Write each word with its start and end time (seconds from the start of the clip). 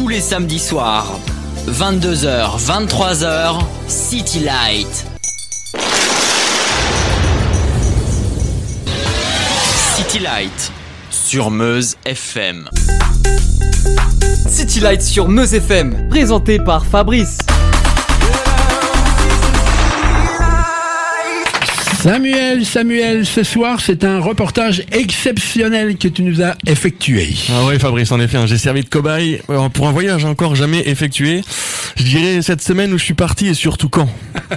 tous 0.00 0.08
les 0.08 0.20
samedis 0.20 0.58
soirs. 0.58 1.18
22h, 1.68 2.58
23h, 2.58 3.60
City 3.86 4.40
Light. 4.40 5.06
City 9.94 10.20
Light 10.20 10.72
sur 11.10 11.50
Meuse 11.50 11.96
FM. 12.06 12.70
City 14.48 14.80
Light 14.80 15.02
sur 15.02 15.28
Meuse 15.28 15.52
FM, 15.52 16.08
présenté 16.08 16.58
par 16.58 16.86
Fabrice. 16.86 17.36
Samuel, 22.02 22.64
Samuel, 22.64 23.26
ce 23.26 23.42
soir, 23.42 23.78
c'est 23.84 24.04
un 24.04 24.20
reportage 24.20 24.84
exceptionnel 24.90 25.98
que 25.98 26.08
tu 26.08 26.22
nous 26.22 26.40
as 26.40 26.56
effectué. 26.66 27.28
Ah 27.50 27.66
ouais, 27.66 27.78
Fabrice, 27.78 28.10
en 28.10 28.18
effet, 28.18 28.38
hein, 28.38 28.46
j'ai 28.46 28.56
servi 28.56 28.82
de 28.82 28.88
cobaye 28.88 29.42
euh, 29.50 29.68
pour 29.68 29.86
un 29.86 29.92
voyage 29.92 30.24
encore 30.24 30.54
jamais 30.54 30.88
effectué. 30.88 31.42
Je 31.96 32.04
dirais 32.04 32.40
cette 32.40 32.62
semaine 32.62 32.90
où 32.94 32.96
je 32.96 33.04
suis 33.04 33.12
parti 33.12 33.48
et 33.48 33.54
surtout 33.54 33.90
quand. 33.90 34.08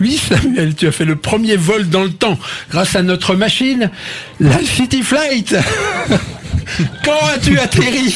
Oui, 0.00 0.16
Samuel, 0.16 0.76
tu 0.76 0.86
as 0.86 0.92
fait 0.92 1.04
le 1.04 1.16
premier 1.16 1.56
vol 1.56 1.88
dans 1.88 2.04
le 2.04 2.12
temps 2.12 2.38
grâce 2.70 2.94
à 2.94 3.02
notre 3.02 3.34
machine, 3.34 3.90
la 4.38 4.58
City 4.60 5.02
Flight. 5.02 5.56
Quand 7.04 7.26
as-tu 7.34 7.58
atterri? 7.58 8.14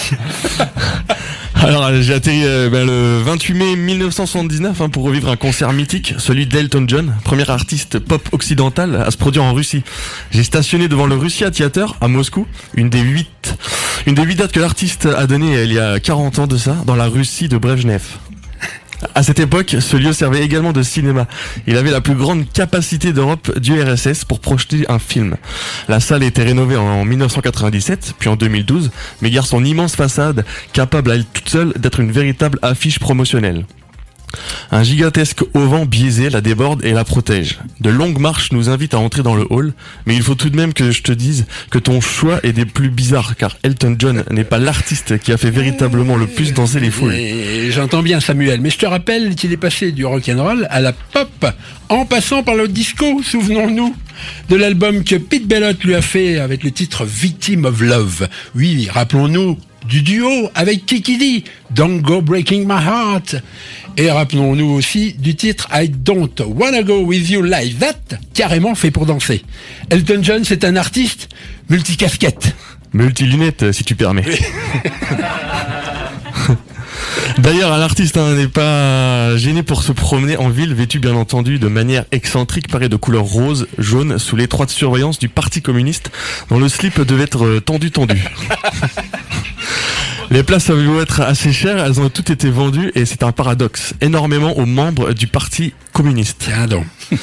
Alors 1.62 1.90
j'ai 2.00 2.14
atterri 2.14 2.40
euh, 2.44 2.70
ben, 2.70 2.86
le 2.86 3.20
28 3.22 3.54
mai 3.54 3.76
1979 3.76 4.80
hein, 4.80 4.88
pour 4.88 5.04
revivre 5.04 5.28
un 5.28 5.36
concert 5.36 5.74
mythique, 5.74 6.14
celui 6.16 6.46
d'Elton 6.46 6.86
John, 6.88 7.14
premier 7.22 7.48
artiste 7.50 7.98
pop 7.98 8.26
occidental 8.32 8.96
à 8.96 9.10
se 9.10 9.18
produire 9.18 9.44
en 9.44 9.52
Russie. 9.52 9.82
J'ai 10.30 10.42
stationné 10.42 10.88
devant 10.88 11.06
le 11.06 11.16
Russia 11.16 11.50
Theater 11.50 11.96
à 12.00 12.08
Moscou, 12.08 12.46
une 12.74 12.88
des 12.88 13.00
huit, 13.00 13.56
une 14.06 14.14
des 14.14 14.22
huit 14.22 14.36
dates 14.36 14.52
que 14.52 14.60
l'artiste 14.60 15.04
a 15.04 15.26
donné 15.26 15.62
il 15.62 15.72
y 15.72 15.78
a 15.78 16.00
40 16.00 16.38
ans 16.38 16.46
de 16.46 16.56
ça, 16.56 16.76
dans 16.86 16.96
la 16.96 17.06
Russie 17.06 17.48
de 17.48 17.58
Brezhnev. 17.58 18.04
À 19.14 19.22
cette 19.22 19.40
époque, 19.40 19.76
ce 19.80 19.96
lieu 19.96 20.12
servait 20.12 20.42
également 20.42 20.72
de 20.72 20.82
cinéma. 20.82 21.26
Il 21.66 21.76
avait 21.76 21.90
la 21.90 22.00
plus 22.00 22.14
grande 22.14 22.50
capacité 22.52 23.12
d'Europe 23.12 23.58
du 23.58 23.80
RSS 23.80 24.24
pour 24.24 24.40
projeter 24.40 24.84
un 24.88 24.98
film. 24.98 25.36
La 25.88 26.00
salle 26.00 26.22
été 26.22 26.42
rénovée 26.42 26.76
en 26.76 27.04
1997, 27.04 28.14
puis 28.18 28.28
en 28.28 28.36
2012, 28.36 28.90
mais 29.22 29.30
garde 29.30 29.46
son 29.46 29.64
immense 29.64 29.96
façade, 29.96 30.44
capable 30.72 31.10
à 31.10 31.14
elle 31.14 31.24
toute 31.24 31.48
seule 31.48 31.72
d'être 31.76 32.00
une 32.00 32.12
véritable 32.12 32.58
affiche 32.62 32.98
promotionnelle. 32.98 33.64
Un 34.70 34.82
gigantesque 34.82 35.42
auvent 35.54 35.86
biaisé 35.86 36.30
la 36.30 36.40
déborde 36.40 36.84
et 36.84 36.92
la 36.92 37.04
protège. 37.04 37.58
De 37.80 37.90
longues 37.90 38.18
marches 38.18 38.52
nous 38.52 38.68
invitent 38.68 38.94
à 38.94 38.98
entrer 38.98 39.22
dans 39.22 39.34
le 39.34 39.46
hall, 39.50 39.72
mais 40.06 40.14
il 40.14 40.22
faut 40.22 40.34
tout 40.34 40.50
de 40.50 40.56
même 40.56 40.72
que 40.72 40.90
je 40.90 41.02
te 41.02 41.12
dise 41.12 41.46
que 41.70 41.78
ton 41.78 42.00
choix 42.00 42.40
est 42.42 42.52
des 42.52 42.64
plus 42.64 42.90
bizarres, 42.90 43.36
car 43.36 43.56
Elton 43.62 43.96
John 43.98 44.24
n'est 44.30 44.44
pas 44.44 44.58
l'artiste 44.58 45.18
qui 45.18 45.32
a 45.32 45.36
fait 45.36 45.50
véritablement 45.50 46.16
le 46.16 46.26
plus 46.26 46.52
danser 46.52 46.80
les 46.80 46.90
foules. 46.90 47.14
J'entends 47.70 48.02
bien, 48.02 48.20
Samuel, 48.20 48.60
mais 48.60 48.70
je 48.70 48.78
te 48.78 48.86
rappelle 48.86 49.34
qu'il 49.34 49.52
est 49.52 49.56
passé 49.56 49.92
du 49.92 50.04
rock'n'roll 50.04 50.66
à 50.70 50.80
la 50.80 50.92
pop, 50.92 51.46
en 51.88 52.04
passant 52.04 52.42
par 52.42 52.54
le 52.54 52.68
disco, 52.68 53.22
souvenons-nous 53.22 53.94
de 54.48 54.56
l'album 54.56 55.02
que 55.02 55.16
Pete 55.16 55.46
Bellotte 55.46 55.82
lui 55.82 55.94
a 55.94 56.02
fait 56.02 56.38
avec 56.38 56.62
le 56.62 56.70
titre 56.70 57.04
Victim 57.04 57.64
of 57.64 57.80
Love. 57.80 58.28
Oui, 58.54 58.88
rappelons-nous 58.90 59.58
du 59.88 60.02
duo 60.02 60.50
avec 60.54 60.86
Kiki 60.86 61.18
D, 61.18 61.44
Don't 61.70 62.00
Go 62.00 62.20
Breaking 62.20 62.60
My 62.60 62.84
Heart. 62.84 63.36
Et 63.96 64.10
rappelons-nous 64.10 64.70
aussi 64.70 65.12
du 65.12 65.34
titre 65.34 65.68
I 65.72 65.88
Don't 65.88 66.40
Wanna 66.46 66.82
Go 66.82 67.02
With 67.04 67.28
You 67.28 67.42
Like 67.42 67.78
That, 67.78 68.16
carrément 68.34 68.74
fait 68.74 68.90
pour 68.90 69.06
danser. 69.06 69.44
Elton 69.90 70.20
John, 70.22 70.44
c'est 70.44 70.64
un 70.64 70.76
artiste 70.76 71.28
multicasquette. 71.68 72.54
Multi-lunettes, 72.92 73.72
si 73.72 73.84
tu 73.84 73.94
permets. 73.94 74.24
D'ailleurs, 77.38 77.72
un 77.72 77.80
artiste 77.80 78.16
hein, 78.16 78.34
n'est 78.34 78.48
pas 78.48 79.36
gêné 79.36 79.62
pour 79.62 79.82
se 79.82 79.92
promener 79.92 80.36
en 80.36 80.48
ville, 80.48 80.74
vêtu 80.74 80.98
bien 80.98 81.14
entendu 81.14 81.58
de 81.58 81.68
manière 81.68 82.04
excentrique, 82.12 82.68
paré 82.68 82.88
de 82.88 82.96
couleur 82.96 83.22
rose, 83.22 83.66
jaune, 83.78 84.18
sous 84.18 84.36
l'étroite 84.36 84.70
surveillance 84.70 85.18
du 85.18 85.28
Parti 85.28 85.62
communiste, 85.62 86.10
dont 86.50 86.58
le 86.58 86.68
slip 86.68 87.00
devait 87.00 87.24
être 87.24 87.60
tendu 87.60 87.90
tendu. 87.90 88.22
Les 90.30 90.44
places 90.44 90.70
avaient 90.70 90.98
être 90.98 91.20
assez 91.22 91.52
chères, 91.52 91.84
elles 91.84 92.00
ont 92.00 92.08
toutes 92.08 92.30
été 92.30 92.50
vendues 92.50 92.92
et 92.94 93.04
c'est 93.04 93.24
un 93.24 93.32
paradoxe, 93.32 93.94
énormément 94.00 94.56
aux 94.56 94.66
membres 94.66 95.12
du 95.12 95.26
Parti 95.26 95.74
communiste. 95.92 96.36
Tiens 96.44 96.66
donc. 96.66 96.86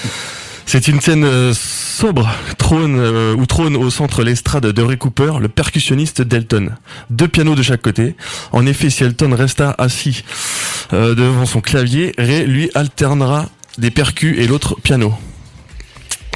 C'est 0.69 0.89
une 0.89 0.99
scène 0.99 1.23
euh, 1.23 1.53
sobre, 1.53 2.29
trône 2.57 2.99
euh, 2.99 3.33
où 3.33 3.45
trône 3.45 3.77
au 3.77 3.89
centre 3.89 4.21
l'estrade 4.21 4.65
de 4.65 4.81
Ray 4.81 4.97
Cooper, 4.97 5.35
le 5.39 5.47
percussionniste 5.47 6.21
d'Elton. 6.21 6.71
Deux 7.09 7.29
pianos 7.29 7.55
de 7.55 7.61
chaque 7.63 7.81
côté. 7.81 8.17
En 8.51 8.65
effet, 8.65 8.89
si 8.89 9.05
Elton 9.05 9.33
resta 9.33 9.73
assis 9.77 10.25
euh, 10.91 11.15
devant 11.15 11.45
son 11.45 11.61
clavier, 11.61 12.13
Ray 12.17 12.45
lui 12.45 12.69
alternera 12.75 13.49
des 13.77 13.91
percus 13.91 14.37
et 14.37 14.45
l'autre 14.45 14.75
piano. 14.75 15.13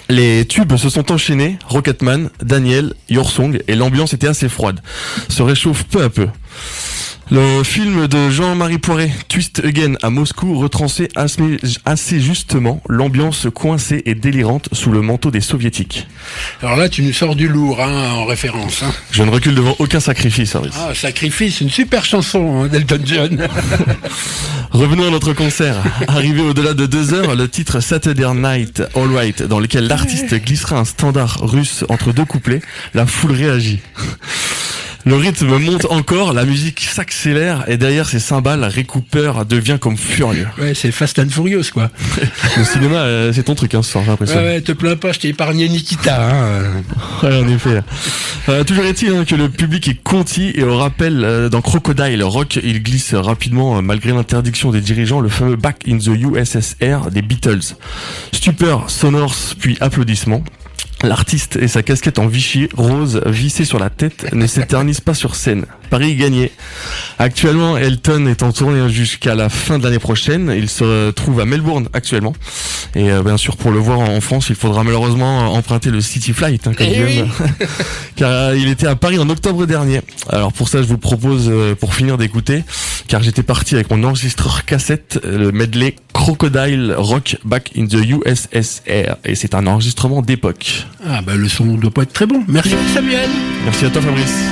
Les 0.08 0.46
tubes 0.46 0.78
se 0.78 0.90
sont 0.90 1.12
enchaînés, 1.12 1.58
Rocketman, 1.68 2.30
Daniel, 2.42 2.94
Your 3.10 3.30
Song, 3.30 3.62
et 3.68 3.76
l'ambiance 3.76 4.14
était 4.14 4.28
assez 4.28 4.48
froide. 4.48 4.80
Se 5.28 5.44
réchauffe 5.44 5.84
peu 5.84 6.04
à 6.04 6.10
peu. 6.10 6.28
Le 7.34 7.64
film 7.64 8.08
de 8.08 8.30
Jean-Marie 8.30 8.78
Poiret, 8.78 9.10
Twist 9.30 9.62
Again 9.64 9.94
à 10.02 10.10
Moscou, 10.10 10.60
retransait 10.60 11.08
assez, 11.86 12.20
justement 12.20 12.82
l'ambiance 12.90 13.48
coincée 13.54 14.02
et 14.06 14.16
délirante 14.16 14.68
sous 14.74 14.92
le 14.92 15.02
manteau 15.02 15.32
des 15.32 15.40
soviétiques. 15.40 16.08
Alors 16.62 16.76
là, 16.76 16.90
tu 16.90 17.04
nous 17.04 17.14
sors 17.14 17.38
du 17.38 17.48
lourd 17.48 17.82
hein, 17.82 18.10
en 18.16 18.26
référence. 18.26 18.84
hein. 18.84 18.92
Je 19.12 19.24
ne 19.24 19.30
recule 19.30 19.56
devant 19.56 19.78
aucun 19.80 20.02
sacrifice. 20.02 20.58
Ah, 20.76 20.94
Sacrifice, 20.94 21.62
une 21.62 21.70
super 21.70 22.04
chanson 22.04 22.64
hein, 22.64 22.68
d'Elton 22.68 23.00
John. 23.06 23.48
Revenons 24.72 25.08
à 25.08 25.12
notre 25.12 25.32
concert. 25.32 25.78
Arrivé 26.10 26.42
au-delà 26.42 26.74
de 26.74 26.86
deux 26.86 27.14
heures, 27.14 27.36
le 27.38 27.48
titre 27.48 27.80
Saturday 27.80 28.28
Night 28.34 28.84
All 28.94 29.16
Right, 29.16 29.42
dans 29.44 29.60
lequel 29.60 29.88
l'artiste 29.88 30.34
glissera 30.36 30.80
un 30.80 30.86
standard 30.86 31.38
russe 31.42 31.86
entre 31.88 32.12
deux 32.12 32.26
couplets, 32.26 32.62
la 32.94 33.06
foule 33.06 33.32
réagit. 33.32 33.80
Le 35.06 35.16
rythme 35.16 35.58
monte 35.58 35.86
encore, 35.90 36.34
la 36.34 36.46
musique 36.46 36.82
s'accélère 36.82 37.64
et 37.68 37.78
derrière 37.78 38.08
ces 38.08 38.20
cymbales, 38.20 38.64
Ray 38.64 38.86
Cooper 38.86 39.34
devient 39.48 39.78
comme 39.80 39.98
furieux. 39.98 40.48
ouais, 40.60 40.74
c'est 40.74 40.92
Fast 40.92 41.18
and 41.20 41.30
Furious, 41.30 41.72
quoi. 41.74 41.90
Le 42.58 42.64
cinéma, 42.64 42.98
euh, 42.98 43.34
c'est 43.34 43.44
ton 43.44 43.56
truc, 43.56 43.74
hein, 43.74 43.82
ce 43.82 43.92
soir, 43.92 44.04
j'ai 44.04 44.12
l'impression. 44.12 44.38
Ouais, 44.38 44.46
ouais, 44.46 44.62
te 44.62 44.72
plains 44.72 44.96
pas, 44.96 45.12
je 45.12 45.20
t'ai 45.20 45.30
épargné 45.30 45.68
Nikita. 45.70 46.30
Hein. 46.30 46.84
Ouais, 47.24 47.36
en 47.38 47.48
effet. 47.48 47.82
Euh, 48.50 48.64
toujours 48.64 48.86
est-il 48.86 49.14
hein, 49.14 49.26
que 49.26 49.36
le 49.36 49.50
public 49.50 49.88
est 49.88 50.02
conti 50.02 50.52
et 50.56 50.64
au 50.64 50.76
rappel 50.76 51.24
euh, 51.24 51.50
dans 51.50 51.62
Crocodile 51.62 52.24
Rock, 52.24 52.60
il 52.64 52.82
glisse 52.82 53.14
rapidement 53.14 53.78
euh, 53.78 53.82
malgré 53.82 54.12
l'interdiction 54.12 54.72
des 54.72 54.82
dirigeants 54.82 55.20
le 55.20 55.30
fameux 55.30 55.56
Back 55.56 55.84
in 55.88 56.00
the 56.00 56.08
USSR 56.08 57.12
des 57.12 57.22
Beatles. 57.22 57.76
Stupeur, 58.32 58.90
sonore 58.90 59.36
puis 59.60 59.78
applaudissements. 59.80 60.44
L'artiste 61.04 61.58
et 61.60 61.68
sa 61.68 61.82
casquette 61.82 62.20
en 62.20 62.28
Vichy 62.28 62.70
rose 62.76 63.22
vissée 63.26 63.66
sur 63.66 63.80
la 63.80 63.90
tête 63.90 64.32
ne 64.34 64.46
s'éternisent 64.46 65.02
pas 65.02 65.14
sur 65.14 65.36
scène. 65.36 65.66
Paris 65.90 66.16
gagné. 66.16 66.52
Actuellement, 67.20 67.76
Elton 67.76 68.26
est 68.28 68.44
en 68.44 68.54
tournée 68.54 68.88
jusqu'à 68.90 69.36
la 69.36 69.50
fin 69.50 69.78
de 69.78 69.84
l'année 69.84 70.00
prochaine. 70.00 70.54
Il 70.56 70.70
se 70.70 71.12
trouve 71.12 71.40
à 71.42 71.46
Melbourne 71.46 71.90
actuellement. 71.94 72.34
Et 72.96 73.12
euh, 73.12 73.24
bien 73.24 73.36
sûr, 73.36 73.58
pour 73.58 73.72
le 73.72 73.80
voir 73.80 74.00
en 74.00 74.22
France, 74.22 74.48
il 74.50 74.56
faudra 74.56 74.84
malheureusement 74.84 75.54
emprunter 75.54 75.90
le 75.90 76.00
City 76.00 76.34
Flight, 76.34 76.66
hein, 76.68 76.74
comme 76.74 76.88
Eh 76.90 77.04
oui. 77.04 77.24
car 78.16 78.32
euh, 78.32 78.58
il 78.58 78.70
était 78.70 78.88
à 78.88 78.96
Paris 78.96 79.20
en 79.20 79.30
octobre 79.30 79.66
dernier. 79.66 80.02
Alors 80.30 80.54
pour 80.54 80.70
ça, 80.70 80.82
je 80.82 80.88
vous 80.88 80.98
propose, 80.98 81.50
euh, 81.50 81.76
pour 81.76 81.94
finir 81.94 82.18
d'écouter, 82.18 82.64
car 83.08 83.22
j'étais 83.22 83.44
parti 83.44 83.76
avec 83.76 83.90
mon 83.92 84.04
enregistreur 84.04 84.64
cassette, 84.64 85.20
le 85.24 85.52
medley 85.52 85.96
Crocodile 86.22 86.94
Rock 87.00 87.38
Back 87.44 87.72
in 87.76 87.88
the 87.88 87.96
USSR. 87.96 89.16
Et 89.26 89.34
c'est 89.34 89.56
un 89.56 89.66
enregistrement 89.66 90.22
d'époque. 90.22 90.86
Ah, 91.04 91.24
bah 91.24 91.34
le 91.36 91.48
son 91.50 91.66
doit 91.78 91.90
pas 91.90 92.04
être 92.04 92.14
très 92.14 92.28
bon. 92.28 92.44
Merci 92.48 92.76
Samuel. 92.94 93.28
Merci 93.66 93.86
à 93.86 93.90
toi 93.90 94.04
Fabrice. 94.04 94.44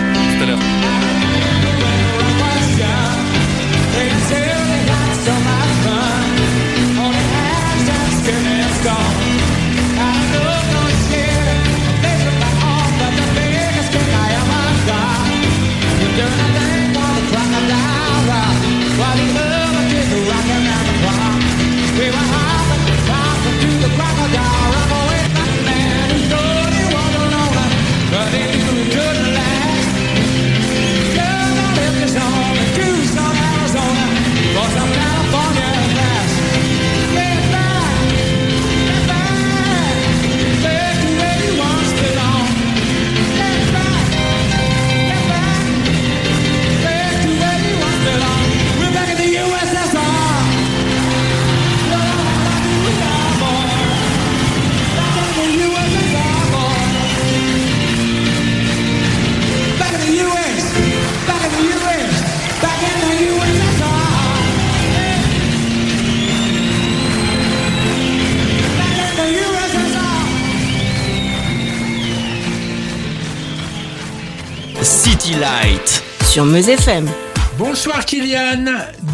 Sur 76.30 76.46
Meuse 76.46 76.70
FM. 76.70 77.10
Bonsoir 77.58 78.06
Kylian, 78.06 78.64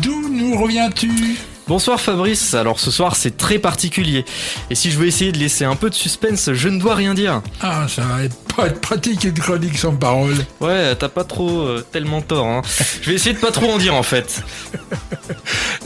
d'où 0.02 0.28
nous 0.28 0.62
reviens-tu? 0.62 1.38
Bonsoir 1.66 2.02
Fabrice, 2.02 2.54
alors 2.54 2.78
ce 2.78 2.92
soir 2.92 3.16
c'est 3.16 3.38
très 3.38 3.58
particulier. 3.58 4.26
Et 4.70 4.76
si 4.76 4.92
je 4.92 5.00
veux 5.00 5.08
essayer 5.08 5.32
de 5.32 5.38
laisser 5.38 5.64
un 5.64 5.78
peu 5.78 5.90
de 5.90 5.96
suspense, 5.96 6.52
je 6.52 6.68
ne 6.68 6.78
dois 6.78 6.94
rien 6.94 7.14
dire. 7.14 7.42
Ah, 7.62 7.88
ça 7.88 8.02
va 8.02 8.16
pas 8.16 8.24
être 8.26 8.36
pratique 8.82 9.24
une 9.24 9.34
chronique 9.34 9.78
sans 9.78 9.96
parole. 9.96 10.36
Ouais, 10.60 10.96
t'as 10.96 11.10
pas 11.10 11.24
trop 11.24 11.62
euh, 11.62 11.86
tellement 11.92 12.22
tort. 12.22 12.48
Hein. 12.48 12.62
Je 13.02 13.10
vais 13.10 13.16
essayer 13.16 13.34
de 13.34 13.40
pas 13.40 13.52
trop 13.52 13.72
en 13.72 13.78
dire 13.78 13.96
en 13.96 14.04
fait. 14.04 14.44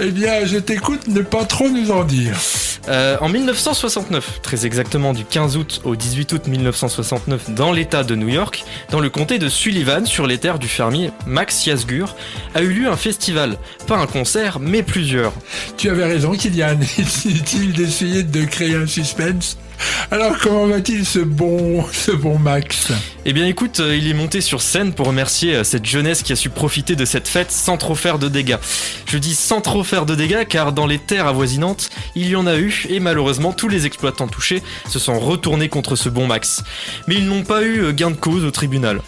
Eh 0.01 0.11
bien, 0.11 0.45
je 0.45 0.57
t'écoute, 0.57 1.07
ne 1.07 1.21
pas 1.21 1.43
trop 1.43 1.67
nous 1.67 1.91
en 1.91 2.05
dire. 2.05 2.37
Euh, 2.87 3.17
en 3.19 3.27
1969, 3.27 4.39
très 4.41 4.65
exactement 4.65 5.11
du 5.11 5.25
15 5.25 5.57
août 5.57 5.81
au 5.83 5.97
18 5.97 6.31
août 6.31 6.47
1969, 6.47 7.49
dans 7.49 7.73
l'État 7.73 8.05
de 8.05 8.15
New 8.15 8.29
York, 8.29 8.63
dans 8.91 9.01
le 9.01 9.09
comté 9.09 9.39
de 9.39 9.49
Sullivan, 9.49 10.05
sur 10.05 10.25
les 10.25 10.37
terres 10.37 10.57
du 10.57 10.69
fermier 10.69 11.11
Max 11.27 11.65
Yasgur, 11.65 12.15
a 12.55 12.61
eu 12.61 12.69
lieu 12.69 12.89
un 12.89 12.95
festival. 12.95 13.57
Pas 13.87 13.97
un 13.97 14.07
concert, 14.07 14.59
mais 14.61 14.83
plusieurs. 14.83 15.33
Tu 15.75 15.89
avais 15.89 16.05
raison, 16.05 16.31
Kylian. 16.31 16.79
Il 16.97 17.01
est 17.03 17.25
utile 17.25 17.73
d'essayer 17.73 18.23
de 18.23 18.45
créer 18.45 18.75
un 18.75 18.87
suspense. 18.87 19.57
Alors, 20.11 20.37
comment 20.39 20.67
va-t-il 20.67 21.05
ce 21.05 21.19
bon, 21.19 21.85
ce 21.91 22.11
bon 22.11 22.39
Max? 22.39 22.91
Eh 23.25 23.33
bien 23.33 23.45
écoute, 23.45 23.79
euh, 23.79 23.95
il 23.95 24.07
est 24.07 24.13
monté 24.13 24.41
sur 24.41 24.61
scène 24.61 24.93
pour 24.93 25.07
remercier 25.07 25.55
euh, 25.55 25.63
cette 25.63 25.85
jeunesse 25.85 26.23
qui 26.23 26.33
a 26.33 26.35
su 26.35 26.49
profiter 26.49 26.95
de 26.95 27.05
cette 27.05 27.27
fête 27.27 27.51
sans 27.51 27.77
trop 27.77 27.95
faire 27.95 28.17
de 28.17 28.27
dégâts. 28.27 28.57
Je 29.05 29.17
dis 29.17 29.35
sans 29.35 29.61
trop 29.61 29.83
faire 29.83 30.05
de 30.05 30.15
dégâts 30.15 30.45
car 30.47 30.71
dans 30.71 30.87
les 30.87 30.99
terres 30.99 31.27
avoisinantes, 31.27 31.89
il 32.15 32.27
y 32.27 32.35
en 32.35 32.47
a 32.47 32.57
eu 32.57 32.85
et 32.89 32.99
malheureusement 32.99 33.53
tous 33.53 33.67
les 33.67 33.85
exploitants 33.85 34.27
touchés 34.27 34.63
se 34.87 34.99
sont 34.99 35.19
retournés 35.19 35.69
contre 35.69 35.95
ce 35.95 36.09
bon 36.09 36.27
Max. 36.27 36.63
Mais 37.07 37.15
ils 37.15 37.25
n'ont 37.25 37.43
pas 37.43 37.61
eu 37.61 37.83
euh, 37.83 37.91
gain 37.91 38.11
de 38.11 38.15
cause 38.15 38.45
au 38.45 38.51
tribunal. 38.51 39.01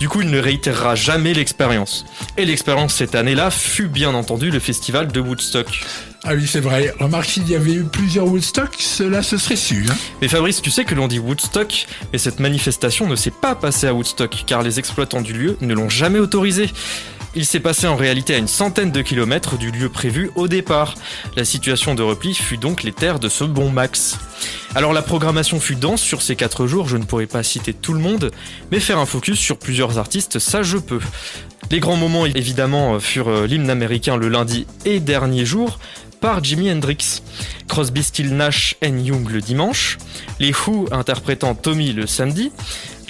Du 0.00 0.08
coup, 0.08 0.20
il 0.20 0.30
ne 0.30 0.38
réitérera 0.38 0.94
jamais 0.94 1.32
l'expérience. 1.32 2.04
Et 2.36 2.44
l'expérience 2.44 2.94
cette 2.94 3.14
année-là 3.14 3.50
fut 3.50 3.88
bien 3.88 4.14
entendu 4.14 4.50
le 4.50 4.58
festival 4.58 5.08
de 5.08 5.20
Woodstock. 5.20 5.68
Ah 6.24 6.34
oui, 6.34 6.46
c'est 6.46 6.60
vrai. 6.60 6.94
Remarque, 7.00 7.24
s'il 7.24 7.48
y 7.48 7.56
avait 7.56 7.72
eu 7.72 7.82
plusieurs 7.82 8.26
Woodstock, 8.26 8.76
cela 8.78 9.24
se 9.24 9.36
serait 9.38 9.56
su. 9.56 9.84
Hein 9.90 9.94
Mais 10.20 10.28
Fabrice, 10.28 10.62
tu 10.62 10.70
sais 10.70 10.84
que 10.84 10.94
l'on 10.94 11.08
dit 11.08 11.18
Woodstock, 11.18 11.86
mais 12.12 12.18
cette 12.18 12.38
manifestation 12.38 13.08
ne 13.08 13.16
s'est 13.16 13.32
pas 13.32 13.56
passée 13.56 13.88
à 13.88 13.94
Woodstock, 13.94 14.44
car 14.46 14.62
les 14.62 14.78
exploitants 14.78 15.20
du 15.20 15.32
lieu 15.32 15.56
ne 15.60 15.74
l'ont 15.74 15.88
jamais 15.88 16.20
autorisé. 16.20 16.70
Il 17.34 17.44
s'est 17.44 17.58
passé 17.58 17.88
en 17.88 17.96
réalité 17.96 18.36
à 18.36 18.38
une 18.38 18.46
centaine 18.46 18.92
de 18.92 19.02
kilomètres 19.02 19.56
du 19.56 19.72
lieu 19.72 19.88
prévu 19.88 20.30
au 20.36 20.46
départ. 20.46 20.94
La 21.34 21.44
situation 21.44 21.96
de 21.96 22.02
repli 22.02 22.34
fut 22.34 22.58
donc 22.58 22.84
les 22.84 22.92
terres 22.92 23.18
de 23.18 23.28
ce 23.28 23.42
bon 23.42 23.70
Max. 23.70 24.18
Alors 24.76 24.92
la 24.92 25.02
programmation 25.02 25.58
fut 25.58 25.74
dense 25.74 26.02
sur 26.02 26.22
ces 26.22 26.36
4 26.36 26.68
jours, 26.68 26.88
je 26.88 26.98
ne 26.98 27.04
pourrais 27.04 27.26
pas 27.26 27.42
citer 27.42 27.72
tout 27.74 27.94
le 27.94 28.00
monde, 28.00 28.30
mais 28.70 28.78
faire 28.78 28.98
un 28.98 29.06
focus 29.06 29.40
sur 29.40 29.58
plusieurs 29.58 29.98
artistes, 29.98 30.38
ça 30.38 30.62
je 30.62 30.76
peux. 30.76 31.00
Les 31.70 31.80
grands 31.80 31.96
moments 31.96 32.26
évidemment 32.26 33.00
furent 33.00 33.28
euh, 33.28 33.46
l'hymne 33.46 33.70
américain 33.70 34.16
le 34.16 34.28
lundi 34.28 34.66
et 34.84 35.00
dernier 35.00 35.46
jour, 35.46 35.78
par 36.22 36.42
Jimi 36.42 36.70
Hendrix, 36.70 37.22
Crosby, 37.68 38.02
Still 38.02 38.34
Nash 38.34 38.76
Young 38.80 39.28
le 39.28 39.40
dimanche, 39.40 39.98
les 40.38 40.52
Who 40.52 40.86
interprétant 40.92 41.54
Tommy 41.54 41.92
le 41.92 42.06
samedi, 42.06 42.52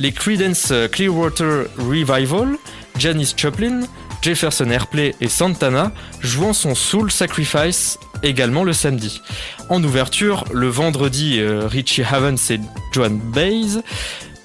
les 0.01 0.13
Creedence 0.13 0.73
Clearwater 0.91 1.67
Revival, 1.77 2.57
Janis 2.99 3.35
Joplin, 3.37 3.83
Jefferson 4.23 4.71
Airplay 4.71 5.15
et 5.21 5.29
Santana 5.29 5.93
jouant 6.21 6.55
son 6.55 6.75
Soul 6.75 7.11
Sacrifice 7.11 7.99
également 8.23 8.65
le 8.65 8.73
samedi. 8.73 9.21
En 9.69 9.83
ouverture, 9.85 10.45
le 10.53 10.69
vendredi, 10.69 11.39
euh, 11.39 11.67
Richie 11.67 12.03
Havens 12.03 12.51
et 12.51 12.61
Joan 12.93 13.19
Baez. 13.19 13.83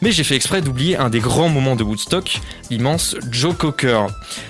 Mais 0.02 0.12
j'ai 0.12 0.24
fait 0.24 0.36
exprès 0.36 0.62
d'oublier 0.62 0.98
un 0.98 1.10
des 1.10 1.20
grands 1.20 1.50
moments 1.50 1.76
de 1.76 1.84
Woodstock, 1.84 2.40
l'immense 2.70 3.16
Joe 3.32 3.56
Cocker. 3.56 4.06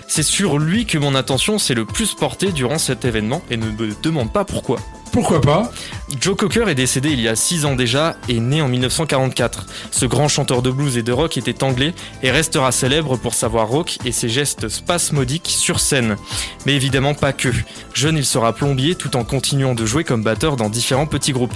C'est 0.07 0.23
sur 0.23 0.59
lui 0.59 0.85
que 0.85 0.97
mon 0.97 1.15
attention 1.15 1.57
s'est 1.57 1.73
le 1.73 1.85
plus 1.85 2.13
portée 2.13 2.51
durant 2.51 2.77
cet 2.77 3.05
événement 3.05 3.41
et 3.49 3.57
ne 3.57 3.69
me 3.69 3.94
demande 4.01 4.33
pas 4.33 4.44
pourquoi. 4.44 4.79
Pourquoi 5.13 5.41
pas? 5.41 5.71
Joe 6.19 6.35
Cocker 6.35 6.69
est 6.69 6.75
décédé 6.75 7.09
il 7.09 7.21
y 7.21 7.27
a 7.27 7.35
6 7.35 7.65
ans 7.65 7.75
déjà 7.75 8.17
et 8.27 8.39
né 8.39 8.61
en 8.61 8.67
1944. 8.67 9.65
Ce 9.89 10.05
grand 10.05 10.27
chanteur 10.27 10.61
de 10.61 10.69
blues 10.69 10.97
et 10.97 11.01
de 11.01 11.11
rock 11.11 11.38
était 11.38 11.63
anglais 11.63 11.94
et 12.23 12.29
restera 12.29 12.71
célèbre 12.71 13.17
pour 13.17 13.33
sa 13.33 13.47
voix 13.47 13.63
rock 13.63 13.97
et 14.05 14.11
ses 14.11 14.29
gestes 14.29 14.67
spasmodiques 14.69 15.47
sur 15.49 15.79
scène. 15.79 16.17
Mais 16.65 16.75
évidemment 16.75 17.13
pas 17.13 17.33
que. 17.33 17.49
Jeune, 17.94 18.17
il 18.17 18.25
sera 18.25 18.53
plombier 18.53 18.95
tout 18.95 19.15
en 19.15 19.23
continuant 19.23 19.73
de 19.73 19.85
jouer 19.85 20.03
comme 20.03 20.23
batteur 20.23 20.55
dans 20.55 20.69
différents 20.69 21.07
petits 21.07 21.33
groupes. 21.33 21.55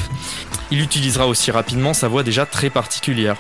Il 0.71 0.81
utilisera 0.81 1.27
aussi 1.27 1.51
rapidement 1.51 1.93
sa 1.93 2.07
voix 2.07 2.23
déjà 2.23 2.45
très 2.45 2.69
particulière. 2.69 3.35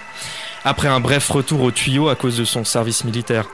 Après 0.63 0.87
un 0.87 0.99
bref 0.99 1.29
retour 1.29 1.61
au 1.61 1.71
tuyau 1.71 2.09
à 2.09 2.15
cause 2.15 2.37
de 2.37 2.45
son 2.45 2.63
service 2.63 3.03
militaire. 3.03 3.45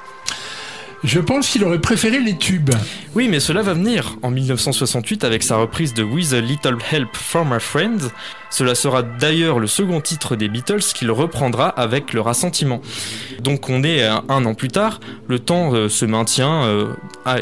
Je 1.03 1.19
pense 1.19 1.47
qu'il 1.47 1.63
aurait 1.63 1.79
préféré 1.79 2.19
les 2.19 2.37
tubes. 2.37 2.71
Oui, 3.13 3.27
mais 3.29 3.39
cela 3.39 3.61
va 3.61 3.73
venir. 3.73 4.17
En 4.23 4.31
1968, 4.31 5.23
avec 5.23 5.43
sa 5.43 5.57
reprise 5.57 5.93
de 5.93 6.01
With 6.03 6.33
a 6.33 6.41
Little 6.41 6.77
Help 6.91 7.15
from 7.15 7.53
My 7.53 7.59
Friends, 7.59 8.09
cela 8.49 8.73
sera 8.73 9.03
d'ailleurs 9.03 9.59
le 9.59 9.67
second 9.67 10.01
titre 10.01 10.35
des 10.35 10.47
Beatles 10.49 10.81
qu'il 10.95 11.11
reprendra 11.11 11.69
avec 11.69 12.13
le 12.13 12.21
rassentiment. 12.21 12.81
Donc 13.41 13.69
on 13.69 13.83
est 13.83 14.03
un, 14.03 14.45
an 14.45 14.55
plus 14.55 14.69
tard, 14.69 14.99
le 15.27 15.37
temps 15.37 15.73
euh, 15.73 15.87
se 15.87 16.05
maintient 16.05 16.63
euh, 16.63 16.87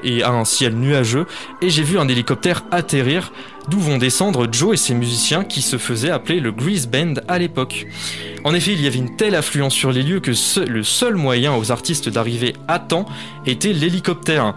et 0.03 0.21
a 0.21 0.31
un 0.31 0.45
ciel 0.45 0.75
nuageux, 0.75 1.25
et 1.61 1.69
j'ai 1.69 1.83
vu 1.83 1.97
un 1.97 2.09
hélicoptère 2.09 2.63
atterrir 2.71 3.31
d'où 3.69 3.79
vont 3.79 3.97
descendre 3.97 4.47
Joe 4.51 4.73
et 4.73 4.77
ses 4.77 4.93
musiciens 4.93 5.43
qui 5.43 5.61
se 5.61 5.77
faisaient 5.77 6.09
appeler 6.09 6.39
le 6.39 6.51
Grease 6.51 6.87
Band 6.87 7.15
à 7.27 7.39
l'époque. 7.39 7.87
En 8.43 8.53
effet, 8.53 8.73
il 8.73 8.81
y 8.81 8.87
avait 8.87 8.99
une 8.99 9.15
telle 9.15 9.35
affluence 9.35 9.73
sur 9.73 9.91
les 9.91 10.03
lieux 10.03 10.19
que 10.19 10.31
le 10.67 10.83
seul 10.83 11.15
moyen 11.15 11.55
aux 11.55 11.71
artistes 11.71 12.09
d'arriver 12.09 12.53
à 12.67 12.79
temps 12.79 13.05
était 13.45 13.73
l'hélicoptère. 13.73 14.55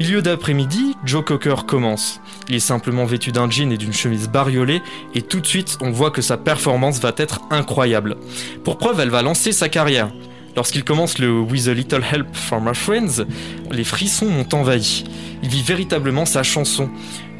Milieu 0.00 0.22
d'après-midi, 0.22 0.94
Joe 1.04 1.24
Cocker 1.24 1.66
commence. 1.66 2.20
Il 2.48 2.54
est 2.54 2.60
simplement 2.60 3.04
vêtu 3.04 3.32
d'un 3.32 3.50
jean 3.50 3.72
et 3.72 3.76
d'une 3.76 3.92
chemise 3.92 4.28
bariolée 4.28 4.80
et 5.14 5.22
tout 5.22 5.40
de 5.40 5.46
suite 5.46 5.76
on 5.80 5.90
voit 5.90 6.12
que 6.12 6.22
sa 6.22 6.36
performance 6.36 7.00
va 7.00 7.12
être 7.16 7.40
incroyable. 7.50 8.16
Pour 8.62 8.78
preuve, 8.78 9.00
elle 9.00 9.10
va 9.10 9.22
lancer 9.22 9.50
sa 9.50 9.68
carrière. 9.68 10.10
Lorsqu'il 10.54 10.84
commence 10.84 11.18
le 11.18 11.40
With 11.40 11.68
a 11.68 11.74
Little 11.74 12.02
Help 12.12 12.34
from 12.34 12.68
My 12.68 12.74
Friends, 12.74 13.24
les 13.70 13.84
frissons 13.84 14.26
m'ont 14.26 14.48
envahi. 14.52 15.04
Il 15.42 15.48
vit 15.48 15.62
véritablement 15.62 16.26
sa 16.26 16.42
chanson. 16.42 16.90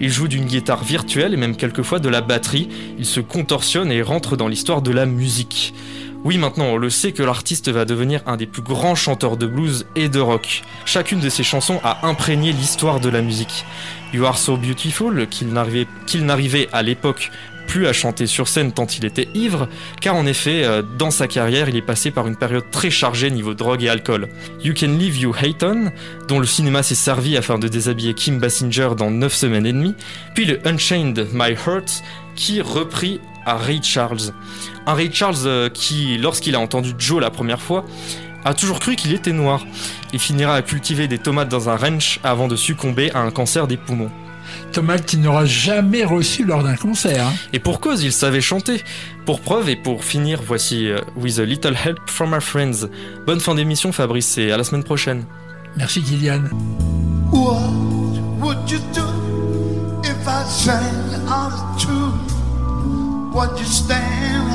Il 0.00 0.10
joue 0.10 0.28
d'une 0.28 0.44
guitare 0.44 0.84
virtuelle 0.84 1.34
et 1.34 1.36
même 1.36 1.56
quelquefois 1.56 1.98
de 1.98 2.08
la 2.08 2.20
batterie. 2.20 2.68
Il 2.98 3.06
se 3.06 3.20
contorsionne 3.20 3.90
et 3.90 4.02
rentre 4.02 4.36
dans 4.36 4.48
l'histoire 4.48 4.82
de 4.82 4.92
la 4.92 5.06
musique. 5.06 5.74
Oui, 6.24 6.36
maintenant 6.36 6.66
on 6.66 6.76
le 6.76 6.90
sait 6.90 7.12
que 7.12 7.22
l'artiste 7.22 7.68
va 7.68 7.84
devenir 7.84 8.22
un 8.26 8.36
des 8.36 8.46
plus 8.46 8.62
grands 8.62 8.96
chanteurs 8.96 9.36
de 9.36 9.46
blues 9.46 9.86
et 9.94 10.08
de 10.08 10.18
rock. 10.18 10.62
Chacune 10.84 11.20
de 11.20 11.28
ses 11.28 11.44
chansons 11.44 11.80
a 11.84 12.06
imprégné 12.06 12.52
l'histoire 12.52 12.98
de 12.98 13.08
la 13.08 13.22
musique. 13.22 13.64
You 14.12 14.24
Are 14.24 14.36
So 14.36 14.56
Beautiful, 14.56 15.28
qu'il 15.28 15.52
n'arrivait 15.52 16.68
à 16.72 16.82
l'époque 16.82 17.30
plus 17.68 17.86
à 17.86 17.92
chanter 17.92 18.26
sur 18.26 18.48
scène 18.48 18.72
tant 18.72 18.86
il 18.86 19.04
était 19.04 19.28
ivre, 19.34 19.68
car 20.00 20.16
en 20.16 20.26
effet, 20.26 20.64
euh, 20.64 20.82
dans 20.82 21.10
sa 21.10 21.28
carrière, 21.28 21.68
il 21.68 21.76
est 21.76 21.82
passé 21.82 22.10
par 22.10 22.26
une 22.26 22.34
période 22.34 22.64
très 22.72 22.90
chargée 22.90 23.30
niveau 23.30 23.54
drogue 23.54 23.84
et 23.84 23.90
alcool. 23.90 24.28
You 24.64 24.72
Can 24.74 24.96
Leave 24.98 25.18
You 25.18 25.34
Hate 25.38 25.62
On, 25.62 25.92
dont 26.26 26.40
le 26.40 26.46
cinéma 26.46 26.82
s'est 26.82 26.94
servi 26.94 27.36
afin 27.36 27.58
de 27.58 27.68
déshabiller 27.68 28.14
Kim 28.14 28.40
Basinger 28.40 28.90
dans 28.96 29.10
9 29.10 29.32
semaines 29.32 29.66
et 29.66 29.72
demie, 29.72 29.94
puis 30.34 30.46
le 30.46 30.66
Unchained 30.66 31.28
My 31.34 31.52
Heart, 31.52 32.02
qui 32.34 32.62
reprit 32.62 33.20
à 33.44 33.56
Ray 33.56 33.82
Charles. 33.82 34.32
Un 34.86 34.94
Ray 34.94 35.10
Charles 35.12 35.36
euh, 35.44 35.68
qui, 35.68 36.16
lorsqu'il 36.16 36.54
a 36.56 36.60
entendu 36.60 36.94
Joe 36.98 37.20
la 37.20 37.30
première 37.30 37.60
fois, 37.60 37.84
a 38.46 38.54
toujours 38.54 38.80
cru 38.80 38.96
qu'il 38.96 39.12
était 39.12 39.32
noir. 39.32 39.66
Il 40.14 40.18
finira 40.18 40.54
à 40.54 40.62
cultiver 40.62 41.06
des 41.06 41.18
tomates 41.18 41.50
dans 41.50 41.68
un 41.68 41.76
ranch 41.76 42.18
avant 42.24 42.48
de 42.48 42.56
succomber 42.56 43.10
à 43.12 43.20
un 43.20 43.30
cancer 43.30 43.66
des 43.66 43.76
poumons. 43.76 44.10
Tomate 44.72 45.06
qu'il 45.06 45.20
n'aura 45.20 45.44
jamais 45.44 46.04
reçu 46.04 46.44
lors 46.44 46.62
d'un 46.62 46.76
concert. 46.76 47.26
Hein. 47.26 47.32
Et 47.52 47.58
pour 47.58 47.80
cause, 47.80 48.02
il 48.02 48.12
savait 48.12 48.40
chanter. 48.40 48.82
Pour 49.24 49.40
preuve 49.40 49.68
et 49.68 49.76
pour 49.76 50.04
finir, 50.04 50.40
voici 50.46 50.88
euh, 50.88 50.98
With 51.16 51.38
a 51.38 51.44
Little 51.44 51.74
Help 51.74 51.98
from 52.06 52.32
Our 52.32 52.40
Friends. 52.40 52.88
Bonne 53.26 53.40
fin 53.40 53.54
d'émission 53.54 53.92
Fabrice 53.92 54.38
et 54.38 54.52
à 54.52 54.56
la 54.56 54.64
semaine 54.64 54.84
prochaine. 54.84 55.24
Merci 55.76 56.02
Kylian. 56.02 56.44
What 57.30 57.70
would 58.40 58.70
you 58.70 58.78
do 58.94 59.04
if 60.04 60.26
I 60.26 60.44
sang 60.48 61.28
out 61.28 61.52
of 61.52 61.80
tune? 61.80 63.32
Would 63.32 63.58
you 63.58 63.66
stand 63.66 64.50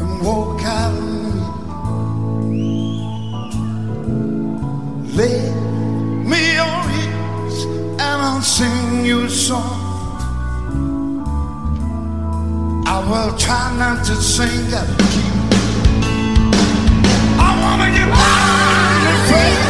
and 0.00 0.22
walk 0.22 0.62
out? 0.64 1.18
Of 5.20 5.67
and 8.10 8.22
I'll 8.22 8.42
sing 8.42 9.04
you 9.04 9.24
a 9.24 9.30
song. 9.30 9.84
I 12.86 12.96
will 13.10 13.36
try 13.36 13.76
not 13.78 14.04
to 14.06 14.14
sing 14.16 14.72
of. 14.80 14.88
I 17.46 17.50
wanna 17.62 17.88
get 17.96 18.08
high 18.20 19.08
and 19.10 19.20
free. 19.28 19.67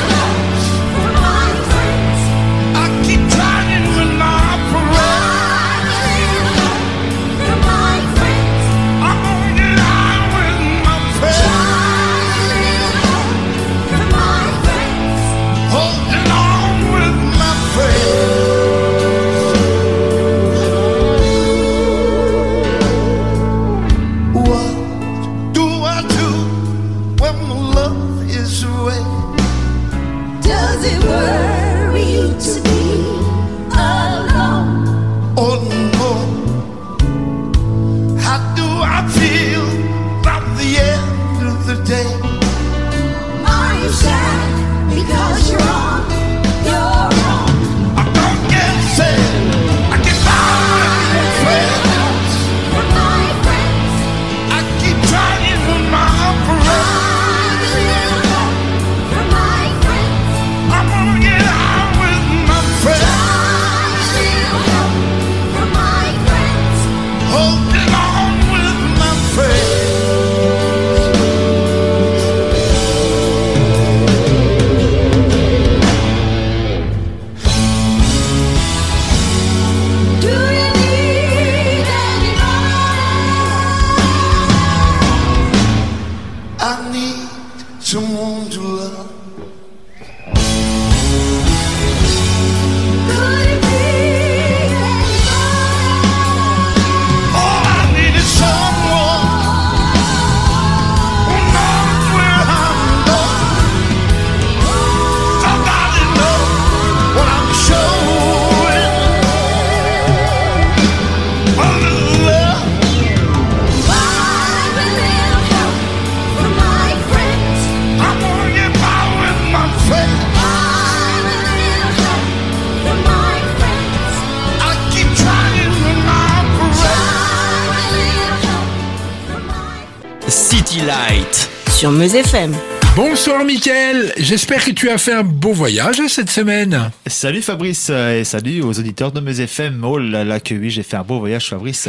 FM. 132.15 132.55
Bonsoir 132.97 133.45
Mickaël, 133.45 134.13
j'espère 134.17 134.65
que 134.65 134.71
tu 134.71 134.89
as 134.91 134.99
fait 134.99 135.13
un 135.13 135.23
beau 135.23 135.53
voyage 135.53 136.01
cette 136.09 136.31
semaine. 136.31 136.91
Salut 137.07 137.43
Fabrice 137.43 137.91
et 137.91 138.25
salut 138.25 138.63
aux 138.63 138.79
auditeurs 138.79 139.13
de 139.13 139.21
mes 139.21 139.41
FM. 139.41 139.85
Oh 139.85 139.99
là 139.99 140.25
là 140.25 140.41
que 140.41 140.55
oui, 140.55 140.71
j'ai 140.71 140.83
fait 140.83 140.97
un 140.97 141.03
beau 141.03 141.19
voyage 141.19 141.49
Fabrice. 141.49 141.89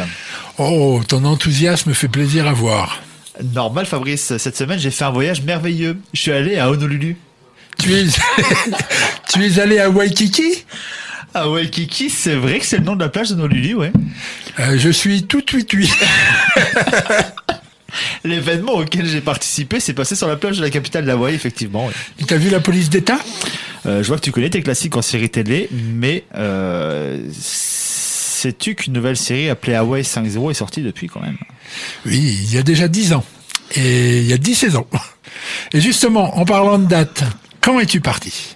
Oh, 0.58 1.02
ton 1.08 1.24
enthousiasme 1.26 1.94
fait 1.94 2.08
plaisir 2.08 2.48
à 2.48 2.54
voir. 2.54 3.02
Normal 3.54 3.86
Fabrice, 3.86 4.38
cette 4.38 4.58
semaine 4.58 4.80
j'ai 4.80 4.92
fait 4.92 5.06
un 5.06 5.12
voyage 5.12 5.42
merveilleux. 5.42 5.98
Je 6.14 6.22
suis 6.22 6.32
allé 6.32 6.58
à 6.58 6.70
Honolulu. 6.70 7.16
Tu 7.78 7.94
es, 7.94 8.06
tu 9.32 9.46
es 9.46 9.60
allé 9.60 9.80
à 9.80 9.90
Waikiki? 9.90 10.66
Ah 11.34 11.50
ouais, 11.50 11.70
Kiki, 11.70 12.10
c'est 12.10 12.34
vrai 12.36 12.58
que 12.60 12.66
c'est 12.66 12.80
le 12.80 12.84
nom 12.84 12.96
de 12.96 13.04
la 13.04 13.10
plage 13.10 13.30
d'Honolulu, 13.30 13.76
ouais. 13.76 13.92
Euh, 14.60 14.78
Je 14.80 14.90
suis 14.90 15.24
tout 15.24 15.44
oui 15.54 15.90
L'événement 18.24 18.74
auquel 18.74 19.06
j'ai 19.06 19.22
participé 19.22 19.80
s'est 19.80 19.94
passé 19.94 20.16
sur 20.16 20.28
la 20.28 20.36
plage 20.36 20.58
de 20.58 20.64
la 20.64 20.70
capitale 20.70 21.06
d'Hawaï, 21.06 21.34
effectivement. 21.36 21.88
ouais. 21.88 21.94
T'as 22.28 22.38
vu 22.38 22.50
la 22.50 22.60
police 22.60 22.90
d'État? 22.90 23.20
Euh, 23.86 24.04
je 24.04 24.08
vois 24.08 24.18
que 24.18 24.22
tu 24.24 24.32
connais 24.32 24.50
tes 24.50 24.62
classiques 24.62 24.96
en 24.98 25.02
série 25.02 25.30
télé, 25.30 25.70
mais 25.72 26.24
euh, 26.36 27.26
sais-tu 27.32 28.76
qu'une 28.76 28.94
nouvelle 28.94 29.18
série 29.18 29.50
appelée 29.50 29.76
Hawaii 29.76 30.04
5.0 30.04 30.52
est 30.52 30.54
sortie 30.54 30.82
depuis 30.82 31.08
quand 31.08 31.22
même? 31.22 31.38
Oui, 32.06 32.40
il 32.44 32.54
y 32.54 32.58
a 32.58 32.64
déjà 32.64 32.88
10 32.88 33.14
ans. 33.14 33.24
Et 33.76 34.20
il 34.20 34.26
y 34.28 34.34
a 34.34 34.38
10 34.38 34.56
saisons. 34.56 34.88
Et 35.74 35.82
justement, 35.82 36.38
en 36.38 36.46
parlant 36.46 36.80
de 36.80 36.86
date, 36.86 37.24
quand 37.62 37.80
es-tu 37.80 38.02
parti? 38.02 38.54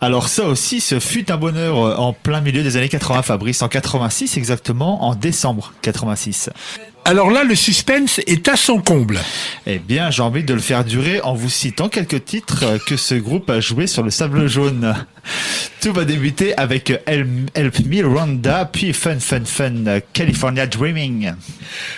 Alors 0.00 0.28
ça 0.28 0.46
aussi, 0.46 0.80
ce 0.80 0.98
fut 0.98 1.30
un 1.30 1.36
bonheur 1.36 1.78
euh, 1.78 1.94
en 1.96 2.12
plein 2.12 2.40
milieu 2.40 2.62
des 2.62 2.76
années 2.76 2.88
80, 2.88 3.22
Fabrice, 3.22 3.62
en 3.62 3.68
86 3.68 4.36
exactement, 4.36 5.04
en 5.04 5.14
décembre 5.14 5.72
86. 5.82 6.50
Alors 7.04 7.32
là, 7.32 7.42
le 7.42 7.56
suspense 7.56 8.20
est 8.28 8.46
à 8.46 8.56
son 8.56 8.80
comble. 8.80 9.18
Eh 9.66 9.78
bien, 9.78 10.10
j'ai 10.10 10.22
envie 10.22 10.44
de 10.44 10.54
le 10.54 10.60
faire 10.60 10.84
durer 10.84 11.20
en 11.20 11.34
vous 11.34 11.50
citant 11.50 11.88
quelques 11.88 12.24
titres 12.24 12.78
que 12.86 12.96
ce 12.96 13.16
groupe 13.16 13.50
a 13.50 13.58
joué 13.58 13.88
sur 13.88 14.04
le 14.04 14.10
sable 14.10 14.46
jaune. 14.46 14.94
Tout 15.80 15.92
va 15.92 16.04
débuter 16.04 16.56
avec 16.56 16.92
Help, 17.06 17.80
Me 17.86 18.06
Rhonda, 18.06 18.66
puis 18.66 18.92
Fun 18.92 19.18
Fun 19.18 19.44
Fun 19.44 20.00
California 20.12 20.68
Dreaming. 20.68 21.32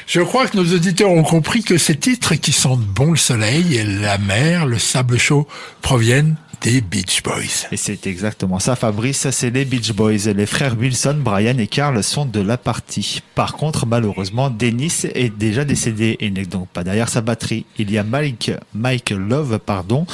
Je 0.07 0.21
crois 0.21 0.47
que 0.47 0.57
nos 0.57 0.75
auditeurs 0.75 1.11
ont 1.11 1.23
compris 1.23 1.63
que 1.63 1.77
ces 1.77 1.97
titres 1.97 2.35
qui 2.35 2.53
sentent 2.53 2.81
bon 2.81 3.11
le 3.11 3.19
soleil 3.19 3.77
et 3.77 3.85
la 3.85 4.17
mer, 4.17 4.65
le 4.65 4.79
sable 4.79 5.19
chaud, 5.19 5.47
proviennent 5.83 6.37
des 6.65 6.81
Beach 6.81 7.23
Boys. 7.23 7.69
Et 7.73 7.77
c'est 7.77 8.07
exactement 8.07 8.59
ça, 8.59 8.75
Fabrice. 8.75 9.29
C'est 9.31 9.51
les 9.51 9.67
Beach 9.67 9.93
Boys. 9.93 10.33
Les 10.35 10.47
frères 10.47 10.75
Wilson, 10.79 11.19
Brian 11.21 11.59
et 11.59 11.67
Carl 11.67 12.03
sont 12.03 12.25
de 12.25 12.41
la 12.41 12.57
partie. 12.57 13.23
Par 13.35 13.53
contre, 13.53 13.85
malheureusement, 13.85 14.49
Dennis 14.49 15.03
est 15.15 15.29
déjà 15.29 15.67
décédé 15.67 16.17
et 16.21 16.31
n'est 16.31 16.47
donc 16.47 16.69
pas 16.69 16.83
derrière 16.83 17.11
sa 17.11 17.21
batterie. 17.21 17.67
Il 17.77 17.91
y 17.91 17.99
a 17.99 18.03
Mike, 18.03 18.51
Mike 18.73 19.11
Love, 19.11 19.59
pardon, 19.59 20.07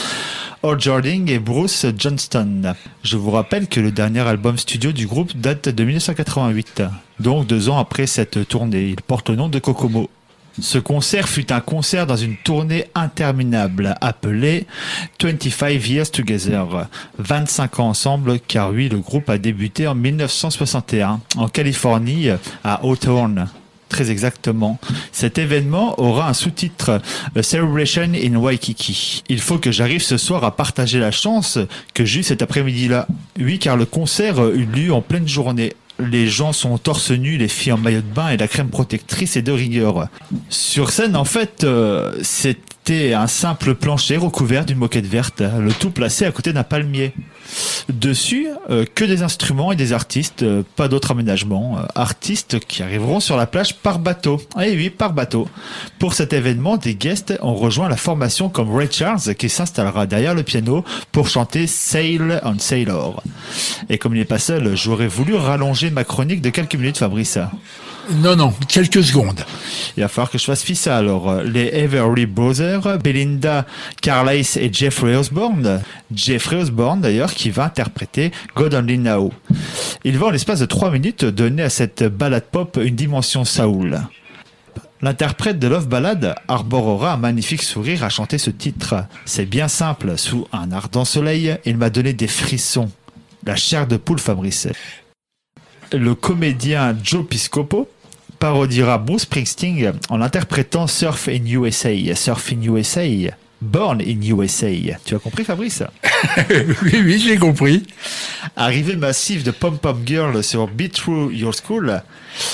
Al 0.65 0.81
Jarding 0.81 1.31
et 1.31 1.39
Bruce 1.39 1.87
Johnston. 1.97 2.75
Je 3.05 3.17
vous 3.17 3.31
rappelle 3.31 3.69
que 3.69 3.79
le 3.79 3.93
dernier 3.93 4.21
album 4.21 4.59
studio 4.59 4.91
du 4.91 5.07
groupe 5.07 5.37
date 5.37 5.69
de 5.69 5.85
1988. 5.85 6.83
Donc 7.21 7.47
deux 7.47 7.69
ans 7.69 7.79
après 7.79 8.09
cette 8.09 8.49
tournée. 8.49 8.89
Il 8.89 9.03
porte 9.03 9.31
le 9.31 9.37
nom 9.37 9.49
de 9.49 9.61
Kokomo. 9.61 10.11
Ce 10.61 10.79
concert 10.79 11.29
fut 11.29 11.53
un 11.53 11.61
concert 11.61 12.07
dans 12.07 12.17
une 12.17 12.37
tournée 12.37 12.87
interminable 12.95 13.95
appelée 14.01 14.67
25 15.23 15.71
Years 15.87 16.11
Together. 16.11 16.67
25 17.19 17.81
ans 17.81 17.89
ensemble 17.89 18.39
car 18.41 18.71
oui, 18.71 18.89
le 18.89 18.99
groupe 18.99 19.31
a 19.31 19.39
débuté 19.39 19.87
en 19.87 19.95
1961 19.95 21.21
en 21.37 21.49
Californie 21.49 22.29
à 22.65 22.81
Hawthorne. 22.85 23.49
Très 23.89 24.11
exactement. 24.11 24.79
Cet 25.11 25.37
événement 25.39 26.01
aura 26.01 26.29
un 26.29 26.33
sous-titre 26.33 27.01
A 27.35 27.43
Celebration 27.43 28.13
in 28.15 28.37
Waikiki. 28.37 29.25
Il 29.29 29.41
faut 29.41 29.59
que 29.59 29.73
j'arrive 29.73 30.03
ce 30.03 30.17
soir 30.17 30.45
à 30.45 30.55
partager 30.55 31.01
la 31.01 31.11
chance 31.11 31.59
que 31.93 32.05
j'ai 32.05 32.21
eue 32.21 32.23
cet 32.23 32.41
après-midi-là. 32.41 33.09
Oui, 33.41 33.59
car 33.59 33.77
le 33.77 33.87
concert 33.87 34.45
eut 34.51 34.67
lieu 34.67 34.93
en 34.93 35.03
pleine 35.03 35.27
journée. 35.27 35.73
Les 36.11 36.29
gens 36.29 36.53
sont 36.53 36.79
torse 36.79 37.11
nu, 37.11 37.37
les 37.37 37.49
filles 37.49 37.73
en 37.73 37.79
maillot 37.79 38.01
de 38.01 38.15
bain 38.15 38.31
et 38.31 38.37
la 38.37 38.49
crème 38.49 38.69
protectrice 38.69 39.37
est 39.37 39.43
de 39.43 39.53
rigueur. 39.53 40.09
Sur 40.49 40.91
scène, 40.91 41.17
en 41.17 41.25
fait, 41.25 41.65
euh, 41.65 42.13
c'était 42.23 43.13
un 43.15 43.27
simple 43.27 43.75
plancher 43.75 44.17
recouvert 44.17 44.65
d'une 44.65 44.79
moquette 44.79 45.07
verte, 45.07 45.43
le 45.59 45.73
tout 45.73 45.91
placé 45.91 46.25
à 46.25 46.33
côté 46.33 46.53
d'un 46.53 46.65
palmier. 46.65 47.13
Dessus, 47.89 48.49
euh, 48.71 48.85
que 48.95 49.05
des 49.05 49.23
instruments 49.23 49.73
et 49.73 49.77
des 49.77 49.93
artistes, 49.93 50.43
euh, 50.43 50.63
pas 50.77 50.89
d'autres 50.89 51.11
aménagements. 51.11 51.79
Euh, 51.79 51.87
artistes 51.95 52.61
qui 52.61 52.83
arriveront 52.83 53.21
sur 53.21 53.37
la 53.37 53.47
plage 53.47 53.77
par 53.77 53.99
bateau. 53.99 54.41
Et 54.61 54.77
oui, 54.77 54.91
par 54.91 55.13
bateau. 55.13 55.49
Pour 55.99 56.15
cet 56.15 56.33
événement, 56.33 56.77
des 56.77 56.95
guests 56.95 57.39
ont 57.43 57.55
rejoint 57.55 57.89
la 57.89 57.97
formation 57.97 58.49
comme 58.49 58.75
Ray 58.75 58.89
Charles 58.91 59.35
qui 59.35 59.49
s'installera 59.49 60.07
derrière 60.07 60.35
le 60.35 60.43
piano 60.43 60.85
pour 61.13 61.29
chanter 61.29 61.67
Sail 61.67 62.41
on 62.45 62.59
Sailor. 62.59 63.23
Et 63.89 63.99
comme 63.99 64.15
il 64.15 64.19
n'est 64.19 64.25
pas 64.25 64.39
seul, 64.39 64.77
j'aurais 64.77 65.09
voulu 65.09 65.35
rallonger 65.35 65.91
ma 65.91 66.05
chronique 66.05 66.43
de 66.43 66.51
quelques 66.51 66.75
minutes, 66.75 66.99
Fabrice. 66.99 67.39
Non, 68.17 68.35
non, 68.35 68.53
quelques 68.69 69.05
secondes. 69.05 69.45
Il 69.97 70.03
va 70.03 70.09
falloir 70.09 70.31
que 70.31 70.39
je 70.39 70.45
fasse 70.45 70.63
fils 70.63 70.87
à 70.87 70.97
alors 70.97 71.43
les 71.43 71.69
Everly 71.69 72.27
Brothers, 72.27 72.99
Belinda 72.99 73.67
Carlisle 74.03 74.63
et 74.63 74.73
Jeffrey 74.73 75.15
Osborne. 75.15 75.81
Jeffrey 76.15 76.57
Osborne 76.57 77.01
d'ailleurs 77.01 77.33
qui 77.33 77.51
va 77.51 77.65
interpréter 77.65 78.33
God 78.57 78.75
Only 78.75 78.99
Now. 78.99 79.33
Il 80.03 80.19
va 80.19 80.27
en 80.27 80.31
l'espace 80.31 80.59
de 80.59 80.67
3 80.67 80.91
minutes 80.91 81.25
donner 81.25 81.63
à 81.63 81.71
cette 81.71 82.03
ballade 82.03 82.47
pop 82.51 82.79
une 82.83 82.97
dimension 82.97 83.45
Saoul. 83.45 84.01
L'interprète 85.03 85.59
de 85.59 85.69
Love 85.69 85.89
Ballad 85.89 86.35
arborera 86.49 87.15
un 87.15 87.17
magnifique 87.17 87.63
sourire 87.63 88.05
à 88.05 88.09
chanter 88.09 88.39
ce 88.39 88.51
titre. 88.51 88.97
C'est 89.25 89.47
bien 89.47 89.69
simple, 89.69 90.19
sous 90.19 90.47
un 90.53 90.73
ardent 90.73 91.05
soleil, 91.05 91.57
il 91.65 91.79
m'a 91.79 91.91
donné 91.91 92.13
des 92.13 92.29
frissons. 92.29 92.91
La 93.47 93.57
chair 93.57 93.87
de 93.87 93.97
poule 93.97 94.19
Fabrice. 94.19 94.69
Le 95.93 96.15
comédien 96.15 96.95
Joe 97.03 97.27
Piscopo 97.27 97.89
parodiera 98.41 98.97
Bruce 98.97 99.23
Springsteen 99.23 99.93
en 100.09 100.23
interprétant 100.23 100.87
Surf 100.87 101.29
in 101.29 101.45
USA. 101.45 101.91
Surf 102.17 102.53
in 102.53 102.63
USA. 102.63 103.07
Born 103.61 104.01
in 104.01 104.23
USA. 104.23 104.71
Tu 105.05 105.15
as 105.15 105.19
compris 105.19 105.45
Fabrice? 105.45 105.85
Oui, 106.83 107.01
oui, 107.03 107.19
j'ai 107.19 107.37
compris. 107.37 107.87
Arrivée 108.57 108.97
massive 108.97 109.43
de 109.43 109.51
Pom 109.51 109.79
Pom 109.79 110.03
Girl 110.05 110.43
sur 110.45 110.69
Beat 110.69 110.93
Through 110.93 111.33
Your 111.33 111.55
School, 111.55 112.03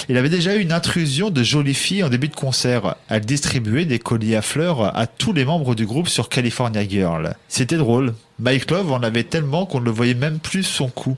il 0.09 0.17
avait 0.17 0.29
déjà 0.29 0.55
eu 0.55 0.61
une 0.61 0.71
intrusion 0.71 1.31
de 1.31 1.43
jolies 1.43 1.75
filles 1.75 2.05
en 2.05 2.09
début 2.09 2.29
de 2.29 2.35
concert. 2.35 2.95
Elle 3.09 3.25
distribuait 3.25 3.85
des 3.85 3.99
colliers 3.99 4.37
à 4.37 4.43
fleurs 4.43 4.97
à 4.97 5.07
tous 5.07 5.33
les 5.33 5.45
membres 5.45 5.75
du 5.75 5.85
groupe 5.85 6.09
sur 6.09 6.29
California 6.29 6.87
Girl. 6.87 7.35
C'était 7.49 7.77
drôle. 7.77 8.15
Mike 8.39 8.71
Love 8.71 8.93
en 8.93 9.03
avait 9.03 9.25
tellement 9.25 9.67
qu'on 9.67 9.81
ne 9.81 9.87
le 9.87 9.91
voyait 9.91 10.15
même 10.15 10.39
plus 10.39 10.63
son 10.63 10.89
cou. 10.89 11.17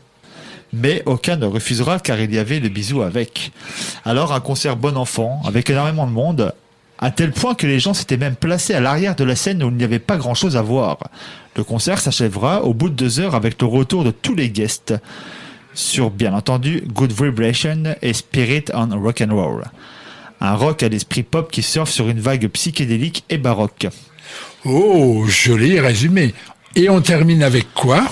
Mais 0.73 1.03
aucun 1.07 1.37
ne 1.37 1.47
refusera 1.47 1.99
car 1.99 2.21
il 2.21 2.35
y 2.35 2.39
avait 2.39 2.61
le 2.61 2.69
bisou 2.69 3.03
avec. 3.03 3.53
Alors 4.05 4.33
un 4.33 4.41
concert 4.41 4.77
bon 4.77 4.97
enfant, 4.97 5.41
avec 5.47 5.71
énormément 5.71 6.07
de 6.07 6.13
monde, 6.13 6.53
à 6.99 7.11
tel 7.11 7.33
point 7.33 7.55
que 7.55 7.67
les 7.67 7.79
gens 7.79 7.95
s'étaient 7.95 8.17
même 8.17 8.37
placés 8.37 8.75
à 8.75 8.81
l'arrière 8.81 9.15
de 9.15 9.25
la 9.25 9.37
scène 9.37 9.63
où 9.63 9.69
il 9.69 9.77
n'y 9.77 9.85
avait 9.85 9.99
pas 9.99 10.17
grand 10.17 10.35
chose 10.35 10.57
à 10.57 10.63
voir. 10.63 10.99
Le 11.57 11.65
concert 11.65 12.01
s'achèvera 12.01 12.65
au 12.65 12.75
bout 12.75 12.89
de 12.89 12.95
deux 12.95 13.21
heures 13.21 13.35
avec 13.35 13.61
le 13.61 13.67
retour 13.67 14.05
de 14.05 14.11
tous 14.11 14.35
les 14.35 14.51
guests 14.51 14.95
sur 15.75 16.11
bien 16.11 16.35
entendu 16.35 16.83
Good 16.93 17.13
Vibration 17.13 17.95
et 18.03 18.13
Spirit 18.13 18.65
on 18.75 18.89
Rock 19.01 19.23
and 19.23 19.35
Roll. 19.35 19.65
Un 20.41 20.55
rock 20.55 20.83
à 20.83 20.89
l'esprit 20.89 21.23
pop 21.23 21.51
qui 21.51 21.63
surfe 21.63 21.91
sur 21.91 22.09
une 22.09 22.21
vague 22.21 22.49
psychédélique 22.49 23.25
et 23.29 23.39
baroque. 23.39 23.87
Oh, 24.65 25.25
joli 25.27 25.81
résumé. 25.81 26.35
Et 26.75 26.89
on 26.89 27.01
termine 27.01 27.43
avec 27.43 27.73
quoi? 27.75 28.05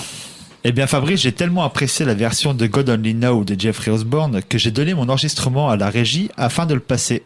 Eh 0.63 0.71
bien 0.71 0.87
Fabrice, 0.87 1.21
j'ai 1.21 1.31
tellement 1.31 1.63
apprécié 1.63 2.05
la 2.05 2.13
version 2.13 2.53
de 2.53 2.65
God 2.67 2.89
Only 2.89 3.13
Know 3.13 3.43
de 3.43 3.59
Jeffrey 3.59 3.91
Osborne 3.91 4.41
que 4.47 4.57
j'ai 4.57 4.71
donné 4.71 4.93
mon 4.93 5.07
enregistrement 5.07 5.69
à 5.69 5.77
la 5.77 5.89
régie 5.89 6.29
afin 6.35 6.65
de 6.65 6.73
le 6.73 6.79
passer. 6.79 7.23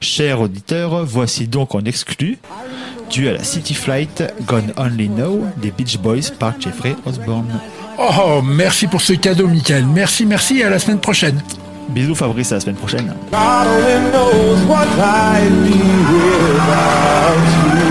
Chers 0.00 0.40
auditeurs, 0.40 1.04
voici 1.04 1.46
donc 1.48 1.74
en 1.74 1.84
exclu, 1.84 2.38
dû 3.10 3.28
à 3.28 3.32
la 3.32 3.44
City 3.44 3.74
Flight 3.74 4.22
God 4.46 4.72
Only 4.76 5.08
Know 5.08 5.44
des 5.56 5.70
Beach 5.70 5.98
Boys 5.98 6.30
par 6.38 6.60
Jeffrey 6.60 6.94
Osborne. 7.06 7.60
Oh, 7.98 8.40
merci 8.42 8.86
pour 8.86 9.00
ce 9.00 9.14
cadeau, 9.14 9.46
Michael. 9.48 9.86
Merci, 9.86 10.24
merci, 10.24 10.60
et 10.60 10.64
à 10.64 10.70
la 10.70 10.78
semaine 10.78 11.00
prochaine. 11.00 11.42
Bisous 11.90 12.14
Fabrice, 12.14 12.52
à 12.52 12.56
la 12.56 12.60
semaine 12.60 12.76
prochaine. 12.76 13.12
God 13.32 13.66
only 13.66 14.10
knows 14.10 14.64
what 14.68 14.86
I'd 14.96 15.50
be 15.64 15.76
without 16.12 17.36
you. 17.66 17.90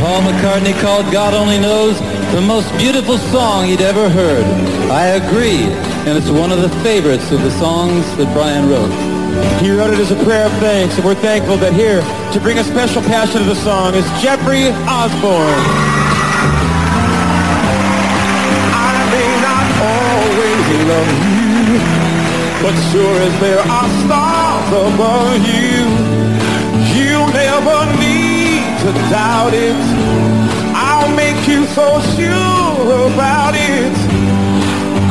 Paul 0.00 0.22
McCartney 0.22 0.74
called 0.80 1.10
God 1.12 1.34
Only 1.34 1.58
Knows 1.58 1.96
the 2.32 2.40
most 2.42 2.70
beautiful 2.76 3.16
song 3.16 3.64
he'd 3.66 3.80
ever 3.80 4.08
heard. 4.08 4.44
I 4.90 5.16
agree, 5.16 5.64
and 6.04 6.18
it's 6.18 6.28
one 6.28 6.52
of 6.52 6.60
the 6.60 6.68
favorites 6.84 7.30
of 7.32 7.40
the 7.40 7.50
songs 7.52 8.04
that 8.16 8.30
Brian 8.34 8.68
wrote. 8.68 8.92
He 9.62 9.70
wrote 9.70 9.94
it 9.94 9.98
as 9.98 10.10
a 10.10 10.24
prayer 10.24 10.46
of 10.46 10.52
thanks, 10.60 10.96
and 10.96 11.04
we're 11.04 11.14
thankful 11.14 11.56
that 11.58 11.72
here 11.72 12.02
to 12.32 12.40
bring 12.40 12.58
a 12.58 12.64
special 12.64 13.00
passion 13.02 13.40
to 13.42 13.48
the 13.48 13.56
song 13.56 13.94
is 13.94 14.04
Jeffrey 14.20 14.68
Osborne. 14.84 15.64
I 18.76 18.92
may 19.08 19.32
not 19.40 19.66
always 19.88 20.64
love 20.84 21.10
you, 21.32 21.80
but 22.60 22.74
sure 22.92 23.16
as 23.24 23.34
there 23.40 23.64
are 23.64 23.88
stars 24.04 24.68
above 24.84 25.40
you, 25.48 25.80
you 26.92 27.24
never 27.32 27.88
need 27.96 28.68
to 28.84 28.92
doubt 29.08 29.54
it. 29.54 30.37
Make 31.18 31.48
you 31.48 31.66
so 31.74 32.00
sure 32.14 33.10
about 33.10 33.54
it. 33.56 33.96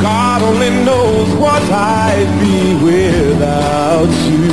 God 0.02 0.42
only 0.42 0.70
knows 0.88 1.28
what 1.36 1.62
I'd 1.70 2.32
be 2.40 2.60
without 2.90 4.14
you. 4.32 4.48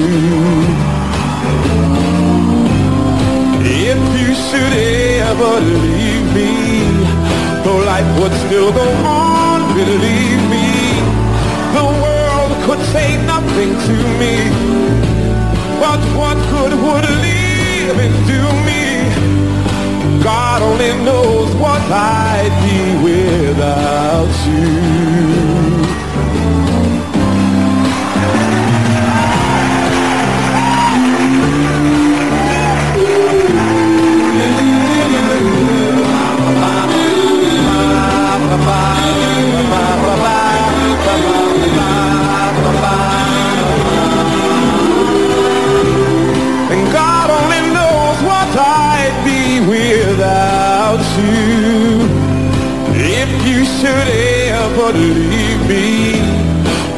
If 3.87 4.01
you 4.21 4.31
should 4.47 4.75
ever 5.31 5.55
leave 5.85 6.27
me, 6.39 6.53
though 7.63 7.83
life 7.87 8.11
would 8.19 8.35
still 8.47 8.73
go 8.73 8.89
on, 9.07 9.59
believe 9.75 10.43
me, 10.55 10.69
the 11.79 11.87
world 12.03 12.53
could 12.67 12.83
say 12.95 13.17
nothing 13.33 13.71
to 13.87 13.97
me. 14.21 14.35
But 15.79 16.01
what 16.19 16.37
good 16.51 16.75
would 16.85 17.07
living 17.23 18.15
do 18.27 18.43
me? 18.67 18.75
God 20.25 20.63
only 20.63 21.05
knows 21.05 21.55
what 21.57 21.83
I'd 21.83 22.49
be 22.65 23.05
without 23.05 24.33
you. 24.47 25.44
Ever 54.87 54.99
leave 54.99 55.69
me, 55.69 56.21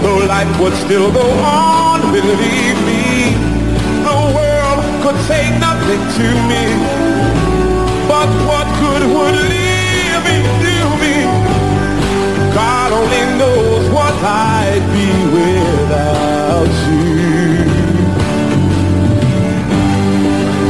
though 0.02 0.26
life 0.26 0.60
would 0.60 0.72
still 0.74 1.12
go 1.12 1.28
on, 1.44 2.00
believe 2.12 2.78
me, 2.84 3.34
the 4.02 4.18
world 4.34 4.82
could 5.02 5.18
say 5.26 5.56
nothing 5.58 6.02
to 6.16 6.26
me. 6.50 6.64
But 8.08 8.28
what 8.48 8.66
good 8.80 9.02
would 9.14 9.36
living 9.54 10.44
do 10.66 10.78
me? 11.02 11.16
God 12.54 12.92
only 12.92 13.24
knows 13.38 13.88
what 13.90 14.14
I'd 14.24 14.84
be 14.96 15.08
without 15.36 16.72
you. 16.90 17.64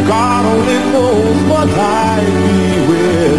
God 0.07 0.45
only 0.45 0.81
knows 0.93 1.39
what 1.51 1.69
I'd 1.69 2.35
be 2.45 2.91
without 2.91 3.36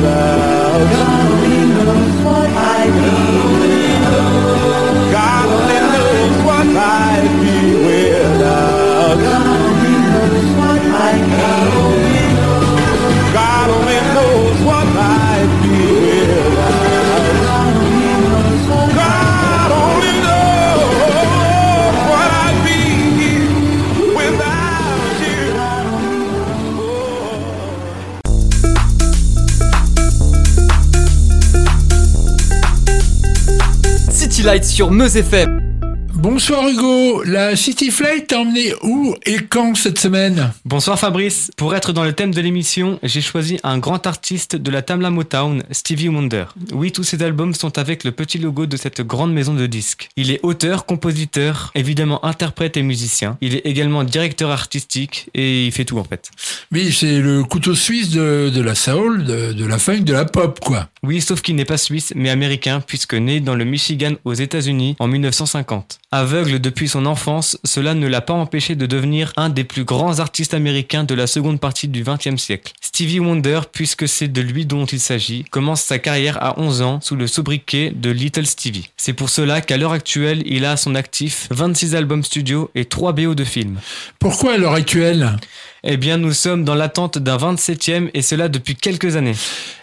Sur 34.48 34.92
Meuse 34.92 35.18
FM. 35.18 35.57
Bonsoir 36.38 36.67
Hugo, 36.69 37.23
la 37.23 37.56
City 37.56 37.89
Flight 37.89 38.28
t'a 38.28 38.41
emmené 38.41 38.71
où 38.84 39.15
et 39.26 39.38
quand 39.50 39.73
cette 39.73 39.97
semaine? 39.97 40.54
Bonsoir 40.65 41.00
Fabrice. 41.00 41.50
Pour 41.58 41.73
être 41.73 41.93
dans 41.93 42.04
le 42.04 42.13
thème 42.13 42.32
de 42.32 42.39
l'émission, 42.39 43.00
j'ai 43.02 43.21
choisi 43.21 43.60
un 43.63 43.80
grand 43.80 44.06
artiste 44.06 44.56
de 44.56 44.69
la 44.69 44.84
Tamla 44.84 45.10
Motown, 45.10 45.63
Stevie 45.71 46.10
Wonder. 46.10 46.45
Oui, 46.73 46.91
tous 46.91 47.02
ses 47.02 47.23
albums 47.23 47.56
sont 47.56 47.80
avec 47.80 48.04
le 48.04 48.12
petit 48.12 48.38
logo 48.38 48.67
de 48.67 48.78
cette 48.78 49.02
grande 49.02 49.34
maison 49.34 49.56
de 49.56 49.65
disques. 49.65 50.10
Il 50.15 50.30
est 50.30 50.39
auteur, 50.43 50.86
compositeur, 50.86 51.71
évidemment 51.73 52.23
interprète 52.23 52.78
et 52.78 52.84
musicien. 52.84 53.39
Il 53.41 53.56
est 53.56 53.65
également 53.65 54.04
directeur 54.04 54.52
artistique 54.52 55.32
et 55.34 55.65
il 55.65 55.71
fait 55.71 55.86
tout 55.86 55.97
en 55.97 56.04
fait. 56.04 56.30
Oui, 56.71 56.93
c'est 56.93 57.19
le 57.19 57.45
couteau 57.45 57.73
suisse 57.73 58.12
de, 58.12 58.52
de 58.54 58.62
la 58.62 58.76
soul, 58.76 59.23
de, 59.23 59.54
de 59.54 59.65
la 59.65 59.80
funk, 59.80 60.02
de 60.02 60.13
la 60.13 60.26
pop 60.26 60.60
quoi. 60.60 60.88
Oui, 61.02 61.19
sauf 61.19 61.41
qu'il 61.41 61.56
n'est 61.56 61.65
pas 61.65 61.78
suisse, 61.78 62.13
mais 62.15 62.30
américain, 62.30 62.80
puisque 62.86 63.15
né 63.15 63.39
dans 63.39 63.56
le 63.56 63.65
Michigan 63.65 64.13
aux 64.23 64.34
États-Unis 64.34 64.95
en 65.00 65.08
1950. 65.08 65.97
Aveugle 66.13 66.60
depuis 66.60 66.88
son 66.88 67.06
enfance, 67.06 67.60
cela 67.65 67.93
ne 67.93 68.08
l'a 68.08 68.22
pas 68.22 68.34
empêché 68.34 68.76
de 68.76 68.86
devenir 68.86 69.34
un 69.36 69.50
des 69.50 69.65
plus 69.65 69.84
grands 69.84 70.20
artistes 70.20 70.54
américains 70.54 71.04
de 71.04 71.13
la 71.13 71.28
seconde 71.28 71.60
partie 71.60 71.89
du 71.89 72.02
XXe 72.02 72.41
siècle. 72.41 72.72
Stevie 72.80 73.20
Wonder, 73.20 73.60
puisque 73.70 74.08
c'est 74.08 74.30
de 74.30 74.39
lui 74.39 74.65
dont 74.65 74.86
il 74.86 75.02
s'agit, 75.02 75.43
commence 75.43 75.82
sa 75.82 76.00
carrière 76.00 76.41
à 76.41 76.58
11 76.62 76.82
ans 76.82 77.00
sous 77.02 77.17
le 77.17 77.28
sobriquet 77.28 77.91
de 77.93 78.10
Little 78.10 78.46
Stevie. 78.46 78.89
C'est 78.96 79.12
pour 79.12 79.30
cela 79.30 79.60
qu'à 79.60 79.76
l'heure 79.76 79.91
actuelle, 79.91 80.43
il 80.46 80.63
a 80.63 80.72
à 80.72 80.78
son 80.78 80.96
actif 80.96 81.50
26 81.52 81.93
albums 81.96 82.24
studio 82.24 82.72
et 82.74 82.86
3 82.86 83.12
BO 83.12 83.36
de 83.36 83.43
films. 83.43 83.82
Pourquoi 84.17 84.54
à 84.54 84.58
l'heure 84.58 84.76
actuelle? 84.76 85.36
Eh 85.84 85.98
bien, 85.98 86.17
nous 86.17 86.34
sommes 86.34 86.63
dans 86.63 86.76
l'attente 86.76 87.17
d'un 87.17 87.38
27e 87.38 88.12
et 88.13 88.22
cela 88.22 88.48
depuis 88.48 88.76
quelques 88.76 89.17
années. 89.17 89.36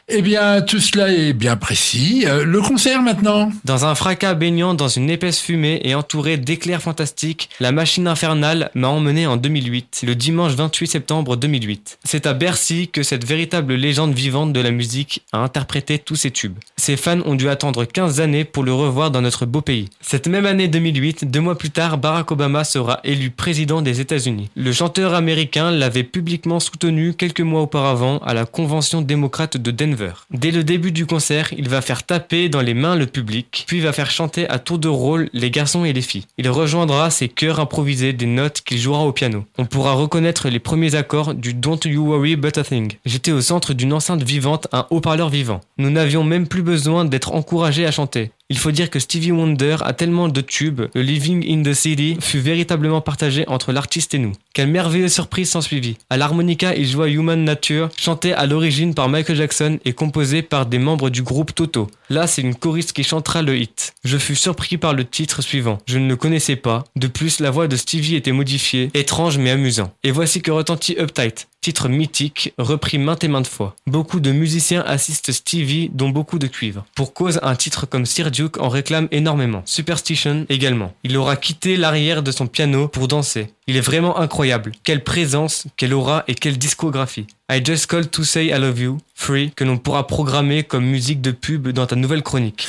Eh 0.07 0.21
bien, 0.21 0.61
tout 0.61 0.81
cela 0.81 1.09
est 1.09 1.33
bien 1.33 1.57
précis. 1.57 2.25
Euh, 2.27 2.45
le 2.45 2.61
concert 2.61 3.01
maintenant 3.01 3.51
Dans 3.65 3.87
un 3.87 3.95
fracas 3.95 4.35
baignant 4.35 4.75
dans 4.75 4.89
une 4.89 5.09
épaisse 5.09 5.41
fumée 5.41 5.81
et 5.83 5.95
entouré 5.95 6.37
d'éclairs 6.37 6.83
fantastiques, 6.83 7.49
la 7.59 7.73
machine 7.73 8.07
infernale 8.07 8.71
m'a 8.75 8.89
emmené 8.89 9.27
en 9.27 9.39
2008, 9.39 10.03
le 10.07 10.15
dimanche 10.15 10.53
28 10.53 10.89
septembre 10.89 11.37
2008. 11.37 12.01
C'est 12.05 12.27
à 12.27 12.35
Bercy 12.35 12.89
que 12.89 13.03
cette 13.03 13.25
véritable 13.25 13.77
légende 13.77 14.13
vivante 14.13 14.53
de 14.53 14.61
la 14.61 14.73
musique 14.73 15.23
a 15.33 15.39
interprété 15.39 15.99
tous 15.99 16.17
ses 16.17 16.31
tubes. 16.31 16.59
Ses 16.77 16.99
fans 16.99 17.23
ont 17.25 17.35
dû 17.35 17.49
attendre 17.49 17.87
15 17.87 18.21
années 18.21 18.45
pour 18.45 18.63
le 18.63 18.75
revoir 18.75 19.11
dans 19.11 19.23
notre 19.23 19.47
beau 19.47 19.63
pays. 19.63 19.89
Cette 20.03 20.29
même 20.29 20.45
année 20.45 20.69
2008, 20.69 21.31
deux 21.31 21.41
mois 21.41 21.57
plus 21.57 21.71
tard, 21.71 21.97
Barack 21.97 22.31
Obama 22.31 22.65
sera 22.65 23.01
élu 23.05 23.31
président 23.31 23.81
des 23.81 24.03
États-Unis. 24.03 24.51
Le 24.55 24.71
chanteur 24.71 25.15
américain 25.15 25.71
l'avait 25.71 26.05
publiquement 26.05 26.61
soutenu 26.61 27.15
quelques 27.15 27.41
mois 27.41 27.63
auparavant 27.63 28.19
à 28.19 28.35
la 28.35 28.45
convention 28.45 29.01
démocrate 29.01 29.57
de 29.57 29.71
Denver. 29.71 29.94
Dès 30.31 30.51
le 30.51 30.65
début 30.65 30.93
du 30.93 31.07
concert, 31.07 31.53
il 31.57 31.69
va 31.69 31.81
faire 31.81 32.05
taper 32.05 32.49
dans 32.49 32.61
les 32.61 32.75
mains 32.75 32.97
le 32.97 33.07
public, 33.07 33.65
puis 33.67 33.81
va 33.81 33.93
faire 33.93 34.11
chanter 34.11 34.49
à 34.49 34.59
tour 34.59 34.79
de 34.79 34.89
rôle 34.89 35.29
les 35.33 35.51
garçons 35.51 35.85
et 35.85 35.93
les 35.93 36.03
filles. 36.03 36.27
Il 36.39 36.49
rejoindra 36.49 37.11
ses 37.11 37.29
chœurs 37.29 37.61
improvisés 37.61 38.13
des 38.13 38.27
notes 38.27 38.63
qu'il 38.63 38.79
jouera 38.79 39.01
au 39.01 39.13
piano. 39.13 39.45
On 39.59 39.67
pourra 39.67 39.93
reconnaître 39.93 40.49
les 40.49 40.59
premiers 40.59 40.95
accords 40.95 41.35
du 41.35 41.55
Don't 41.55 41.81
You 41.85 42.07
Worry 42.07 42.37
But 42.37 42.59
a 42.59 42.65
Thing. 42.65 42.93
J'étais 43.05 43.33
au 43.33 43.41
centre 43.41 43.75
d'une 43.75 43.93
enceinte 43.93 44.23
vivante, 44.23 44.69
un 44.73 44.87
haut-parleur 44.91 45.29
vivant. 45.29 45.61
Nous 45.79 45.91
n'avions 45.91 46.25
même 46.25 46.49
plus 46.49 46.63
besoin 46.63 47.05
d'être 47.05 47.33
encouragés 47.33 47.87
à 47.87 47.91
chanter. 47.91 48.31
Il 48.51 48.59
faut 48.59 48.73
dire 48.73 48.91
que 48.91 48.99
Stevie 48.99 49.33
Wonder 49.33 49.77
a 49.81 49.95
tellement 49.95 50.29
de 50.29 50.43
tubes, 50.43 50.83
le 50.95 51.01
Living 51.01 51.47
in 51.49 51.63
the 51.63 51.73
City 51.73 52.19
fut 52.21 52.41
véritablement 52.41 53.01
partagé 53.01 53.49
entre 53.49 53.73
l'artiste 53.73 54.13
et 54.13 54.19
nous. 54.19 54.33
Quelle 54.53 54.69
merveilleuse 54.69 55.15
surprise 55.15 55.49
s'ensuivit. 55.49 55.97
À 56.11 56.19
l'harmonica, 56.19 56.75
il 56.77 56.87
joua 56.87 57.09
Human 57.09 57.43
Nature, 57.43 57.89
chanté 57.97 58.35
à 58.35 58.45
l'origine 58.45 58.93
par 58.93 59.09
Michael 59.09 59.37
Jackson 59.37 59.79
et 59.87 59.95
composé 59.95 60.43
par 60.43 60.67
des 60.67 60.79
membres 60.79 61.09
du 61.09 61.23
groupe 61.23 61.55
Toto. 61.55 61.89
Là, 62.11 62.27
c'est 62.27 62.43
une 62.43 62.55
choriste 62.55 62.93
qui 62.93 63.03
chantera 63.03 63.41
le 63.41 63.57
hit. 63.57 63.95
Je 64.05 64.19
fus 64.19 64.37
surpris 64.37 64.77
par 64.77 64.93
le 64.93 65.07
titre 65.07 65.41
suivant. 65.41 65.79
Je 65.87 65.99
ne 65.99 66.09
le 66.09 66.17
connaissais 66.17 66.57
pas. 66.57 66.85
De 66.97 67.07
plus, 67.07 67.41
la 67.41 67.51
voix 67.51 67.67
de 67.67 67.77
Stevie 67.77 68.15
était 68.15 68.33
modifiée, 68.33 68.91
étrange 68.93 69.39
mais 69.39 69.53
amusant. 69.53 69.91
Et 70.05 70.11
voici 70.11 70.43
que 70.43 70.51
retentit 70.51 70.97
Uptight. 70.99 71.49
Titre 71.65 71.89
mythique, 71.89 72.53
repris 72.59 72.99
maintes 72.99 73.25
et 73.25 73.29
maintes 73.29 73.47
fois. 73.47 73.75
Beaucoup 73.87 74.21
de 74.21 74.33
musiciens 74.33 74.83
assistent 74.87 75.33
Stevie, 75.33 75.91
dont 75.95 76.11
beaucoup 76.11 76.39
de 76.39 76.47
cuivre. 76.47 76.85
Pour 76.95 77.15
cause, 77.15 77.41
un 77.43 77.57
titre 77.57 77.87
comme 77.87 78.05
Sir 78.05 78.31
Duke 78.31 78.61
en 78.61 78.69
réclame 78.69 79.09
énormément. 79.13 79.63
Superstition 79.65 80.45
également. 80.51 80.93
Il 81.05 81.17
aura 81.17 81.37
quitté 81.37 81.79
l'arrière 81.79 82.23
de 82.23 82.33
son 82.33 82.49
piano 82.49 82.87
pour 82.87 83.09
danser. 83.09 83.55
Il 83.67 83.79
est 83.79 83.81
vraiment 83.81 84.19
incroyable. 84.19 84.73
Quelle 84.83 85.03
présence, 85.03 85.67
quelle 85.79 85.95
aura 85.95 86.25
et 86.29 86.35
quelle 86.35 86.59
discographie. 86.59 87.27
I 87.53 87.61
Just 87.63 87.89
Called 87.89 88.11
to 88.11 88.25
Say 88.25 88.47
I 88.47 88.59
Love 88.59 88.81
You, 88.81 88.99
Free, 89.15 89.53
que 89.55 89.65
l'on 89.65 89.77
pourra 89.77 90.07
programmer 90.07 90.63
comme 90.63 90.87
musique 90.87 91.21
de 91.21 91.31
pub 91.31 91.69
dans 91.69 91.85
ta 91.85 91.95
nouvelle 91.95 92.23
chronique. 92.23 92.67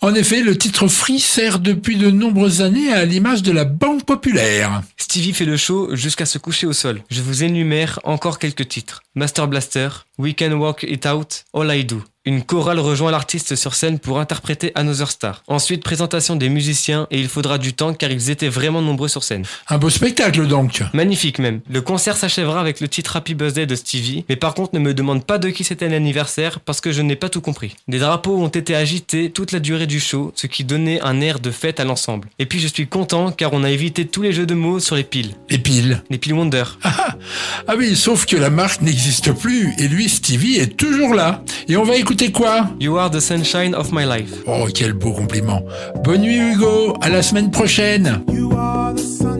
En 0.00 0.14
effet, 0.14 0.40
le 0.40 0.56
titre 0.56 0.88
Free 0.88 1.20
sert 1.20 1.58
depuis 1.58 1.96
de 1.96 2.10
nombreuses 2.10 2.62
années 2.62 2.90
à 2.90 3.04
l'image 3.04 3.42
de 3.42 3.52
la 3.52 3.66
banque 3.66 4.06
populaire. 4.06 4.82
Stevie 4.96 5.34
fait 5.34 5.44
le 5.44 5.58
show 5.58 5.94
jusqu'à 5.94 6.24
se 6.24 6.38
coucher 6.38 6.66
au 6.66 6.72
sol. 6.72 7.02
Je 7.10 7.20
vous 7.20 7.44
énumère 7.44 8.00
encore 8.04 8.38
quelques 8.38 8.66
titres. 8.66 9.02
Master 9.14 9.48
Blaster, 9.48 9.90
We 10.18 10.34
Can 10.34 10.52
Walk 10.52 10.82
It 10.84 11.04
Out, 11.04 11.44
All 11.52 11.70
I 11.70 11.84
Do. 11.84 12.02
Une 12.28 12.42
chorale 12.42 12.80
rejoint 12.80 13.12
l'artiste 13.12 13.54
sur 13.54 13.74
scène 13.74 14.00
pour 14.00 14.18
interpréter 14.18 14.72
Another 14.74 15.08
Star. 15.12 15.44
Ensuite, 15.46 15.84
présentation 15.84 16.34
des 16.34 16.48
musiciens 16.48 17.06
et 17.12 17.20
il 17.20 17.28
faudra 17.28 17.56
du 17.56 17.72
temps 17.72 17.94
car 17.94 18.10
ils 18.10 18.30
étaient 18.30 18.48
vraiment 18.48 18.82
nombreux 18.82 19.06
sur 19.06 19.22
scène. 19.22 19.44
Un 19.68 19.78
beau 19.78 19.90
spectacle 19.90 20.44
donc. 20.48 20.82
Magnifique 20.92 21.38
même. 21.38 21.60
Le 21.70 21.80
concert 21.82 22.16
s'achèvera 22.16 22.58
avec 22.60 22.80
le 22.80 22.88
titre 22.88 23.14
Happy 23.14 23.34
Birthday 23.34 23.64
de 23.66 23.76
Stevie, 23.76 24.24
mais 24.28 24.34
par 24.34 24.54
contre 24.54 24.74
ne 24.74 24.80
me 24.80 24.92
demande 24.92 25.24
pas 25.24 25.38
de 25.38 25.50
qui 25.50 25.62
c'était 25.62 25.88
l'anniversaire 25.88 26.58
parce 26.58 26.80
que 26.80 26.90
je 26.90 27.00
n'ai 27.00 27.14
pas 27.14 27.28
tout 27.28 27.40
compris. 27.40 27.76
Des 27.86 28.00
drapeaux 28.00 28.36
ont 28.36 28.48
été 28.48 28.74
agités 28.74 29.30
toute 29.30 29.52
la 29.52 29.60
durée 29.60 29.86
du 29.86 30.00
show, 30.00 30.32
ce 30.34 30.48
qui 30.48 30.64
donnait 30.64 31.00
un 31.02 31.20
air 31.20 31.38
de 31.38 31.52
fête 31.52 31.78
à 31.78 31.84
l'ensemble. 31.84 32.28
Et 32.40 32.46
puis 32.46 32.58
je 32.58 32.66
suis 32.66 32.88
content 32.88 33.30
car 33.30 33.52
on 33.52 33.62
a 33.62 33.70
évité 33.70 34.04
tous 34.04 34.22
les 34.22 34.32
jeux 34.32 34.46
de 34.46 34.54
mots 34.54 34.80
sur 34.80 34.96
les 34.96 35.04
piles. 35.04 35.36
Les 35.48 35.58
piles. 35.58 36.02
Les 36.10 36.18
piles 36.18 36.34
Wonder. 36.34 36.64
Ah 37.68 37.74
oui, 37.78 37.94
sauf 37.94 38.26
que 38.26 38.36
la 38.36 38.50
marque 38.50 38.82
n'existe 38.82 39.30
plus 39.32 39.72
et 39.78 39.86
lui, 39.86 40.05
Stevie, 40.08 40.56
est 40.56 40.76
toujours 40.76 41.14
là. 41.14 41.42
Et 41.68 41.76
on 41.76 41.84
va 41.84 41.96
écouter 41.96 42.32
quoi? 42.32 42.68
You 42.80 42.96
are 42.98 43.10
the 43.10 43.20
sunshine 43.20 43.74
of 43.74 43.92
my 43.92 44.04
life. 44.04 44.32
Oh, 44.46 44.66
quel 44.72 44.92
beau 44.92 45.12
compliment. 45.12 45.62
Bonne 46.04 46.22
nuit 46.22 46.38
Hugo, 46.38 46.96
à 47.00 47.08
la 47.08 47.22
semaine 47.22 47.50
prochaine. 47.50 48.22
You 48.32 48.50
are 48.52 48.94
the 48.94 48.98
sunshine 48.98 49.35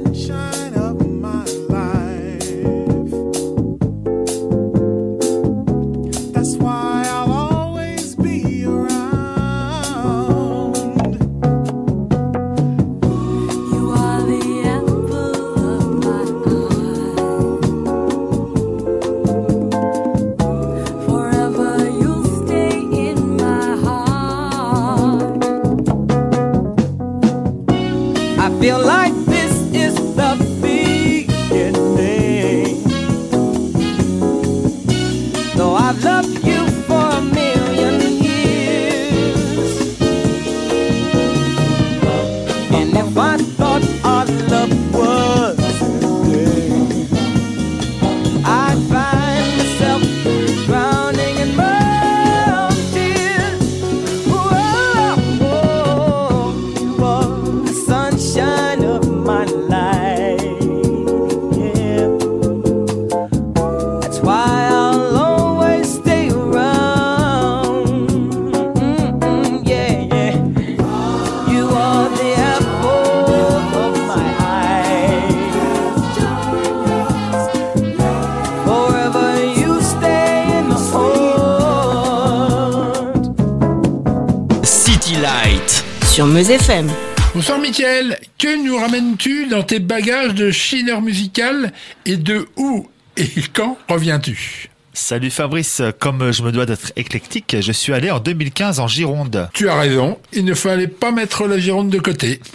Mickaël, 87.67 88.21
que 88.39 88.65
nous 88.65 88.77
ramènes-tu 88.77 89.49
dans 89.49 89.65
tes 89.65 89.81
bagages 89.81 90.35
de 90.35 90.53
chineur 90.53 91.03
musical 91.03 91.73
et 92.05 92.17
de 92.17 92.47
où 92.57 92.89
et 93.17 93.29
quand 93.53 93.77
reviens-tu? 93.89 94.71
Salut 94.93 95.31
Fabrice, 95.31 95.83
comme 95.99 96.31
je 96.31 96.45
me 96.45 96.53
dois 96.53 96.65
d'être 96.65 96.93
éclectique, 96.95 97.57
je 97.61 97.73
suis 97.73 97.93
allé 97.93 98.13
en 98.13 98.21
2015 98.21 98.79
en 98.79 98.87
Gironde. 98.87 99.51
Tu 99.53 99.69
as 99.69 99.75
raison, 99.75 100.17
il 100.33 100.45
ne 100.45 100.55
fallait 100.55 100.87
pas 100.87 101.11
mettre 101.11 101.49
la 101.49 101.59
Gironde 101.59 101.91
de 101.91 101.99
côté. 101.99 102.41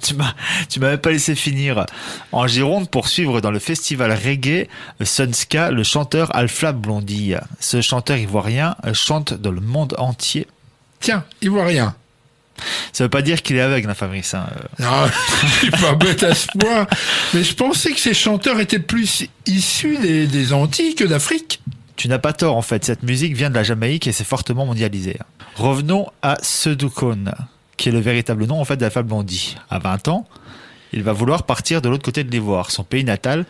Tu 0.00 0.14
m'as, 0.14 0.34
tu 0.68 0.80
même 0.80 0.98
pas 0.98 1.10
laissé 1.10 1.34
finir. 1.34 1.86
En 2.30 2.46
Gironde 2.46 2.90
pour 2.90 3.08
suivre 3.08 3.40
dans 3.40 3.50
le 3.50 3.58
festival 3.58 4.12
reggae 4.12 4.68
Sunska 5.02 5.70
le 5.70 5.82
chanteur 5.82 6.36
Alpha 6.36 6.72
Blondie. 6.72 7.34
Ce 7.58 7.80
chanteur 7.80 8.18
ivoirien 8.18 8.76
chante 8.92 9.32
dans 9.32 9.50
le 9.50 9.62
monde 9.62 9.94
entier. 9.96 10.46
Tiens, 11.00 11.24
il 11.40 11.48
voit 11.48 11.64
rien. 11.64 11.96
Ça 12.92 13.04
veut 13.04 13.10
pas 13.10 13.22
dire 13.22 13.42
qu'il 13.42 13.56
est 13.56 13.60
aveugle, 13.60 13.90
hein, 13.90 13.94
Fabrice. 13.94 14.34
hein. 14.34 14.46
Non, 14.78 15.06
je 15.42 15.46
suis 15.58 15.70
pas 15.70 15.94
bête 15.94 16.22
à 16.22 16.34
ce 16.34 16.46
point, 16.58 16.86
mais 17.34 17.42
je 17.42 17.54
pensais 17.54 17.92
que 17.92 18.00
ces 18.00 18.14
chanteurs 18.14 18.60
étaient 18.60 18.78
plus 18.78 19.26
issus 19.46 19.98
des, 19.98 20.26
des 20.26 20.52
Antilles 20.52 20.94
que 20.94 21.04
d'Afrique. 21.04 21.60
Tu 21.96 22.08
n'as 22.08 22.18
pas 22.18 22.32
tort 22.32 22.56
en 22.56 22.62
fait, 22.62 22.84
cette 22.84 23.02
musique 23.02 23.36
vient 23.36 23.50
de 23.50 23.54
la 23.54 23.62
Jamaïque 23.62 24.06
et 24.06 24.12
c'est 24.12 24.24
fortement 24.24 24.66
mondialisé. 24.66 25.16
Revenons 25.56 26.06
à 26.22 26.36
Sedukone, 26.42 27.34
qui 27.76 27.88
est 27.88 27.92
le 27.92 28.00
véritable 28.00 28.46
nom 28.46 28.60
en 28.60 28.64
fait 28.64 28.76
d'Alpha 28.76 29.02
Blondie. 29.02 29.56
À 29.70 29.78
20 29.78 30.08
ans, 30.08 30.26
il 30.92 31.02
va 31.02 31.12
vouloir 31.12 31.44
partir 31.44 31.82
de 31.82 31.88
l'autre 31.88 32.04
côté 32.04 32.22
de 32.24 32.30
l'Ivoire, 32.30 32.70
son 32.70 32.84
pays 32.84 33.04
natal, 33.04 33.44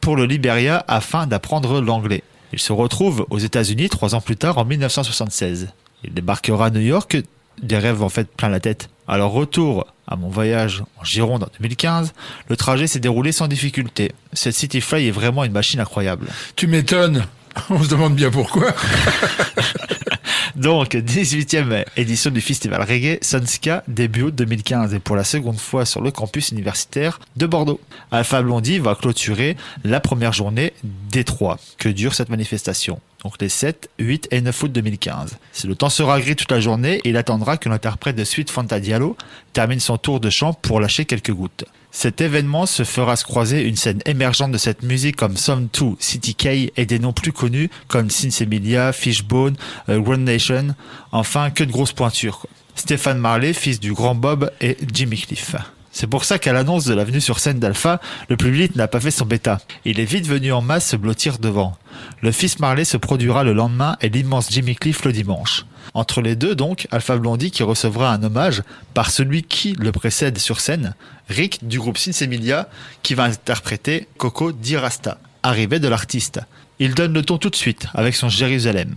pour 0.00 0.16
le 0.16 0.26
Liberia 0.26 0.84
afin 0.88 1.26
d'apprendre 1.26 1.80
l'anglais. 1.80 2.22
Il 2.52 2.58
se 2.58 2.72
retrouve 2.72 3.26
aux 3.30 3.38
États-Unis 3.38 3.88
trois 3.88 4.14
ans 4.14 4.20
plus 4.20 4.36
tard 4.36 4.58
en 4.58 4.64
1976. 4.64 5.68
Il 6.04 6.12
débarquera 6.12 6.66
à 6.66 6.70
New 6.70 6.80
York, 6.80 7.16
des 7.62 7.78
rêves 7.78 8.02
en 8.02 8.08
fait 8.08 8.28
plein 8.28 8.48
la 8.48 8.60
tête. 8.60 8.88
Alors 9.08 9.32
retour 9.32 9.86
à 10.06 10.16
mon 10.16 10.28
voyage 10.28 10.82
en 11.00 11.04
Gironde 11.04 11.44
en 11.44 11.48
2015, 11.58 12.12
le 12.48 12.56
trajet 12.56 12.86
s'est 12.86 13.00
déroulé 13.00 13.32
sans 13.32 13.48
difficulté. 13.48 14.12
Cette 14.32 14.54
Cityfly 14.54 15.08
est 15.08 15.12
vraiment 15.12 15.44
une 15.44 15.52
machine 15.52 15.80
incroyable. 15.80 16.28
Tu 16.56 16.66
m'étonnes. 16.66 17.26
On 17.70 17.82
se 17.82 17.88
demande 17.88 18.14
bien 18.14 18.30
pourquoi. 18.30 18.72
Donc, 20.56 20.94
18e 20.94 21.84
édition 21.96 22.30
du 22.30 22.40
festival 22.40 22.82
reggae 22.82 23.18
Sunska 23.22 23.84
début 23.88 24.22
août 24.22 24.34
2015 24.34 24.92
et 24.92 24.98
pour 24.98 25.16
la 25.16 25.24
seconde 25.24 25.58
fois 25.58 25.86
sur 25.86 26.02
le 26.02 26.10
campus 26.10 26.50
universitaire 26.50 27.20
de 27.36 27.46
Bordeaux. 27.46 27.80
Alpha 28.10 28.42
Blondie 28.42 28.78
va 28.78 28.94
clôturer 28.94 29.56
la 29.84 30.00
première 30.00 30.32
journée 30.32 30.74
des 30.82 31.24
trois 31.24 31.58
que 31.78 31.88
dure 31.88 32.14
cette 32.14 32.28
manifestation? 32.28 33.00
Donc 33.24 33.40
les 33.40 33.48
7, 33.48 33.88
8 33.98 34.28
et 34.32 34.40
9 34.40 34.62
août 34.62 34.72
2015. 34.72 35.38
Si 35.52 35.66
le 35.66 35.76
temps 35.76 35.88
sera 35.88 36.20
gris 36.20 36.34
toute 36.34 36.50
la 36.50 36.60
journée, 36.60 37.00
il 37.04 37.16
attendra 37.16 37.56
que 37.56 37.68
l'interprète 37.68 38.16
de 38.16 38.24
suite 38.24 38.50
Fanta 38.50 38.80
Diallo 38.80 39.16
termine 39.52 39.80
son 39.80 39.96
tour 39.96 40.18
de 40.18 40.28
chant 40.28 40.52
pour 40.52 40.80
lâcher 40.80 41.04
quelques 41.04 41.32
gouttes. 41.32 41.64
Cet 41.92 42.20
événement 42.20 42.66
se 42.66 42.84
fera 42.84 43.16
se 43.16 43.24
croiser 43.24 43.62
une 43.62 43.76
scène 43.76 44.00
émergente 44.06 44.50
de 44.50 44.58
cette 44.58 44.82
musique 44.82 45.16
comme 45.16 45.36
Some 45.36 45.68
2, 45.78 45.96
City 45.98 46.34
K 46.34 46.46
et 46.76 46.86
des 46.86 46.98
noms 46.98 47.12
plus 47.12 47.32
connus 47.32 47.70
comme 47.86 48.10
Sinsemilia, 48.10 48.92
Fishbone, 48.92 49.56
euh, 49.88 50.00
Grand 50.00 50.16
Nation, 50.16 50.74
enfin 51.12 51.50
que 51.50 51.62
de 51.64 51.70
grosses 51.70 51.92
pointures. 51.92 52.38
quoi. 52.38 52.50
Stéphane 52.74 53.18
Marley, 53.18 53.52
fils 53.52 53.78
du 53.78 53.92
grand 53.92 54.14
Bob 54.14 54.50
et 54.60 54.78
Jimmy 54.92 55.18
Cliff. 55.18 55.54
C'est 55.94 56.06
pour 56.06 56.24
ça 56.24 56.38
qu'à 56.38 56.54
l'annonce 56.54 56.86
de 56.86 56.94
la 56.94 57.04
venue 57.04 57.20
sur 57.20 57.38
scène 57.38 57.60
d'Alpha, 57.60 58.00
le 58.30 58.38
public 58.38 58.76
n'a 58.76 58.88
pas 58.88 58.98
fait 58.98 59.10
son 59.10 59.26
bêta. 59.26 59.60
Il 59.84 60.00
est 60.00 60.06
vite 60.06 60.26
venu 60.26 60.50
en 60.50 60.62
masse 60.62 60.88
se 60.88 60.96
blottir 60.96 61.38
devant. 61.38 61.76
Le 62.22 62.32
fils 62.32 62.58
Marley 62.58 62.86
se 62.86 62.96
produira 62.96 63.44
le 63.44 63.52
lendemain 63.52 63.98
et 64.00 64.08
l'immense 64.08 64.48
Jimmy 64.50 64.74
Cliff 64.74 65.04
le 65.04 65.12
dimanche. 65.12 65.66
Entre 65.92 66.22
les 66.22 66.34
deux 66.34 66.54
donc, 66.54 66.88
Alpha 66.90 67.18
Blondie 67.18 67.50
qui 67.50 67.62
recevra 67.62 68.10
un 68.10 68.22
hommage 68.22 68.62
par 68.94 69.10
celui 69.10 69.42
qui 69.42 69.74
le 69.74 69.92
précède 69.92 70.38
sur 70.38 70.60
scène, 70.60 70.94
Rick 71.28 71.68
du 71.68 71.78
groupe 71.78 71.98
Sinsemilia 71.98 72.68
qui 73.02 73.12
va 73.14 73.24
interpréter 73.24 74.08
Coco 74.16 74.52
Dirasta, 74.52 75.18
arrivé 75.42 75.78
de 75.78 75.88
l'artiste. 75.88 76.40
Il 76.78 76.94
donne 76.94 77.12
le 77.12 77.22
ton 77.22 77.36
tout 77.36 77.50
de 77.50 77.56
suite 77.56 77.86
avec 77.92 78.14
son 78.14 78.30
Jérusalem. 78.30 78.94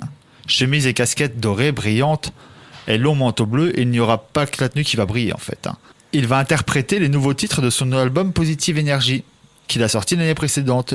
Chemise 0.47 0.88
et 0.88 0.93
casquette 0.93 1.41
dorée, 1.41 1.73
brillante, 1.73 2.31
et 2.88 2.97
long 2.97 3.15
manteau 3.15 3.45
bleu, 3.45 3.77
il 3.77 3.89
n'y 3.89 3.99
aura 3.99 4.19
pas 4.19 4.45
que 4.45 4.62
la 4.62 4.69
tenue 4.69 4.86
qui 4.86 4.95
va 4.95 5.05
briller 5.05 5.34
en 5.34 5.38
fait. 5.38 5.67
Il 6.17 6.28
va 6.28 6.38
interpréter 6.38 6.97
les 6.99 7.10
nouveaux 7.10 7.34
titres 7.34 7.62
de 7.62 7.69
son 7.69 7.91
album 7.91 8.32
Positive 8.32 8.80
Energy, 8.80 9.25
qu'il 9.67 9.84
a 9.84 9.89
sorti 9.89 10.15
l'année 10.15 10.34
précédente. 10.34 10.93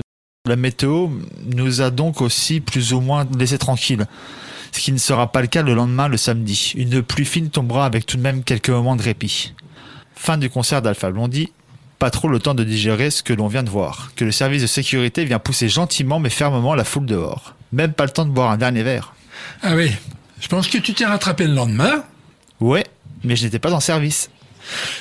La 0.48 0.56
météo 0.56 1.08
nous 1.44 1.82
a 1.82 1.90
donc 1.90 2.22
aussi 2.22 2.60
plus 2.60 2.94
ou 2.94 3.02
moins 3.02 3.26
laissé 3.38 3.58
tranquilles, 3.58 4.06
ce 4.72 4.80
qui 4.80 4.92
ne 4.92 4.96
sera 4.96 5.30
pas 5.30 5.42
le 5.42 5.46
cas 5.46 5.60
le 5.60 5.74
lendemain, 5.74 6.08
le 6.08 6.16
samedi. 6.16 6.72
Une 6.74 7.02
pluie 7.02 7.26
fine 7.26 7.50
tombera 7.50 7.84
avec 7.84 8.06
tout 8.06 8.16
de 8.16 8.22
même 8.22 8.42
quelques 8.42 8.70
moments 8.70 8.96
de 8.96 9.02
répit. 9.02 9.52
Fin 10.14 10.38
du 10.38 10.48
concert 10.48 10.80
d'Alpha 10.80 11.10
Blondie. 11.10 11.52
Pas 11.98 12.08
trop 12.08 12.28
le 12.28 12.38
temps 12.38 12.54
de 12.54 12.64
digérer 12.64 13.10
ce 13.10 13.22
que 13.22 13.34
l'on 13.34 13.48
vient 13.48 13.62
de 13.62 13.68
voir, 13.68 14.12
que 14.16 14.24
le 14.24 14.32
service 14.32 14.62
de 14.62 14.66
sécurité 14.66 15.26
vient 15.26 15.38
pousser 15.38 15.68
gentiment 15.68 16.18
mais 16.18 16.30
fermement 16.30 16.74
la 16.74 16.84
foule 16.84 17.04
dehors. 17.04 17.56
Même 17.72 17.92
pas 17.92 18.06
le 18.06 18.10
temps 18.10 18.24
de 18.24 18.30
boire 18.30 18.52
un 18.52 18.56
dernier 18.56 18.84
verre. 18.84 19.12
Ah 19.62 19.76
oui, 19.76 19.92
je 20.40 20.48
pense 20.48 20.66
que 20.68 20.78
tu 20.78 20.94
t'es 20.94 21.04
rattrapé 21.04 21.46
le 21.46 21.52
lendemain. 21.52 22.04
Ouais, 22.58 22.86
mais 23.22 23.36
je 23.36 23.44
n'étais 23.44 23.58
pas 23.58 23.74
en 23.74 23.80
service. 23.80 24.30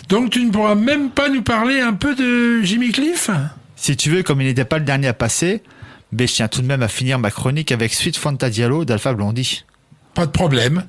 Donc 0.09 0.31
tu 0.31 0.43
ne 0.45 0.51
pourras 0.51 0.75
même 0.75 1.09
pas 1.09 1.29
nous 1.29 1.41
parler 1.41 1.79
un 1.79 1.93
peu 1.93 2.15
de 2.15 2.61
Jimmy 2.61 2.91
Cliff? 2.91 3.29
Si 3.75 3.95
tu 3.95 4.09
veux, 4.09 4.23
comme 4.23 4.41
il 4.41 4.47
n'était 4.47 4.65
pas 4.65 4.79
le 4.79 4.85
dernier 4.85 5.07
à 5.07 5.13
passer, 5.13 5.63
mais 6.11 6.27
je 6.27 6.33
tiens 6.33 6.47
tout 6.47 6.61
de 6.61 6.67
même 6.67 6.83
à 6.83 6.87
finir 6.87 7.19
ma 7.19 7.31
chronique 7.31 7.71
avec 7.71 7.93
Sweet 7.93 8.17
Fanta 8.17 8.49
Diallo 8.49 8.85
d'Alpha 8.85 9.13
Blondie. 9.13 9.63
Pas 10.13 10.25
de 10.25 10.31
problème. 10.31 10.85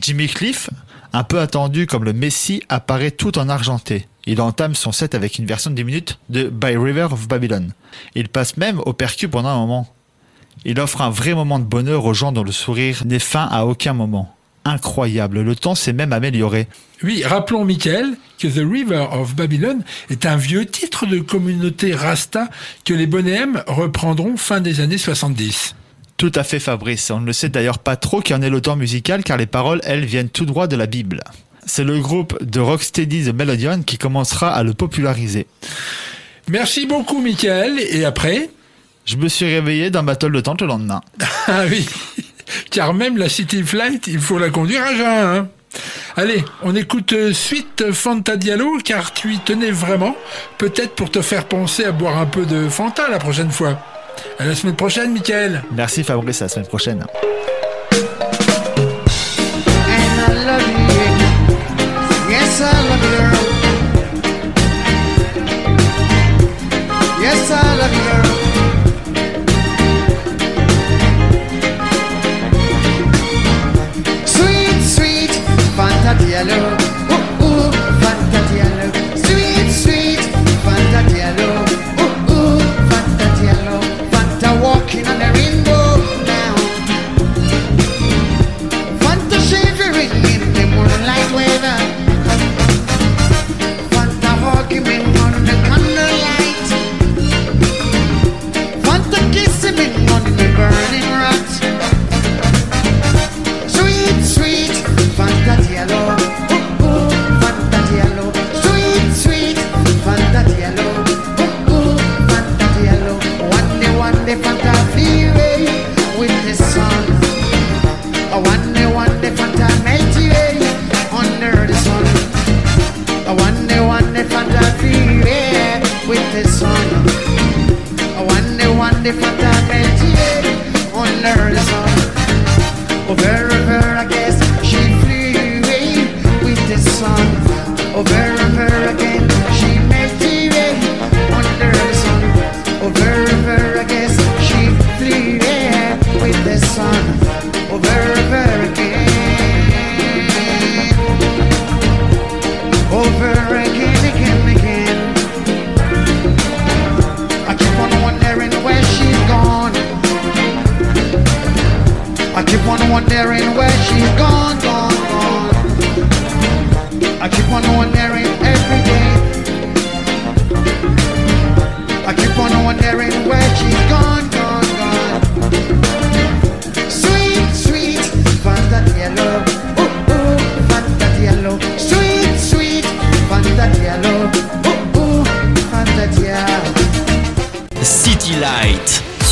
Jimmy 0.00 0.28
Cliff, 0.28 0.70
un 1.12 1.24
peu 1.24 1.40
attendu 1.40 1.86
comme 1.86 2.04
le 2.04 2.12
Messi, 2.12 2.62
apparaît 2.68 3.10
tout 3.10 3.38
en 3.38 3.48
argenté. 3.48 4.06
Il 4.26 4.40
entame 4.40 4.74
son 4.74 4.92
set 4.92 5.14
avec 5.14 5.38
une 5.38 5.46
version 5.46 5.70
de 5.70 5.76
10 5.76 5.84
minutes 5.84 6.18
de 6.28 6.48
By 6.48 6.76
River 6.76 7.08
of 7.10 7.28
Babylon. 7.28 7.68
Il 8.14 8.28
passe 8.28 8.56
même 8.56 8.80
au 8.84 8.92
percu 8.92 9.28
pendant 9.28 9.48
un 9.48 9.56
moment. 9.56 9.92
Il 10.64 10.78
offre 10.80 11.00
un 11.00 11.10
vrai 11.10 11.34
moment 11.34 11.58
de 11.58 11.64
bonheur 11.64 12.04
aux 12.04 12.14
gens 12.14 12.32
dont 12.32 12.42
le 12.42 12.52
sourire 12.52 13.02
n'est 13.06 13.18
fin 13.18 13.48
à 13.50 13.64
aucun 13.64 13.94
moment. 13.94 14.34
Incroyable, 14.64 15.40
le 15.40 15.56
temps 15.56 15.74
s'est 15.74 15.92
même 15.92 16.12
amélioré. 16.12 16.68
Oui, 17.02 17.22
rappelons, 17.24 17.64
Michael, 17.64 18.16
que 18.38 18.48
The 18.48 18.68
River 18.70 19.06
of 19.12 19.34
Babylon 19.34 19.80
est 20.10 20.26
un 20.26 20.36
vieux 20.36 20.66
titre 20.66 21.06
de 21.06 21.18
communauté 21.18 21.94
Rasta 21.94 22.48
que 22.84 22.92
les 22.92 23.06
Bonhème 23.06 23.62
reprendront 23.66 24.36
fin 24.36 24.60
des 24.60 24.80
années 24.80 24.98
70. 24.98 25.74
Tout 26.16 26.32
à 26.34 26.42
fait 26.42 26.58
Fabrice, 26.58 27.10
on 27.12 27.20
ne 27.20 27.30
sait 27.30 27.48
d'ailleurs 27.48 27.78
pas 27.78 27.94
trop 27.94 28.20
qui 28.20 28.34
en 28.34 28.42
est 28.42 28.50
l'auteur 28.50 28.76
musical 28.76 29.22
car 29.22 29.36
les 29.36 29.46
paroles, 29.46 29.80
elles, 29.84 30.04
viennent 30.04 30.28
tout 30.28 30.46
droit 30.46 30.66
de 30.66 30.74
la 30.74 30.86
Bible. 30.86 31.22
C'est 31.64 31.84
le 31.84 32.00
groupe 32.00 32.42
de 32.42 32.58
Rocksteady 32.58 33.26
The 33.26 33.34
Melodion 33.34 33.82
qui 33.82 33.98
commencera 33.98 34.52
à 34.52 34.64
le 34.64 34.74
populariser. 34.74 35.46
Merci 36.48 36.86
beaucoup, 36.86 37.20
Michael. 37.20 37.78
Et 37.78 38.04
après? 38.04 38.50
Je 39.04 39.16
me 39.16 39.28
suis 39.28 39.46
réveillé 39.46 39.90
dans 39.90 40.02
ma 40.02 40.16
tôle 40.16 40.32
de 40.32 40.40
tente 40.40 40.60
le 40.60 40.66
lendemain. 40.66 41.00
Ah 41.50 41.64
oui, 41.70 41.88
car 42.70 42.94
même 42.94 43.16
la 43.18 43.28
City 43.28 43.62
Flight, 43.62 44.06
il 44.06 44.18
faut 44.20 44.38
la 44.38 44.50
conduire 44.50 44.82
à 44.82 44.94
jeun. 44.94 45.06
hein. 45.06 45.48
Allez, 46.16 46.44
on 46.62 46.74
écoute 46.74 47.12
euh, 47.12 47.32
suite 47.32 47.92
Fanta 47.92 48.36
Diallo, 48.36 48.78
car 48.84 49.12
tu 49.12 49.34
y 49.34 49.38
tenais 49.38 49.70
vraiment, 49.70 50.16
peut-être 50.56 50.94
pour 50.94 51.10
te 51.10 51.20
faire 51.20 51.44
penser 51.44 51.84
à 51.84 51.92
boire 51.92 52.18
un 52.18 52.26
peu 52.26 52.46
de 52.46 52.68
Fanta 52.68 53.08
la 53.08 53.18
prochaine 53.18 53.50
fois. 53.50 53.78
À 54.38 54.44
la 54.46 54.54
semaine 54.54 54.74
prochaine, 54.76 55.12
Michael. 55.12 55.62
Merci 55.72 56.02
Fabrice, 56.04 56.42
à 56.42 56.46
la 56.46 56.48
semaine 56.48 56.66
prochaine. 56.66 57.06
Fanta 76.38 76.87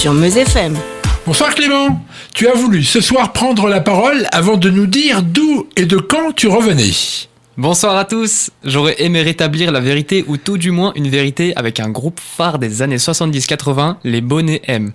Sur 0.07 0.15
Meuse 0.15 0.37
FM. 0.37 0.79
Bonsoir 1.27 1.53
Clément. 1.53 2.01
Tu 2.33 2.47
as 2.47 2.55
voulu 2.55 2.85
ce 2.85 3.01
soir 3.01 3.33
prendre 3.33 3.67
la 3.67 3.81
parole 3.81 4.29
avant 4.31 4.57
de 4.57 4.71
nous 4.71 4.87
dire 4.87 5.25
d'où 5.25 5.67
et 5.75 5.85
de 5.85 5.97
quand 5.97 6.31
tu 6.31 6.47
revenais. 6.47 6.93
Bonsoir 7.57 7.97
à 7.97 8.05
tous 8.05 8.53
J'aurais 8.63 9.03
aimé 9.03 9.23
rétablir 9.23 9.73
la 9.73 9.81
vérité 9.81 10.25
ou 10.29 10.37
tout 10.37 10.59
du 10.59 10.71
moins 10.71 10.93
une 10.95 11.09
vérité 11.09 11.57
avec 11.57 11.81
un 11.81 11.91
groupe 11.91 12.21
phare 12.21 12.61
des 12.61 12.83
années 12.83 12.99
70-80, 12.99 13.97
les 14.05 14.21
Bonnets 14.21 14.63
M. 14.69 14.93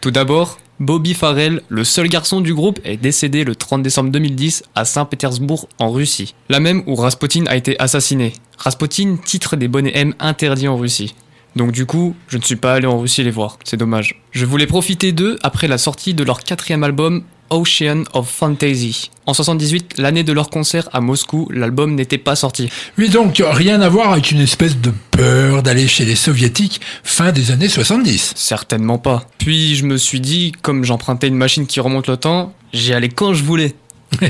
Tout 0.00 0.10
d'abord, 0.10 0.56
Bobby 0.80 1.12
Farrell, 1.12 1.60
le 1.68 1.84
seul 1.84 2.08
garçon 2.08 2.40
du 2.40 2.54
groupe, 2.54 2.80
est 2.84 2.96
décédé 2.96 3.44
le 3.44 3.54
30 3.54 3.82
décembre 3.82 4.12
2010 4.12 4.62
à 4.74 4.86
Saint-Pétersbourg 4.86 5.68
en 5.78 5.90
Russie. 5.90 6.34
La 6.48 6.60
même 6.60 6.82
où 6.86 6.94
Rasputin 6.94 7.44
a 7.48 7.56
été 7.56 7.78
assassiné. 7.78 8.32
Rasputin, 8.56 9.18
titre 9.22 9.56
des 9.56 9.68
Bonnets 9.68 9.92
M 9.94 10.14
interdit 10.20 10.68
en 10.68 10.78
Russie. 10.78 11.14
Donc 11.56 11.72
du 11.72 11.86
coup, 11.86 12.14
je 12.28 12.36
ne 12.36 12.42
suis 12.42 12.56
pas 12.56 12.74
allé 12.74 12.86
en 12.86 12.98
Russie 12.98 13.22
les 13.22 13.30
voir, 13.30 13.58
c'est 13.64 13.76
dommage. 13.76 14.20
Je 14.32 14.44
voulais 14.44 14.66
profiter 14.66 15.12
d'eux 15.12 15.38
après 15.42 15.68
la 15.68 15.78
sortie 15.78 16.14
de 16.14 16.24
leur 16.24 16.40
quatrième 16.40 16.82
album 16.82 17.22
Ocean 17.50 18.04
of 18.12 18.28
Fantasy. 18.28 19.10
En 19.26 19.34
78, 19.34 19.94
l'année 19.98 20.24
de 20.24 20.32
leur 20.32 20.50
concert 20.50 20.88
à 20.92 21.00
Moscou, 21.00 21.48
l'album 21.52 21.94
n'était 21.94 22.18
pas 22.18 22.36
sorti. 22.36 22.68
Oui, 22.98 23.08
donc 23.08 23.42
rien 23.44 23.80
à 23.80 23.88
voir 23.88 24.12
avec 24.12 24.30
une 24.30 24.40
espèce 24.40 24.78
de 24.78 24.92
peur 25.10 25.62
d'aller 25.62 25.86
chez 25.86 26.04
les 26.04 26.16
soviétiques 26.16 26.80
fin 27.04 27.32
des 27.32 27.50
années 27.50 27.68
70. 27.68 28.32
Certainement 28.36 28.98
pas. 28.98 29.26
Puis 29.38 29.76
je 29.76 29.84
me 29.84 29.96
suis 29.96 30.20
dit, 30.20 30.52
comme 30.62 30.84
j'empruntais 30.84 31.28
une 31.28 31.36
machine 31.36 31.66
qui 31.66 31.80
remonte 31.80 32.08
le 32.08 32.16
temps, 32.16 32.52
j'y 32.72 32.92
allais 32.92 33.08
quand 33.08 33.34
je 33.34 33.44
voulais. 33.44 33.74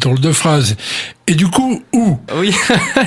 Drôle 0.00 0.20
de 0.20 0.32
phrase. 0.32 0.76
Et 1.30 1.36
du 1.36 1.46
coup, 1.46 1.80
où 1.92 2.18
Oui, 2.36 2.52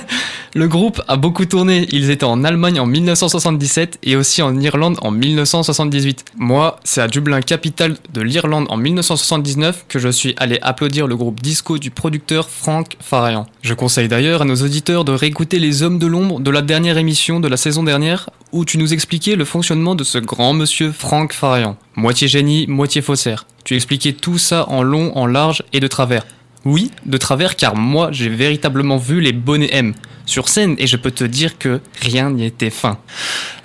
le 0.55 0.69
groupe 0.69 1.01
a 1.09 1.17
beaucoup 1.17 1.45
tourné. 1.45 1.85
Ils 1.91 2.09
étaient 2.09 2.23
en 2.23 2.45
Allemagne 2.45 2.79
en 2.79 2.85
1977 2.85 3.99
et 4.01 4.15
aussi 4.15 4.41
en 4.41 4.57
Irlande 4.61 4.95
en 5.01 5.11
1978. 5.11 6.23
Moi, 6.37 6.79
c'est 6.85 7.01
à 7.01 7.09
Dublin, 7.09 7.41
capitale 7.41 7.97
de 8.13 8.21
l'Irlande 8.21 8.67
en 8.69 8.77
1979 8.77 9.87
que 9.89 9.99
je 9.99 10.07
suis 10.07 10.35
allé 10.37 10.57
applaudir 10.61 11.05
le 11.05 11.17
groupe 11.17 11.41
disco 11.41 11.77
du 11.77 11.91
producteur 11.91 12.49
Frank 12.49 12.95
Farian. 13.01 13.45
Je 13.61 13.73
conseille 13.73 14.07
d'ailleurs 14.07 14.43
à 14.43 14.45
nos 14.45 14.55
auditeurs 14.55 15.03
de 15.03 15.11
réécouter 15.11 15.59
Les 15.59 15.83
Hommes 15.83 15.99
de 15.99 16.07
l'Ombre 16.07 16.39
de 16.39 16.49
la 16.49 16.61
dernière 16.61 16.97
émission 16.97 17.41
de 17.41 17.49
la 17.49 17.57
saison 17.57 17.83
dernière 17.83 18.29
où 18.53 18.63
tu 18.63 18.77
nous 18.77 18.93
expliquais 18.93 19.35
le 19.35 19.43
fonctionnement 19.43 19.95
de 19.95 20.05
ce 20.05 20.17
grand 20.17 20.53
monsieur 20.53 20.93
Frank 20.93 21.33
Farian. 21.33 21.75
Moitié 21.97 22.29
génie, 22.29 22.67
moitié 22.67 23.01
faussaire. 23.01 23.45
Tu 23.65 23.75
expliquais 23.75 24.13
tout 24.13 24.37
ça 24.37 24.69
en 24.69 24.81
long, 24.81 25.11
en 25.17 25.25
large 25.25 25.63
et 25.73 25.81
de 25.81 25.87
travers. 25.87 26.23
Oui, 26.65 26.91
de 27.05 27.17
travers 27.17 27.55
car 27.55 27.75
moi 27.75 28.09
j'ai 28.11 28.29
véritablement 28.29 28.97
vu 28.97 29.19
les 29.19 29.33
bonnets 29.33 29.69
M 29.71 29.93
sur 30.25 30.47
scène 30.47 30.75
et 30.77 30.87
je 30.87 30.95
peux 30.95 31.11
te 31.11 31.25
dire 31.25 31.57
que 31.57 31.81
rien 32.01 32.29
n'y 32.31 32.45
était 32.45 32.69
fin. 32.69 32.97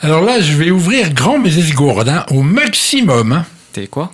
Alors 0.01 0.23
là, 0.23 0.41
je 0.41 0.53
vais 0.57 0.71
ouvrir 0.73 1.13
grand 1.15 1.39
mes 1.39 1.57
esgourdes, 1.59 2.09
hein, 2.09 2.25
au 2.31 2.43
maximum. 2.43 3.33
hein. 3.33 3.47
T'es 3.73 3.87
quoi? 3.87 4.11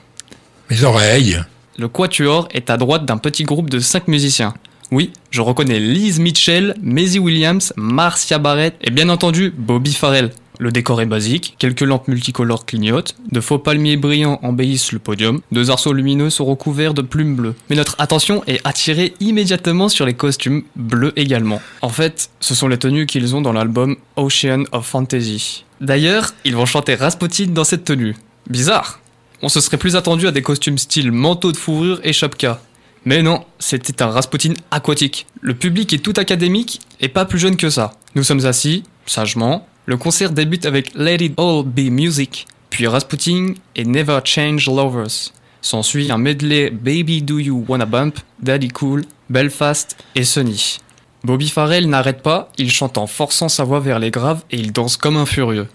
Mes 0.71 0.83
oreilles. 0.85 1.41
Le 1.79 1.89
Quatuor 1.89 2.49
est 2.53 2.69
à 2.71 2.77
droite 2.77 3.07
d'un 3.07 3.17
petit 3.17 3.45
groupe 3.45 3.71
de 3.71 3.79
5 3.79 4.09
musiciens. 4.09 4.53
Oui, 4.91 5.13
je 5.31 5.41
reconnais 5.41 5.81
Liz 5.81 6.21
Mitchell, 6.21 6.75
Maisie 6.83 7.19
Williams, 7.19 7.73
Marcia 7.77 8.39
Barrett 8.39 8.77
et 8.83 8.91
bien 8.91 9.09
entendu 9.09 9.53
Bobby 9.57 9.95
Farrell. 9.95 10.31
Le 10.59 10.71
décor 10.71 11.01
est 11.01 11.07
basique, 11.07 11.57
quelques 11.59 11.81
lampes 11.81 12.07
multicolores 12.07 12.65
clignotent, 12.65 13.17
de 13.33 13.41
faux 13.41 13.59
palmiers 13.59 13.97
brillants 13.97 14.39
embellissent 14.43 14.93
le 14.93 15.01
podium, 15.01 15.41
deux 15.51 15.71
arceaux 15.71 15.93
lumineux 15.93 16.31
sont 16.31 16.45
recouverts 16.45 16.95
de 16.95 17.03
plumes 17.03 17.35
bleues. 17.35 17.55
Mais 17.71 17.77
notre 17.77 17.97
attention 17.99 18.45
est 18.47 18.61
attirée 18.65 19.15
immédiatement 19.19 19.89
sur 19.89 20.07
les 20.07 20.15
costumes 20.15 20.63
bleus 20.77 21.13
également. 21.17 21.61
En 21.83 21.89
fait, 21.89 22.31
ce 22.39 22.55
sont 22.55 22.69
les 22.69 22.79
tenues 22.79 23.07
qu'ils 23.07 23.35
ont 23.35 23.41
dans 23.41 23.53
l'album 23.53 23.97
Ocean 24.17 24.65
of 24.71 24.87
Fantasy. 24.87 25.65
D'ailleurs, 25.81 26.33
ils 26.45 26.55
vont 26.55 26.67
chanter 26.67 26.95
Rasputin 26.95 27.47
dans 27.49 27.65
cette 27.65 27.85
tenue. 27.85 28.15
Bizarre. 28.49 29.01
On 29.43 29.49
se 29.49 29.61
serait 29.61 29.77
plus 29.77 29.97
attendu 29.97 30.27
à 30.27 30.31
des 30.31 30.43
costumes 30.43 30.79
style 30.79 31.11
manteau 31.11 31.53
de 31.53 31.57
fourrure 31.57 32.01
et 32.05 32.13
chapka. 32.13 32.61
Mais 33.05 33.23
non, 33.23 33.45
c'était 33.59 34.03
un 34.03 34.09
Rasputin 34.09 34.55
aquatique. 34.71 35.27
Le 35.41 35.55
public 35.55 35.93
est 35.93 35.99
tout 35.99 36.15
académique 36.17 36.81
et 37.01 37.09
pas 37.09 37.25
plus 37.25 37.39
jeune 37.39 37.57
que 37.57 37.69
ça. 37.69 37.95
Nous 38.15 38.23
sommes 38.23 38.47
assis, 38.47 38.85
sagement. 39.05 39.67
Le 39.87 39.97
concert 39.97 40.31
débute 40.31 40.67
avec 40.67 40.95
Let 40.95 41.17
It 41.17 41.35
All 41.39 41.63
Be 41.65 41.91
Music, 41.91 42.47
puis 42.71 42.87
Rasputin 42.87 43.55
et 43.77 43.85
Never 43.85 44.21
Change 44.25 44.67
Lovers. 44.67 45.33
S'ensuit 45.61 46.11
un 46.11 46.19
medley 46.19 46.71
Baby 46.71 47.23
Do 47.23 47.39
You 47.39 47.65
Wanna 47.69 47.87
Bump, 47.87 48.19
Daddy 48.41 48.69
Cool, 48.69 49.05
Belfast 49.29 49.97
et 50.15 50.25
Sunny. 50.25 50.79
Bobby 51.23 51.49
Farrell 51.49 51.89
n'arrête 51.89 52.23
pas, 52.23 52.51
il 52.59 52.71
chante 52.71 52.99
en 52.99 53.07
forçant 53.07 53.49
sa 53.49 53.65
voix 53.65 53.81
vers 53.81 53.99
les 53.99 54.11
graves 54.11 54.43
et 54.51 54.59
il 54.59 54.73
danse 54.73 54.97
comme 54.97 55.17
un 55.17 55.27
furieux. 55.27 55.69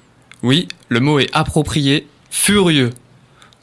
Oui, 0.44 0.68
le 0.90 1.00
mot 1.00 1.20
est 1.20 1.30
approprié, 1.34 2.08
furieux. 2.30 2.92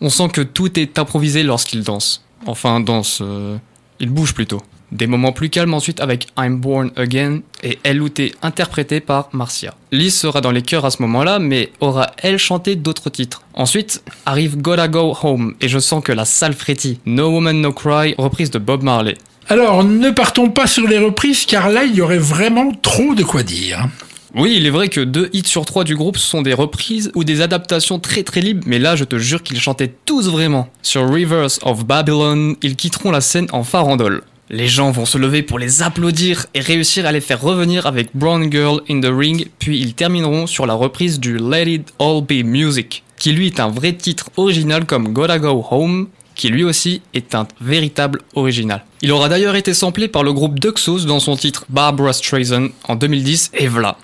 On 0.01 0.11
sent 0.11 0.29
que 0.29 0.41
tout 0.43 0.79
est 0.79 0.99
improvisé 0.99 1.43
lorsqu'il 1.43 1.83
danse. 1.83 2.25
Enfin, 2.45 2.81
danse. 2.81 3.21
euh, 3.23 3.57
il 3.99 4.11
bouge 4.11 4.35
plutôt. 4.35 4.63
Des 4.97 5.07
moments 5.07 5.33
plus 5.33 5.51
calmes 5.51 5.75
ensuite 5.75 6.01
avec 6.01 6.29
I'm 6.39 6.57
Born 6.57 6.91
Again 6.97 7.41
et 7.63 7.79
LOT 7.93 8.33
interprété 8.41 9.01
par 9.01 9.29
Marcia. 9.33 9.75
Liz 9.93 10.15
sera 10.15 10.41
dans 10.41 10.53
les 10.53 10.63
chœurs 10.63 10.87
à 10.87 10.91
ce 10.91 11.03
moment-là, 11.03 11.39
mais 11.39 11.71
aura 11.81 12.13
elle 12.17 12.39
chanté 12.39 12.77
d'autres 12.77 13.11
titres. 13.11 13.43
Ensuite 13.53 14.03
arrive 14.25 14.57
Gotta 14.57 14.89
Go 14.89 15.15
Home 15.23 15.55
et 15.61 15.69
je 15.69 15.79
sens 15.79 16.03
que 16.03 16.13
la 16.13 16.25
salle 16.25 16.55
frétille. 16.55 16.99
No 17.05 17.29
Woman 17.29 17.61
No 17.61 17.75
Cry, 17.75 18.15
reprise 18.17 18.51
de 18.51 18.59
Bob 18.59 18.83
Marley. 18.83 19.19
Alors, 19.49 19.85
ne 19.85 20.11
partons 20.11 20.49
pas 20.49 20.67
sur 20.67 20.89
les 20.89 20.99
reprises, 20.99 21.45
car 21.45 21.69
là, 21.69 21.85
il 21.85 21.95
y 21.95 22.01
aurait 22.01 22.17
vraiment 22.17 22.73
trop 22.73 23.15
de 23.15 23.23
quoi 23.23 23.43
dire. 23.43 23.87
Oui, 24.35 24.55
il 24.57 24.67
est 24.67 24.71
vrai 24.71 24.89
que 24.89 25.03
deux 25.03 25.29
hits 25.35 25.45
sur 25.45 25.67
trois 25.67 25.85
du 25.85 25.95
groupe 25.95 26.17
sont 26.17 26.41
des 26.41 26.55
reprises 26.55 27.13
ou 27.15 27.23
des 27.23 27.43
adaptations 27.43 27.99
très 27.99 28.23
très 28.23 28.41
libres, 28.41 28.65
mais 28.67 28.79
là 28.79 28.97
je 28.97 29.05
te 29.05 29.17
jure 29.17 29.43
qu'ils 29.43 29.61
chantaient 29.61 29.95
tous 30.05 30.29
vraiment. 30.29 30.69
Sur 30.83 31.11
Rivers 31.11 31.59
of 31.63 31.87
Babylon, 31.87 32.55
ils 32.63 32.77
quitteront 32.77 33.11
la 33.11 33.23
scène 33.23 33.47
en 33.53 33.63
farandole. 33.63 34.23
Les 34.49 34.69
gens 34.69 34.93
vont 34.93 35.07
se 35.07 35.19
lever 35.19 35.43
pour 35.43 35.59
les 35.59 35.83
applaudir 35.83 36.47
et 36.55 36.61
réussir 36.61 37.05
à 37.05 37.11
les 37.11 37.21
faire 37.21 37.41
revenir 37.41 37.85
avec 37.87 38.11
Brown 38.15 38.51
Girl 38.51 38.81
in 38.89 39.01
the 39.01 39.11
Ring, 39.11 39.49
puis 39.59 39.81
ils 39.81 39.95
termineront 39.95 40.47
sur 40.47 40.67
la 40.67 40.75
reprise 40.75 41.19
du 41.19 41.37
Let 41.37 41.69
It 41.69 41.93
All 41.99 42.23
Be 42.23 42.45
Music, 42.45 43.03
qui 43.19 43.33
lui 43.33 43.47
est 43.47 43.59
un 43.59 43.71
vrai 43.71 43.93
titre 43.93 44.31
original 44.37 44.85
comme 44.85 45.13
Gotta 45.13 45.41
Go 45.41 45.67
Home, 45.73 46.07
qui 46.37 46.49
lui 46.49 46.63
aussi 46.63 47.03
est 47.13 47.35
un 47.35 47.49
véritable 47.61 48.21
original. 48.37 48.85
Il 49.03 49.11
aura 49.11 49.29
d'ailleurs 49.29 49.57
été 49.57 49.75
samplé 49.75 50.07
par 50.07 50.23
le 50.23 50.33
groupe 50.33 50.61
Duxos 50.61 51.07
dans 51.07 51.19
son 51.19 51.35
titre 51.35 51.65
Barbara 51.69 52.13
Streisand 52.13 52.69
en 52.87 52.95
2010 52.95 53.51
et 53.55 53.67
voilà. 53.67 53.97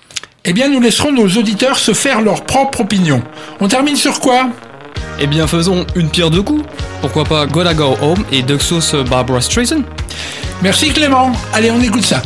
Eh 0.43 0.51
bien, 0.51 0.67
nous 0.67 0.81
laisserons 0.81 1.13
nos 1.13 1.29
auditeurs 1.29 1.77
se 1.77 1.93
faire 1.93 2.21
leur 2.21 2.43
propre 2.43 2.81
opinion. 2.81 3.23
On 3.61 3.69
termine 3.69 3.95
sur 3.95 4.19
quoi? 4.19 4.49
Eh 5.19 5.27
bien 5.27 5.47
faisons 5.47 5.85
une 5.95 6.09
pierre 6.09 6.31
deux 6.31 6.41
coups. 6.41 6.65
Pourquoi 6.99 7.23
pas 7.23 7.45
Gotta 7.45 7.73
Go 7.73 7.95
Home 8.01 8.25
et 8.31 8.41
Duxos 8.41 9.03
Barbara 9.09 9.39
Streisand? 9.39 9.83
Merci 10.63 10.93
Clément. 10.93 11.33
Allez, 11.53 11.71
on 11.71 11.81
écoute 11.81 12.05
ça. 12.05 12.21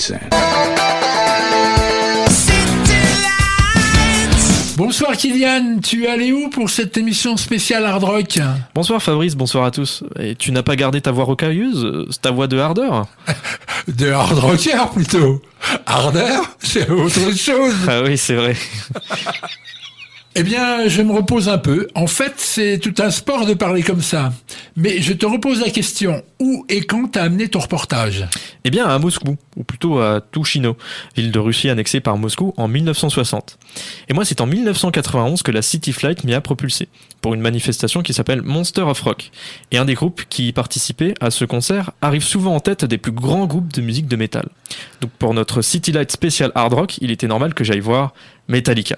Streisand. 0.00 0.18
Bonsoir 4.76 5.12
Kylian, 5.12 5.80
tu 5.82 6.04
es 6.04 6.08
allé 6.08 6.32
où 6.32 6.48
pour 6.48 6.70
cette 6.70 6.96
émission 6.96 7.36
spéciale 7.36 7.84
Hard 7.84 8.02
Rock 8.04 8.38
Bonsoir 8.74 9.02
Fabrice, 9.02 9.36
bonsoir 9.36 9.64
à 9.66 9.70
tous. 9.70 10.02
Et 10.18 10.34
tu 10.36 10.52
n'as 10.52 10.62
pas 10.62 10.74
gardé 10.74 11.02
ta 11.02 11.10
voix 11.10 11.24
rocailleuse, 11.24 11.84
euh, 11.84 12.06
c'est 12.10 12.22
ta 12.22 12.30
voix 12.30 12.46
de 12.46 12.58
hardeur 12.58 13.06
De 13.88 14.10
hard 14.10 14.38
rocker 14.38 14.90
plutôt. 14.94 15.42
Harder, 15.84 16.38
c'est 16.60 16.88
autre 16.88 17.36
chose. 17.36 17.74
Ah 17.86 18.00
oui, 18.02 18.16
c'est 18.16 18.36
vrai. 18.36 18.56
Eh 20.40 20.42
bien, 20.42 20.88
je 20.88 21.02
me 21.02 21.12
repose 21.12 21.50
un 21.50 21.58
peu. 21.58 21.86
En 21.94 22.06
fait, 22.06 22.32
c'est 22.38 22.78
tout 22.78 22.94
un 23.02 23.10
sport 23.10 23.44
de 23.44 23.52
parler 23.52 23.82
comme 23.82 24.00
ça. 24.00 24.32
Mais 24.74 25.02
je 25.02 25.12
te 25.12 25.26
repose 25.26 25.60
la 25.60 25.68
question. 25.68 26.22
Où 26.38 26.64
et 26.70 26.80
quand 26.80 27.08
t'as 27.08 27.24
amené 27.24 27.48
ton 27.48 27.58
reportage? 27.58 28.26
Eh 28.64 28.70
bien, 28.70 28.86
à 28.86 28.98
Moscou, 28.98 29.36
ou 29.58 29.64
plutôt 29.64 29.98
à 29.98 30.22
Tushino, 30.22 30.78
ville 31.14 31.30
de 31.30 31.38
Russie 31.38 31.68
annexée 31.68 32.00
par 32.00 32.16
Moscou 32.16 32.54
en 32.56 32.68
1960. 32.68 33.58
Et 34.08 34.14
moi, 34.14 34.24
c'est 34.24 34.40
en 34.40 34.46
1991 34.46 35.42
que 35.42 35.50
la 35.50 35.60
City 35.60 35.92
Flight 35.92 36.24
m'y 36.24 36.32
a 36.32 36.40
propulsé, 36.40 36.88
pour 37.20 37.34
une 37.34 37.42
manifestation 37.42 38.00
qui 38.00 38.14
s'appelle 38.14 38.40
Monster 38.40 38.80
of 38.80 38.98
Rock. 39.02 39.32
Et 39.72 39.76
un 39.76 39.84
des 39.84 39.92
groupes 39.92 40.22
qui 40.30 40.48
y 40.48 40.52
participait 40.54 41.12
à 41.20 41.30
ce 41.30 41.44
concert 41.44 41.90
arrive 42.00 42.24
souvent 42.24 42.54
en 42.54 42.60
tête 42.60 42.86
des 42.86 42.96
plus 42.96 43.12
grands 43.12 43.44
groupes 43.44 43.74
de 43.74 43.82
musique 43.82 44.08
de 44.08 44.16
métal. 44.16 44.48
Donc 45.02 45.10
pour 45.18 45.34
notre 45.34 45.60
City 45.60 45.92
Light 45.92 46.10
spécial 46.10 46.50
hard 46.54 46.72
rock, 46.72 46.96
il 47.02 47.10
était 47.10 47.26
normal 47.26 47.52
que 47.52 47.62
j'aille 47.62 47.80
voir 47.80 48.14
Metallica. 48.48 48.96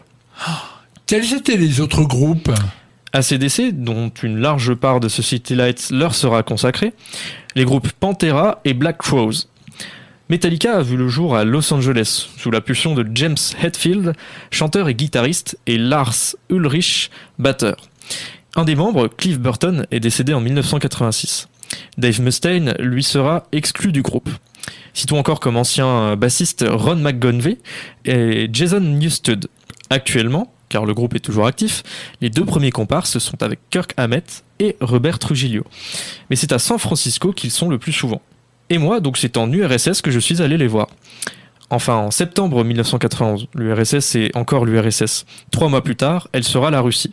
Quels 1.12 1.34
étaient 1.34 1.58
les 1.58 1.82
autres 1.82 2.04
groupes 2.04 2.50
ACDC, 3.12 3.72
dont 3.72 4.08
une 4.22 4.38
large 4.38 4.72
part 4.72 4.98
de 4.98 5.08
ce 5.08 5.20
City 5.20 5.54
Lights 5.54 5.90
leur 5.90 6.14
sera 6.14 6.42
consacrée, 6.42 6.94
les 7.54 7.66
groupes 7.66 7.92
Pantera 7.92 8.62
et 8.64 8.72
Black 8.72 8.96
Crowes. 8.96 9.44
Metallica 10.30 10.78
a 10.78 10.80
vu 10.80 10.96
le 10.96 11.08
jour 11.08 11.36
à 11.36 11.44
Los 11.44 11.70
Angeles, 11.74 12.30
sous 12.38 12.50
la 12.50 12.62
pulsion 12.62 12.94
de 12.94 13.06
James 13.14 13.36
Hetfield, 13.62 14.14
chanteur 14.50 14.88
et 14.88 14.94
guitariste, 14.94 15.58
et 15.66 15.76
Lars 15.76 16.34
Ulrich, 16.48 17.10
batteur. 17.38 17.76
Un 18.56 18.64
des 18.64 18.74
membres, 18.74 19.08
Cliff 19.08 19.38
Burton, 19.38 19.86
est 19.90 20.00
décédé 20.00 20.32
en 20.32 20.40
1986. 20.40 21.46
Dave 21.98 22.22
Mustaine 22.22 22.74
lui 22.78 23.02
sera 23.02 23.44
exclu 23.52 23.92
du 23.92 24.00
groupe. 24.00 24.30
Citons 24.94 25.18
encore 25.18 25.40
comme 25.40 25.58
ancien 25.58 26.16
bassiste 26.16 26.64
Ron 26.66 26.96
McGonvey 26.96 27.58
et 28.06 28.48
Jason 28.50 28.80
Newsted. 28.80 29.48
Actuellement, 29.90 30.50
car 30.72 30.86
le 30.86 30.94
groupe 30.94 31.14
est 31.14 31.20
toujours 31.20 31.46
actif, 31.46 31.82
les 32.22 32.30
deux 32.30 32.46
premiers 32.46 32.70
comparses 32.70 33.18
sont 33.18 33.42
avec 33.42 33.60
Kirk 33.68 33.92
Hammett 33.98 34.42
et 34.58 34.74
Robert 34.80 35.18
Trujillo. 35.18 35.64
Mais 36.30 36.36
c'est 36.36 36.50
à 36.50 36.58
San 36.58 36.78
Francisco 36.78 37.32
qu'ils 37.32 37.50
sont 37.50 37.68
le 37.68 37.78
plus 37.78 37.92
souvent. 37.92 38.22
Et 38.70 38.78
moi, 38.78 39.00
donc 39.00 39.18
c'est 39.18 39.36
en 39.36 39.52
URSS 39.52 40.00
que 40.00 40.10
je 40.10 40.18
suis 40.18 40.40
allé 40.40 40.56
les 40.56 40.66
voir. 40.66 40.88
Enfin, 41.68 41.96
en 41.96 42.10
septembre 42.10 42.64
1991, 42.64 43.48
l'URSS 43.54 44.14
est 44.14 44.34
encore 44.34 44.64
l'URSS. 44.64 45.26
Trois 45.50 45.68
mois 45.68 45.82
plus 45.82 45.96
tard, 45.96 46.28
elle 46.32 46.44
sera 46.44 46.70
la 46.70 46.80
Russie. 46.80 47.12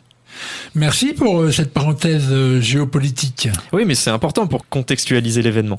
Merci 0.73 1.11
pour 1.11 1.41
euh, 1.41 1.51
cette 1.51 1.73
parenthèse 1.73 2.27
euh, 2.31 2.61
géopolitique. 2.61 3.49
Oui, 3.73 3.83
mais 3.85 3.95
c'est 3.95 4.09
important 4.09 4.47
pour 4.47 4.69
contextualiser 4.69 5.41
l'événement. 5.41 5.77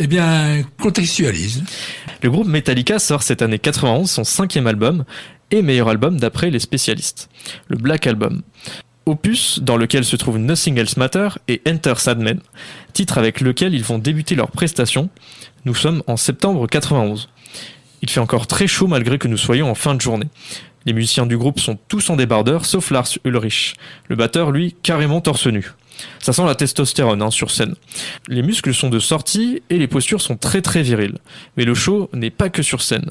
Eh 0.00 0.08
bien, 0.08 0.62
contextualise. 0.80 1.62
Le 2.22 2.30
groupe 2.30 2.48
Metallica 2.48 2.98
sort 2.98 3.22
cette 3.22 3.42
année 3.42 3.60
91 3.60 4.10
son 4.10 4.24
cinquième 4.24 4.66
album 4.66 5.04
et 5.52 5.62
meilleur 5.62 5.88
album 5.88 6.18
d'après 6.18 6.50
les 6.50 6.58
spécialistes, 6.58 7.28
le 7.68 7.76
Black 7.76 8.06
Album. 8.08 8.42
Opus 9.06 9.60
dans 9.60 9.76
lequel 9.76 10.04
se 10.04 10.16
trouve 10.16 10.38
Nothing 10.38 10.78
Else 10.78 10.96
Matter 10.96 11.28
et 11.48 11.60
Enter 11.68 11.94
Sadman, 11.96 12.40
titre 12.92 13.18
avec 13.18 13.40
lequel 13.40 13.74
ils 13.74 13.84
vont 13.84 13.98
débuter 13.98 14.34
leur 14.34 14.50
prestation. 14.50 15.10
Nous 15.64 15.74
sommes 15.74 16.02
en 16.06 16.16
septembre 16.16 16.66
91. 16.66 17.28
Il 18.00 18.10
fait 18.10 18.20
encore 18.20 18.46
très 18.46 18.66
chaud 18.66 18.86
malgré 18.86 19.18
que 19.18 19.28
nous 19.28 19.36
soyons 19.36 19.70
en 19.70 19.74
fin 19.74 19.94
de 19.94 20.00
journée. 20.00 20.28
Les 20.86 20.92
musiciens 20.92 21.26
du 21.26 21.36
groupe 21.36 21.60
sont 21.60 21.78
tous 21.88 22.10
en 22.10 22.16
débardeur 22.16 22.64
sauf 22.64 22.90
Lars 22.90 23.08
Ulrich. 23.24 23.74
Le 24.08 24.16
batteur, 24.16 24.50
lui, 24.50 24.74
carrément 24.82 25.20
torse 25.20 25.46
nu. 25.46 25.72
Ça 26.20 26.32
sent 26.32 26.44
la 26.44 26.54
testostérone 26.54 27.22
hein, 27.22 27.30
sur 27.30 27.50
scène. 27.50 27.74
Les 28.28 28.42
muscles 28.42 28.74
sont 28.74 28.88
de 28.88 28.98
sortie 28.98 29.62
et 29.70 29.78
les 29.78 29.86
postures 29.86 30.20
sont 30.20 30.36
très 30.36 30.62
très 30.62 30.82
viriles. 30.82 31.18
Mais 31.56 31.64
le 31.64 31.74
show 31.74 32.08
n'est 32.12 32.30
pas 32.30 32.48
que 32.48 32.62
sur 32.62 32.82
scène. 32.82 33.10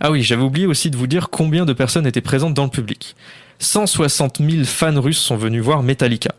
Ah 0.00 0.10
oui, 0.10 0.22
j'avais 0.22 0.42
oublié 0.42 0.66
aussi 0.66 0.90
de 0.90 0.96
vous 0.96 1.06
dire 1.06 1.30
combien 1.30 1.64
de 1.64 1.72
personnes 1.72 2.06
étaient 2.06 2.20
présentes 2.20 2.54
dans 2.54 2.64
le 2.64 2.70
public. 2.70 3.16
160 3.58 4.38
000 4.38 4.64
fans 4.64 5.00
russes 5.00 5.18
sont 5.18 5.36
venus 5.36 5.62
voir 5.62 5.82
Metallica. 5.82 6.34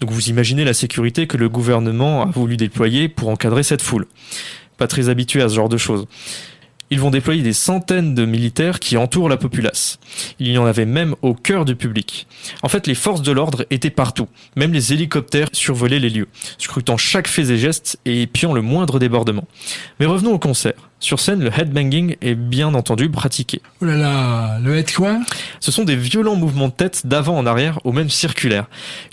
Donc 0.00 0.10
vous 0.10 0.28
imaginez 0.28 0.64
la 0.64 0.74
sécurité 0.74 1.26
que 1.26 1.36
le 1.36 1.48
gouvernement 1.48 2.22
a 2.22 2.26
voulu 2.26 2.56
déployer 2.56 3.08
pour 3.08 3.28
encadrer 3.28 3.62
cette 3.62 3.82
foule. 3.82 4.06
Pas 4.78 4.86
très 4.86 5.08
habitué 5.08 5.42
à 5.42 5.48
ce 5.48 5.54
genre 5.54 5.68
de 5.68 5.76
choses. 5.76 6.06
Ils 6.92 6.98
vont 6.98 7.10
déployer 7.10 7.42
des 7.42 7.52
centaines 7.52 8.16
de 8.16 8.24
militaires 8.24 8.80
qui 8.80 8.96
entourent 8.96 9.28
la 9.28 9.36
populace. 9.36 10.00
Il 10.40 10.48
y 10.48 10.58
en 10.58 10.66
avait 10.66 10.86
même 10.86 11.14
au 11.22 11.34
cœur 11.34 11.64
du 11.64 11.76
public. 11.76 12.26
En 12.62 12.68
fait, 12.68 12.88
les 12.88 12.96
forces 12.96 13.22
de 13.22 13.30
l'ordre 13.30 13.64
étaient 13.70 13.90
partout. 13.90 14.26
Même 14.56 14.72
les 14.72 14.92
hélicoptères 14.92 15.48
survolaient 15.52 16.00
les 16.00 16.10
lieux, 16.10 16.26
scrutant 16.58 16.96
chaque 16.96 17.28
fait 17.28 17.48
et 17.50 17.58
geste 17.58 18.00
et 18.06 18.22
épiant 18.22 18.52
le 18.52 18.62
moindre 18.62 18.98
débordement. 18.98 19.46
Mais 20.00 20.06
revenons 20.06 20.32
au 20.32 20.40
concert. 20.40 20.89
Sur 21.00 21.18
scène, 21.18 21.42
le 21.42 21.50
headbanging 21.50 22.16
est 22.20 22.34
bien 22.34 22.74
entendu 22.74 23.08
pratiqué. 23.08 23.62
Oh 23.80 23.86
là 23.86 23.96
là, 23.96 24.58
le 24.62 24.76
head 24.76 24.92
quoi? 24.92 25.18
Ce 25.58 25.72
sont 25.72 25.84
des 25.84 25.96
violents 25.96 26.36
mouvements 26.36 26.68
de 26.68 26.74
tête 26.74 27.06
d'avant 27.06 27.38
en 27.38 27.46
arrière 27.46 27.78
au 27.84 27.92
même 27.92 28.10
circulaire. 28.10 28.66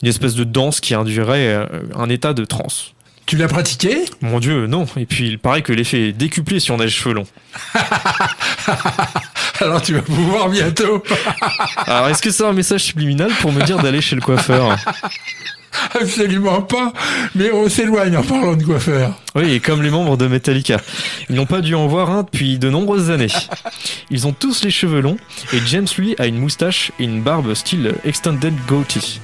Une 0.04 0.10
espèce 0.10 0.36
de 0.36 0.44
danse 0.44 0.82
qui 0.82 0.94
induirait 0.94 1.48
euh, 1.48 1.66
un 1.96 2.10
état 2.10 2.34
de 2.34 2.44
transe. 2.44 2.94
Tu 3.26 3.38
l'as 3.38 3.48
pratiqué? 3.48 4.04
Mon 4.22 4.40
dieu, 4.40 4.68
non. 4.68 4.86
Et 4.98 5.06
puis 5.06 5.28
il 5.28 5.40
paraît 5.40 5.62
que 5.62 5.72
l'effet 5.72 6.10
est 6.10 6.14
décuplé 6.14 6.60
si 6.60 6.72
on 6.72 6.80
a 6.80 6.84
les 6.84 6.90
cheveux 6.90 7.14
longs. 7.14 7.28
Alors 9.62 9.82
tu 9.82 9.94
vas 9.94 10.02
pouvoir 10.02 10.50
bientôt. 10.50 11.02
Alors 11.86 12.10
est-ce 12.10 12.22
que 12.22 12.32
c'est 12.32 12.46
un 12.46 12.54
message 12.54 12.84
subliminal 12.84 13.32
pour 13.42 13.54
me 13.54 13.62
dire 13.64 13.82
d'aller 13.82 14.02
chez 14.02 14.16
le 14.16 14.22
coiffeur? 14.22 14.78
Absolument 16.00 16.62
pas. 16.62 16.94
Mais 17.36 17.52
on 17.52 17.70
s'éloigne 17.70 18.18
en 18.18 18.24
parlant 18.24 18.56
de 18.56 18.64
coiffeur. 18.64 19.14
Oui, 19.36 19.54
et 19.54 19.60
comme 19.60 19.82
les 19.82 19.90
membres 19.90 20.18
de 20.18 20.28
Metallica. 20.28 20.80
Ils 21.30 21.36
n'ont 21.36 21.46
pas 21.46 21.62
dû 21.62 21.76
en 21.76 21.88
voir 21.88 22.10
un 22.10 22.24
depuis 22.24 22.60
de 22.60 22.70
nombreuses 22.70 23.12
années. 23.12 23.28
Ils 24.10 24.28
ont 24.28 24.34
tous 24.34 24.64
les 24.64 24.72
cheveux 24.72 25.02
longs 25.02 25.18
et 25.54 25.60
James 25.68 25.88
lui 25.98 26.16
a 26.20 26.28
une 26.28 26.40
moustache 26.40 26.92
et 27.00 27.04
une 27.04 27.22
barbe 27.22 27.54
style 27.54 27.94
extended 28.06 28.54
goatee. 28.68 29.20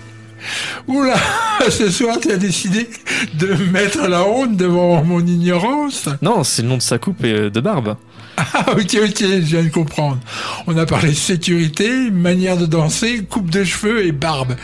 Oula, 0.87 1.15
ce 1.69 1.89
soir 1.89 2.17
tu 2.21 2.31
as 2.31 2.37
décidé 2.37 2.89
de 3.35 3.53
mettre 3.71 4.07
la 4.07 4.23
honte 4.27 4.55
devant 4.57 5.03
mon 5.03 5.19
ignorance. 5.25 6.07
Non, 6.21 6.43
c'est 6.43 6.61
le 6.61 6.67
nom 6.69 6.77
de 6.77 6.81
sa 6.81 6.97
coupe 6.97 7.23
et 7.23 7.33
euh, 7.33 7.49
de 7.49 7.59
barbe. 7.61 7.95
Ah 8.35 8.65
ok 8.71 8.97
ok, 9.03 9.19
je 9.19 9.25
viens 9.41 9.61
de 9.63 9.69
comprendre. 9.69 10.17
On 10.65 10.75
a 10.77 10.87
parlé 10.87 11.09
de 11.09 11.13
sécurité, 11.15 12.09
manière 12.09 12.57
de 12.57 12.65
danser, 12.65 13.23
coupe 13.29 13.51
de 13.51 13.63
cheveux 13.63 14.07
et 14.07 14.11
barbe. 14.11 14.55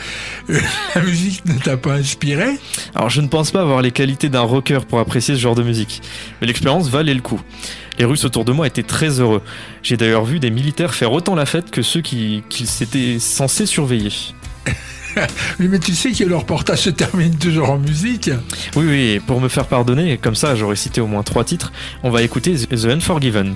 Euh, 0.50 0.58
La 0.96 1.02
musique 1.02 1.44
ne 1.46 1.54
t'a 1.56 1.76
pas 1.76 1.92
inspiré 1.92 2.58
Alors 2.96 3.10
je 3.10 3.20
ne 3.20 3.28
pense 3.28 3.52
pas 3.52 3.60
avoir 3.60 3.80
les 3.80 3.92
qualités 3.92 4.28
d'un 4.28 4.40
rocker 4.40 4.80
pour 4.88 4.98
apprécier 4.98 5.36
ce 5.36 5.40
genre 5.40 5.54
de 5.54 5.62
musique, 5.62 6.02
mais 6.40 6.48
l'expérience 6.48 6.88
valait 6.88 7.14
le 7.14 7.20
coup. 7.20 7.40
Les 8.00 8.04
Russes 8.04 8.24
autour 8.24 8.44
de 8.44 8.50
moi 8.50 8.66
étaient 8.66 8.82
très 8.82 9.20
heureux. 9.20 9.42
J'ai 9.84 9.96
d'ailleurs 9.96 10.24
vu 10.24 10.40
des 10.40 10.50
militaires 10.50 10.92
faire 10.92 11.12
autant 11.12 11.36
la 11.36 11.46
fête 11.46 11.70
que 11.70 11.82
ceux 11.82 12.00
qui- 12.00 12.42
qu'ils 12.48 12.66
s'étaient 12.66 13.20
censés 13.20 13.66
surveiller. 13.66 14.10
Oui, 15.60 15.68
mais 15.68 15.78
tu 15.78 15.94
sais 15.94 16.12
que 16.12 16.24
le 16.24 16.36
reportage 16.36 16.78
se 16.80 16.90
termine 16.90 17.36
toujours 17.36 17.70
en 17.70 17.78
musique. 17.78 18.30
Oui, 18.76 18.84
oui, 18.88 19.00
et 19.12 19.20
pour 19.20 19.40
me 19.40 19.48
faire 19.48 19.66
pardonner, 19.66 20.18
comme 20.18 20.34
ça 20.34 20.54
j'aurais 20.54 20.76
cité 20.76 21.00
au 21.00 21.06
moins 21.06 21.22
trois 21.22 21.44
titres, 21.44 21.72
on 22.02 22.10
va 22.10 22.22
écouter 22.22 22.54
The 22.54 22.84
Unforgiven. 22.86 23.54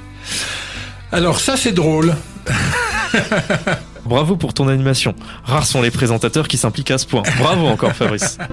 Alors 1.12 1.40
ça 1.40 1.56
c'est 1.56 1.72
drôle. 1.72 2.14
Bravo 4.04 4.36
pour 4.36 4.52
ton 4.52 4.68
animation. 4.68 5.14
Rares 5.44 5.66
sont 5.66 5.80
les 5.80 5.90
présentateurs 5.90 6.48
qui 6.48 6.58
s'impliquent 6.58 6.90
à 6.90 6.98
ce 6.98 7.06
point. 7.06 7.22
Bravo 7.38 7.66
encore 7.66 7.92
Fabrice. 7.92 8.38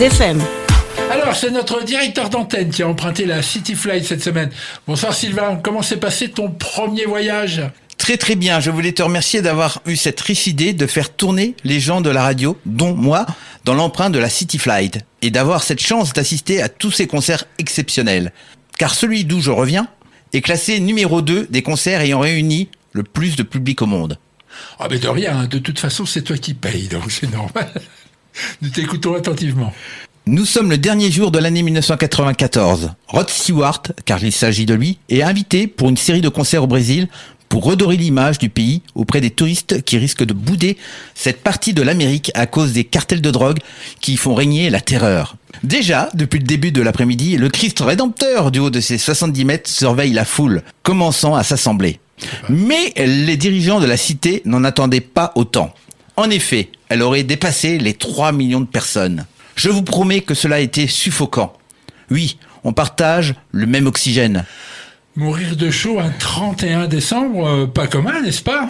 FM. 0.00 0.42
Alors, 1.10 1.36
c'est 1.36 1.50
notre 1.50 1.84
directeur 1.84 2.30
d'antenne 2.30 2.70
qui 2.70 2.82
a 2.82 2.88
emprunté 2.88 3.26
la 3.26 3.42
City 3.42 3.74
Flight 3.74 4.04
cette 4.04 4.22
semaine. 4.22 4.50
Bonsoir 4.86 5.12
Sylvain, 5.12 5.60
comment 5.62 5.82
s'est 5.82 5.98
passé 5.98 6.30
ton 6.30 6.50
premier 6.50 7.04
voyage? 7.04 7.62
Très 7.98 8.16
très 8.16 8.34
bien, 8.34 8.60
je 8.60 8.70
voulais 8.70 8.92
te 8.92 9.02
remercier 9.02 9.42
d'avoir 9.42 9.82
eu 9.84 9.96
cette 9.96 10.18
riche 10.22 10.46
idée 10.46 10.72
de 10.72 10.86
faire 10.86 11.14
tourner 11.14 11.54
les 11.64 11.80
gens 11.80 12.00
de 12.00 12.08
la 12.08 12.22
radio, 12.22 12.56
dont 12.64 12.94
moi, 12.94 13.26
dans 13.66 13.74
l'emprunt 13.74 14.08
de 14.08 14.18
la 14.18 14.30
City 14.30 14.56
Flight, 14.56 15.00
et 15.20 15.30
d'avoir 15.30 15.62
cette 15.62 15.82
chance 15.82 16.14
d'assister 16.14 16.62
à 16.62 16.70
tous 16.70 16.92
ces 16.92 17.06
concerts 17.06 17.44
exceptionnels. 17.58 18.32
Car 18.78 18.94
celui 18.94 19.26
d'où 19.26 19.42
je 19.42 19.50
reviens 19.50 19.86
est 20.32 20.40
classé 20.40 20.80
numéro 20.80 21.20
2 21.20 21.48
des 21.50 21.62
concerts 21.62 22.00
ayant 22.00 22.20
réuni 22.20 22.70
le 22.92 23.02
plus 23.02 23.36
de 23.36 23.42
public 23.42 23.82
au 23.82 23.86
monde. 23.86 24.16
Ah 24.78 24.88
mais 24.90 24.98
de 24.98 25.08
rien, 25.08 25.44
de 25.44 25.58
toute 25.58 25.78
façon 25.78 26.06
c'est 26.06 26.22
toi 26.22 26.38
qui 26.38 26.54
payes, 26.54 26.88
donc 26.88 27.10
c'est 27.10 27.30
normal. 27.30 27.70
Nous 28.62 28.68
t'écoutons 28.68 29.14
attentivement. 29.14 29.72
Nous 30.26 30.44
sommes 30.44 30.70
le 30.70 30.78
dernier 30.78 31.10
jour 31.10 31.30
de 31.30 31.38
l'année 31.38 31.62
1994. 31.62 32.92
Rod 33.08 33.30
Stewart, 33.30 33.82
car 34.04 34.22
il 34.22 34.32
s'agit 34.32 34.66
de 34.66 34.74
lui, 34.74 34.98
est 35.08 35.22
invité 35.22 35.66
pour 35.66 35.88
une 35.88 35.96
série 35.96 36.20
de 36.20 36.28
concerts 36.28 36.62
au 36.62 36.66
Brésil 36.66 37.08
pour 37.48 37.64
redorer 37.64 37.96
l'image 37.96 38.38
du 38.38 38.48
pays 38.48 38.82
auprès 38.94 39.20
des 39.20 39.30
touristes 39.30 39.82
qui 39.82 39.98
risquent 39.98 40.24
de 40.24 40.32
bouder 40.32 40.78
cette 41.14 41.42
partie 41.42 41.74
de 41.74 41.82
l'Amérique 41.82 42.30
à 42.34 42.46
cause 42.46 42.72
des 42.72 42.84
cartels 42.84 43.20
de 43.20 43.30
drogue 43.30 43.58
qui 44.00 44.16
font 44.16 44.34
régner 44.34 44.70
la 44.70 44.80
terreur. 44.80 45.36
Déjà, 45.64 46.10
depuis 46.14 46.38
le 46.38 46.46
début 46.46 46.70
de 46.70 46.80
l'après-midi, 46.80 47.36
le 47.36 47.48
Christ 47.48 47.80
rédempteur 47.80 48.52
du 48.52 48.60
haut 48.60 48.70
de 48.70 48.80
ses 48.80 48.98
70 48.98 49.44
mètres 49.44 49.68
surveille 49.68 50.12
la 50.12 50.24
foule, 50.24 50.62
commençant 50.84 51.34
à 51.34 51.42
s'assembler. 51.42 51.98
Mais 52.48 52.92
les 52.96 53.36
dirigeants 53.36 53.80
de 53.80 53.86
la 53.86 53.96
cité 53.96 54.42
n'en 54.44 54.62
attendaient 54.62 55.00
pas 55.00 55.32
autant. 55.34 55.74
En 56.20 56.28
effet, 56.28 56.68
elle 56.90 57.00
aurait 57.00 57.22
dépassé 57.22 57.78
les 57.78 57.94
3 57.94 58.32
millions 58.32 58.60
de 58.60 58.66
personnes. 58.66 59.24
Je 59.56 59.70
vous 59.70 59.80
promets 59.80 60.20
que 60.20 60.34
cela 60.34 60.56
a 60.56 60.58
été 60.58 60.86
suffocant. 60.86 61.54
Oui, 62.10 62.36
on 62.62 62.74
partage 62.74 63.36
le 63.52 63.64
même 63.64 63.86
oxygène. 63.86 64.44
Mourir 65.16 65.56
de 65.56 65.70
chaud 65.70 65.98
un 65.98 66.10
31 66.10 66.88
décembre, 66.88 67.46
euh, 67.48 67.66
pas 67.66 67.86
commun, 67.86 68.20
n'est-ce 68.20 68.42
pas? 68.42 68.68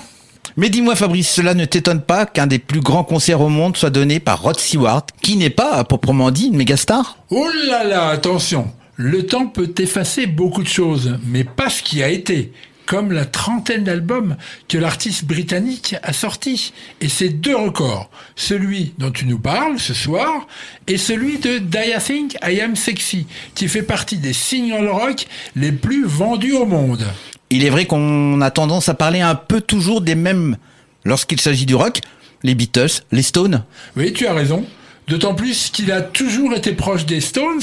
Mais 0.56 0.68
dis-moi 0.68 0.94
Fabrice, 0.94 1.28
cela 1.28 1.54
ne 1.54 1.64
t'étonne 1.64 2.02
pas 2.02 2.24
qu'un 2.24 2.46
des 2.46 2.60
plus 2.60 2.78
grands 2.78 3.02
concerts 3.02 3.40
au 3.40 3.48
monde 3.48 3.76
soit 3.76 3.90
donné 3.90 4.20
par 4.20 4.42
Rod 4.42 4.60
Stewart, 4.60 5.06
qui 5.20 5.34
n'est 5.34 5.50
pas, 5.50 5.72
à 5.72 5.82
proprement 5.82 6.30
dit, 6.30 6.46
une 6.46 6.56
méga 6.56 6.76
star 6.76 7.18
Oh 7.30 7.48
là 7.66 7.82
là, 7.82 8.10
attention 8.10 8.70
Le 8.94 9.26
temps 9.26 9.48
peut 9.48 9.74
effacer 9.76 10.26
beaucoup 10.26 10.62
de 10.62 10.68
choses, 10.68 11.18
mais 11.26 11.42
pas 11.42 11.68
ce 11.68 11.82
qui 11.82 12.00
a 12.00 12.10
été, 12.10 12.52
comme 12.90 13.12
la 13.12 13.24
trentaine 13.24 13.84
d'albums 13.84 14.36
que 14.66 14.76
l'artiste 14.76 15.24
britannique 15.24 15.94
a 16.02 16.12
sortis. 16.12 16.72
Et 17.00 17.08
c'est 17.08 17.28
deux 17.28 17.54
records, 17.54 18.10
celui 18.34 18.94
dont 18.98 19.12
tu 19.12 19.26
nous 19.26 19.38
parles 19.38 19.78
ce 19.78 19.94
soir 19.94 20.48
et 20.88 20.98
celui 20.98 21.38
de 21.38 21.58
Die 21.58 21.78
I 21.78 22.02
Think 22.04 22.36
I 22.42 22.60
Am 22.60 22.74
Sexy, 22.74 23.28
qui 23.54 23.68
fait 23.68 23.84
partie 23.84 24.16
des 24.16 24.32
singles 24.32 24.88
rock 24.88 25.28
les 25.54 25.70
plus 25.70 26.04
vendus 26.04 26.54
au 26.54 26.66
monde. 26.66 27.06
Il 27.50 27.64
est 27.64 27.70
vrai 27.70 27.86
qu'on 27.86 28.40
a 28.40 28.50
tendance 28.50 28.88
à 28.88 28.94
parler 28.94 29.20
un 29.20 29.36
peu 29.36 29.60
toujours 29.60 30.00
des 30.00 30.16
mêmes 30.16 30.56
lorsqu'il 31.04 31.40
s'agit 31.40 31.66
du 31.66 31.76
rock, 31.76 32.00
les 32.42 32.56
Beatles, 32.56 33.04
les 33.12 33.22
Stones. 33.22 33.62
Oui, 33.96 34.12
tu 34.12 34.26
as 34.26 34.34
raison. 34.34 34.66
D'autant 35.10 35.34
plus 35.34 35.70
qu'il 35.70 35.90
a 35.90 36.02
toujours 36.02 36.54
été 36.54 36.70
proche 36.70 37.04
des 37.04 37.20
Stones, 37.20 37.60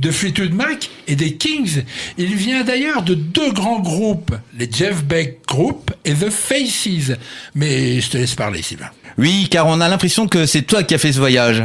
de 0.00 0.10
Fleetwood 0.10 0.52
Mac 0.52 0.90
et 1.06 1.14
des 1.14 1.36
Kings. 1.36 1.84
Il 2.16 2.34
vient 2.34 2.64
d'ailleurs 2.64 3.04
de 3.04 3.14
deux 3.14 3.52
grands 3.52 3.78
groupes, 3.78 4.34
les 4.58 4.68
Jeff 4.68 5.04
Beck 5.04 5.38
Group 5.46 5.92
et 6.04 6.12
The 6.12 6.28
Faces. 6.28 7.12
Mais 7.54 8.00
je 8.00 8.10
te 8.10 8.16
laisse 8.16 8.34
parler, 8.34 8.62
Sylvain. 8.62 8.90
Oui, 9.16 9.46
car 9.48 9.68
on 9.68 9.80
a 9.80 9.88
l'impression 9.88 10.26
que 10.26 10.44
c'est 10.44 10.62
toi 10.62 10.82
qui 10.82 10.92
as 10.92 10.98
fait 10.98 11.12
ce 11.12 11.20
voyage. 11.20 11.62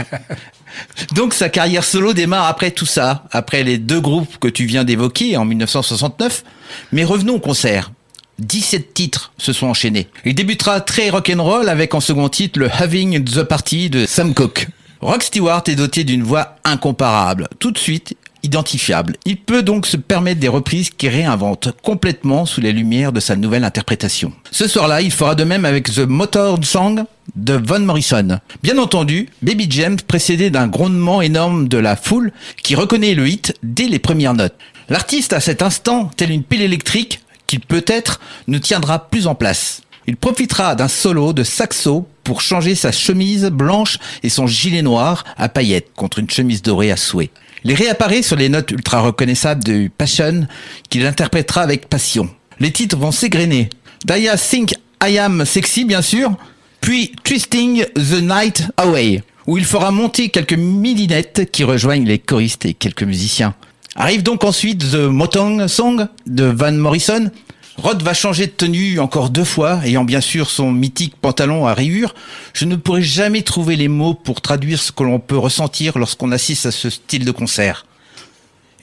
Donc 1.16 1.34
sa 1.34 1.50
carrière 1.50 1.84
solo 1.84 2.14
démarre 2.14 2.46
après 2.46 2.70
tout 2.70 2.86
ça, 2.86 3.24
après 3.32 3.64
les 3.64 3.80
deux 3.80 4.02
groupes 4.02 4.38
que 4.38 4.48
tu 4.48 4.66
viens 4.66 4.84
d'évoquer 4.84 5.36
en 5.38 5.46
1969. 5.46 6.44
Mais 6.92 7.04
revenons 7.04 7.38
au 7.38 7.40
concert. 7.40 7.92
17 8.38 8.94
titres 8.94 9.34
se 9.40 9.52
sont 9.52 9.66
enchaînés. 9.66 10.10
Il 10.26 10.36
débutera 10.36 10.80
très 10.80 11.10
rock'n'roll 11.10 11.70
avec 11.70 11.96
en 11.96 12.02
second 12.02 12.30
titre 12.30 12.60
le 12.60 12.70
Having 12.72 13.24
the 13.24 13.42
Party 13.42 13.90
de 13.90 14.06
Sam 14.06 14.36
Cooke. 14.36 14.68
Rock 15.04 15.24
Stewart 15.24 15.64
est 15.68 15.76
doté 15.76 16.06
d'une 16.06 16.24
voix 16.24 16.56
incomparable, 16.64 17.50
tout 17.60 17.72
de 17.72 17.78
suite 17.78 18.16
identifiable. 18.42 19.18
Il 19.26 19.36
peut 19.36 19.62
donc 19.62 19.86
se 19.86 19.98
permettre 19.98 20.40
des 20.40 20.48
reprises 20.48 20.92
qui 20.92 21.10
réinventent 21.10 21.74
complètement 21.82 22.46
sous 22.46 22.62
les 22.62 22.72
lumières 22.72 23.12
de 23.12 23.20
sa 23.20 23.36
nouvelle 23.36 23.66
interprétation. 23.66 24.32
Ce 24.50 24.66
soir-là, 24.66 25.02
il 25.02 25.12
fera 25.12 25.36
de 25.36 25.44
même 25.44 25.66
avec 25.66 25.92
The 25.92 26.08
Motored 26.08 26.64
Song 26.64 27.04
de 27.36 27.54
Van 27.54 27.82
Morrison. 27.82 28.40
Bien 28.62 28.78
entendu, 28.78 29.28
Baby 29.42 29.68
James 29.72 30.00
précédé 30.08 30.50
d'un 30.50 30.68
grondement 30.68 31.22
énorme 31.22 31.68
de 31.68 31.78
la 31.78 31.98
foule 31.98 32.32
qui 32.64 32.76
reconnaît 32.76 33.14
le 33.14 33.28
hit 33.28 33.54
dès 33.62 33.88
les 33.88 34.00
premières 34.00 34.34
notes. 34.34 34.56
L'artiste 34.88 35.34
à 35.34 35.42
cet 35.42 35.62
instant, 35.62 36.12
tel 36.16 36.32
une 36.32 36.44
pile 36.44 36.62
électrique, 36.62 37.20
qu'il 37.46 37.60
peut-être 37.60 38.22
ne 38.48 38.58
tiendra 38.58 39.10
plus 39.10 39.28
en 39.28 39.36
place. 39.36 39.83
Il 40.08 40.18
profitera 40.18 40.76
d'un 40.76 40.88
solo 40.88 41.34
de 41.34 41.44
saxo 41.44 42.08
pour 42.24 42.42
changer 42.42 42.76
sa 42.76 42.92
chemise 42.92 43.46
blanche 43.46 44.00
et 44.22 44.30
son 44.30 44.48
gilet 44.48 44.82
noir 44.82 45.24
à 45.38 45.50
paillettes 45.50 45.92
contre 45.96 46.20
une 46.20 46.30
chemise 46.30 46.62
dorée 46.62 46.92
à 46.92 46.98
souhait. 46.98 47.30
Il 47.64 47.74
réapparaît 47.74 48.22
sur 48.22 48.36
les 48.36 48.50
notes 48.50 48.72
ultra 48.72 49.00
reconnaissables 49.00 49.64
de 49.64 49.90
Passion 49.98 50.48
qu'il 50.90 51.06
interprétera 51.06 51.62
avec 51.62 51.88
passion. 51.88 52.30
Les 52.60 52.72
titres 52.72 52.98
vont 52.98 53.12
s'égrener. 53.12 53.70
Daya 54.06 54.38
Think 54.38 54.74
I 55.02 55.18
Am 55.18 55.46
Sexy 55.46 55.86
bien 55.86 56.02
sûr, 56.02 56.36
puis 56.82 57.14
Twisting 57.24 57.86
the 57.96 58.22
Night 58.22 58.68
Away, 58.78 59.24
où 59.48 59.58
il 59.58 59.64
fera 59.64 59.92
monter 59.92 60.30
quelques 60.30 60.54
millinettes 60.54 61.50
qui 61.52 61.64
rejoignent 61.64 62.06
les 62.06 62.20
choristes 62.20 62.66
et 62.66 62.74
quelques 62.74 63.04
musiciens. 63.04 63.54
Arrive 63.96 64.24
donc 64.24 64.44
ensuite 64.44 64.92
The 64.92 64.96
Motong 64.96 65.68
Song 65.68 66.08
de 66.26 66.46
Van 66.46 66.72
Morrison. 66.74 67.30
Rod 67.78 68.04
va 68.04 68.14
changer 68.14 68.46
de 68.46 68.52
tenue 68.52 69.00
encore 69.00 69.32
deux 69.32 69.44
fois, 69.44 69.82
ayant 69.84 70.04
bien 70.04 70.22
sûr 70.22 70.50
son 70.52 70.72
mythique 70.72 71.16
pantalon 71.16 71.66
à 71.66 71.74
rayures. 71.74 72.14
Je 72.54 72.66
ne 72.66 72.76
pourrai 72.76 73.02
jamais 73.02 73.42
trouver 73.42 73.76
les 73.76 73.88
mots 73.88 74.14
pour 74.14 74.42
traduire 74.42 74.80
ce 74.80 74.92
que 74.92 75.04
l'on 75.04 75.20
peut 75.20 75.38
ressentir 75.38 75.98
lorsqu'on 75.98 76.32
assiste 76.32 76.68
à 76.68 76.72
ce 76.72 76.92
style 76.92 77.26
de 77.26 77.32
concert. 77.32 77.88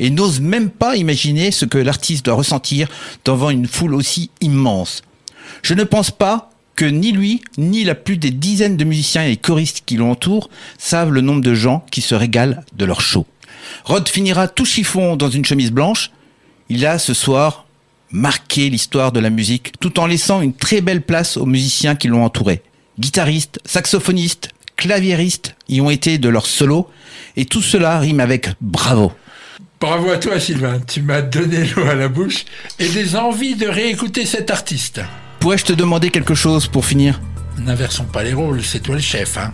Et 0.00 0.10
n'ose 0.10 0.40
même 0.40 0.70
pas 0.70 0.96
imaginer 0.96 1.52
ce 1.52 1.66
que 1.66 1.78
l'artiste 1.78 2.24
doit 2.24 2.34
ressentir 2.34 2.88
devant 3.24 3.50
une 3.50 3.68
foule 3.68 3.94
aussi 3.94 4.30
immense. 4.40 5.02
Je 5.62 5.74
ne 5.74 5.84
pense 5.84 6.10
pas 6.10 6.50
que 6.74 6.84
ni 6.84 7.12
lui, 7.12 7.42
ni 7.58 7.84
la 7.84 7.94
plus 7.94 8.16
des 8.16 8.30
dizaines 8.30 8.76
de 8.76 8.84
musiciens 8.84 9.24
et 9.24 9.36
choristes 9.36 9.82
qui 9.86 9.96
l'entourent 9.96 10.50
savent 10.78 11.12
le 11.12 11.20
nombre 11.20 11.42
de 11.42 11.54
gens 11.54 11.84
qui 11.92 12.00
se 12.00 12.16
régalent 12.16 12.64
de 12.72 12.84
leur 12.84 13.02
show. 13.02 13.24
Rod 13.84 14.08
finira 14.08 14.48
tout 14.48 14.64
chiffon 14.64 15.14
dans 15.14 15.30
une 15.30 15.44
chemise 15.44 15.70
blanche. 15.70 16.10
Il 16.68 16.84
a 16.86 16.98
ce 16.98 17.14
soir 17.14 17.66
marqué 18.12 18.70
l'histoire 18.70 19.12
de 19.12 19.20
la 19.20 19.30
musique 19.30 19.72
tout 19.80 20.00
en 20.00 20.06
laissant 20.06 20.40
une 20.40 20.54
très 20.54 20.80
belle 20.80 21.02
place 21.02 21.36
aux 21.36 21.46
musiciens 21.46 21.96
qui 21.96 22.08
l'ont 22.08 22.24
entouré. 22.24 22.62
Guitaristes, 22.98 23.60
saxophonistes, 23.64 24.50
claviéristes 24.76 25.54
y 25.68 25.80
ont 25.80 25.90
été 25.90 26.18
de 26.18 26.28
leur 26.28 26.46
solo 26.46 26.88
et 27.36 27.44
tout 27.44 27.62
cela 27.62 27.98
rime 27.98 28.20
avec 28.20 28.48
bravo. 28.60 29.12
Bravo 29.80 30.10
à 30.10 30.18
toi, 30.18 30.38
Sylvain. 30.38 30.80
Tu 30.86 31.00
m'as 31.00 31.22
donné 31.22 31.64
l'eau 31.64 31.86
à 31.86 31.94
la 31.94 32.08
bouche 32.08 32.44
et 32.78 32.88
des 32.88 33.16
envies 33.16 33.54
de 33.54 33.66
réécouter 33.66 34.26
cet 34.26 34.50
artiste. 34.50 35.00
Pourrais-je 35.38 35.64
te 35.64 35.72
demander 35.72 36.10
quelque 36.10 36.34
chose 36.34 36.66
pour 36.66 36.84
finir? 36.84 37.20
N'inversons 37.58 38.04
pas 38.04 38.22
les 38.22 38.34
rôles, 38.34 38.62
c'est 38.62 38.80
toi 38.80 38.96
le 38.96 39.00
chef, 39.00 39.38
hein. 39.38 39.52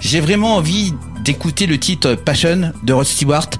J'ai 0.00 0.20
vraiment 0.20 0.56
envie 0.56 0.94
d'écouter 1.24 1.66
le 1.66 1.78
titre 1.78 2.14
Passion 2.14 2.72
de 2.82 2.92
Rod 2.92 3.04
Stewart, 3.04 3.50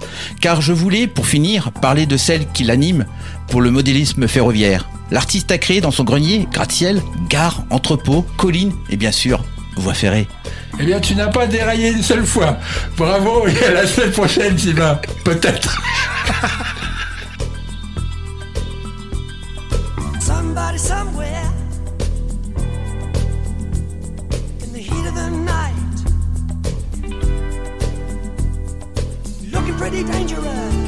car 0.41 0.61
je 0.62 0.72
voulais, 0.72 1.07
pour 1.07 1.26
finir, 1.26 1.72
parler 1.72 2.07
de 2.07 2.16
celle 2.16 2.47
qui 2.53 2.64
l'anime 2.64 3.07
pour 3.49 3.61
le 3.61 3.71
modélisme 3.71 4.29
ferroviaire. 4.29 4.89
L'artiste 5.11 5.51
a 5.51 5.59
créé 5.59 5.81
dans 5.81 5.91
son 5.91 6.05
grenier 6.05 6.47
gratte-ciel, 6.53 7.03
gare, 7.29 7.65
entrepôt, 7.71 8.25
colline 8.37 8.73
et 8.91 8.97
bien 8.97 9.13
sûr, 9.13 9.43
voie 9.77 9.95
ferrée. 9.95 10.29
Eh 10.81 10.85
bien, 10.85 11.01
tu 11.01 11.15
n'as 11.15 11.29
pas 11.29 11.47
déraillé 11.47 11.91
une 11.91 12.03
seule 12.03 12.27
fois. 12.27 12.59
Bravo 12.97 13.47
et 13.49 13.65
à 13.65 13.73
la 13.73 13.87
semaine 13.87 14.13
prochaine, 14.13 14.57
Sylvain. 14.59 15.01
Peut-être. 15.25 15.81
Somebody 20.21 20.79
somewhere 20.79 21.51
in 24.63 24.73
the 24.73 24.79
heat 24.79 25.07
of 25.07 25.15
the 25.15 25.31
night, 25.31 25.75
looking 29.51 29.75
pretty 29.77 30.05
dangerous, 30.05 30.88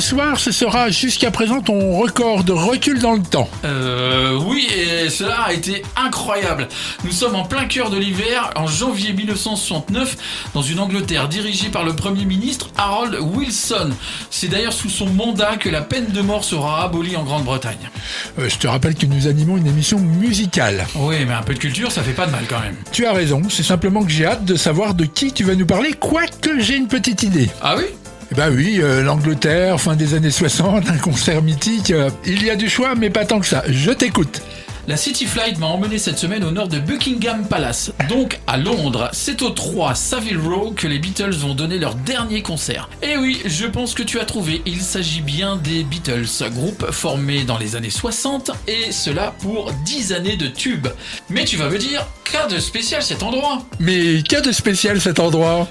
ce 0.00 0.08
soir 0.08 0.40
ce 0.40 0.50
sera 0.50 0.88
jusqu'à 0.88 1.30
présent 1.30 1.60
ton 1.60 1.98
record 1.98 2.42
de 2.42 2.52
recul 2.52 3.00
dans 3.00 3.12
le 3.12 3.22
temps. 3.22 3.50
Euh, 3.66 4.38
oui, 4.46 4.66
et 4.74 5.10
cela 5.10 5.42
a 5.42 5.52
été 5.52 5.82
incroyable. 5.94 6.68
Nous 7.04 7.12
sommes 7.12 7.36
en 7.36 7.44
plein 7.44 7.66
cœur 7.66 7.90
de 7.90 7.98
l'hiver, 7.98 8.50
en 8.56 8.66
janvier 8.66 9.12
1969, 9.12 10.16
dans 10.54 10.62
une 10.62 10.78
Angleterre 10.78 11.28
dirigée 11.28 11.68
par 11.68 11.84
le 11.84 11.94
Premier 11.94 12.24
ministre 12.24 12.70
Harold 12.78 13.18
Wilson. 13.20 13.90
C'est 14.30 14.48
d'ailleurs 14.48 14.72
sous 14.72 14.88
son 14.88 15.06
mandat 15.06 15.56
que 15.58 15.68
la 15.68 15.82
peine 15.82 16.06
de 16.06 16.22
mort 16.22 16.44
sera 16.44 16.82
abolie 16.84 17.16
en 17.16 17.24
Grande-Bretagne. 17.24 17.90
Euh, 18.38 18.48
je 18.48 18.56
te 18.56 18.66
rappelle 18.66 18.94
que 18.94 19.06
nous 19.06 19.26
animons 19.26 19.58
une 19.58 19.66
émission 19.66 19.98
musicale. 19.98 20.86
Oui, 20.94 21.16
mais 21.26 21.34
un 21.34 21.42
peu 21.42 21.52
de 21.52 21.58
culture, 21.58 21.92
ça 21.92 22.02
fait 22.02 22.12
pas 22.12 22.26
de 22.26 22.32
mal 22.32 22.44
quand 22.48 22.60
même. 22.60 22.76
Tu 22.90 23.04
as 23.04 23.12
raison, 23.12 23.42
c'est 23.50 23.62
simplement 23.62 24.02
que 24.02 24.10
j'ai 24.10 24.24
hâte 24.24 24.46
de 24.46 24.56
savoir 24.56 24.94
de 24.94 25.04
qui 25.04 25.32
tu 25.32 25.44
vas 25.44 25.54
nous 25.54 25.66
parler, 25.66 25.92
quoique 25.92 26.58
j'ai 26.58 26.76
une 26.76 26.88
petite 26.88 27.22
idée. 27.22 27.50
Ah 27.60 27.74
oui? 27.76 27.84
Eh 28.32 28.34
ben 28.36 28.54
oui, 28.54 28.78
euh, 28.80 29.02
l'Angleterre, 29.02 29.80
fin 29.80 29.96
des 29.96 30.14
années 30.14 30.30
60, 30.30 30.88
un 30.88 30.98
concert 30.98 31.42
mythique. 31.42 31.90
euh, 31.90 32.10
il 32.24 32.44
y 32.44 32.50
a 32.50 32.56
du 32.56 32.68
choix, 32.68 32.94
mais 32.94 33.10
pas 33.10 33.24
tant 33.24 33.40
que 33.40 33.46
ça. 33.46 33.64
Je 33.68 33.90
t'écoute. 33.90 34.40
La 34.86 34.96
City 34.96 35.26
Flight 35.26 35.58
m'a 35.58 35.66
emmené 35.66 35.98
cette 35.98 36.18
semaine 36.18 36.42
au 36.44 36.50
nord 36.50 36.68
de 36.68 36.78
Buckingham 36.78 37.46
Palace, 37.46 37.92
donc 38.08 38.40
à 38.46 38.56
Londres. 38.56 39.08
C'est 39.12 39.42
au 39.42 39.50
3 39.50 39.94
Savile 39.94 40.38
Row 40.38 40.72
que 40.72 40.86
les 40.86 40.98
Beatles 40.98 41.34
vont 41.34 41.54
donner 41.54 41.78
leur 41.78 41.94
dernier 41.96 42.42
concert. 42.42 42.88
Et 43.02 43.16
oui, 43.16 43.40
je 43.44 43.66
pense 43.66 43.94
que 43.94 44.02
tu 44.02 44.18
as 44.20 44.24
trouvé, 44.24 44.62
il 44.64 44.80
s'agit 44.80 45.20
bien 45.20 45.56
des 45.56 45.84
Beatles, 45.84 46.26
groupe 46.52 46.90
formé 46.92 47.44
dans 47.44 47.58
les 47.58 47.76
années 47.76 47.90
60 47.90 48.52
et 48.68 48.90
cela 48.90 49.34
pour 49.40 49.72
10 49.84 50.12
années 50.12 50.36
de 50.36 50.46
tubes. 50.46 50.88
Mais 51.28 51.44
tu 51.44 51.56
vas 51.56 51.68
me 51.68 51.78
dire, 51.78 52.06
qu'a 52.24 52.46
de 52.46 52.58
spécial 52.58 53.02
cet 53.02 53.22
endroit? 53.22 53.64
Mais 53.80 54.22
qu'a 54.22 54.40
de 54.40 54.50
spécial 54.50 55.00
cet 55.00 55.20
endroit? 55.20 55.68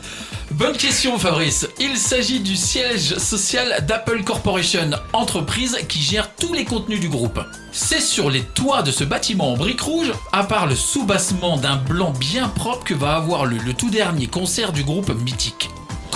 Bonne 0.52 0.76
question 0.76 1.20
Fabrice. 1.20 1.68
Il 1.80 1.96
s'agit 1.96 2.40
du 2.40 2.56
siège 2.56 3.18
social 3.20 3.86
d'Apple 3.88 4.24
Corporation, 4.24 4.90
entreprise 5.14 5.78
qui 5.88 6.02
gère 6.02 6.34
tous 6.36 6.54
les 6.54 6.66
contenus 6.66 7.00
du 7.00 7.08
groupe. 7.08 7.40
C'est 7.72 8.02
sur 8.02 8.32
les 8.32 8.42
toits 8.42 8.82
de 8.82 8.90
ce 8.90 9.04
bâtiment 9.04 9.54
en 9.54 9.58
briques 9.58 9.82
rouges, 9.82 10.12
à 10.32 10.44
part 10.44 10.66
le 10.66 10.74
sous-bassement 10.74 11.58
d'un 11.58 11.76
blanc 11.76 12.14
bien 12.20 12.50
propre 12.50 12.84
que 12.84 12.96
va 12.96 13.16
avoir 13.16 13.46
le, 13.46 13.58
le 13.58 13.74
tout 13.76 13.92
dernier 13.92 14.26
concert 14.26 14.74
du 14.74 14.84
groupe 14.84 15.12
mythique. 15.24 15.70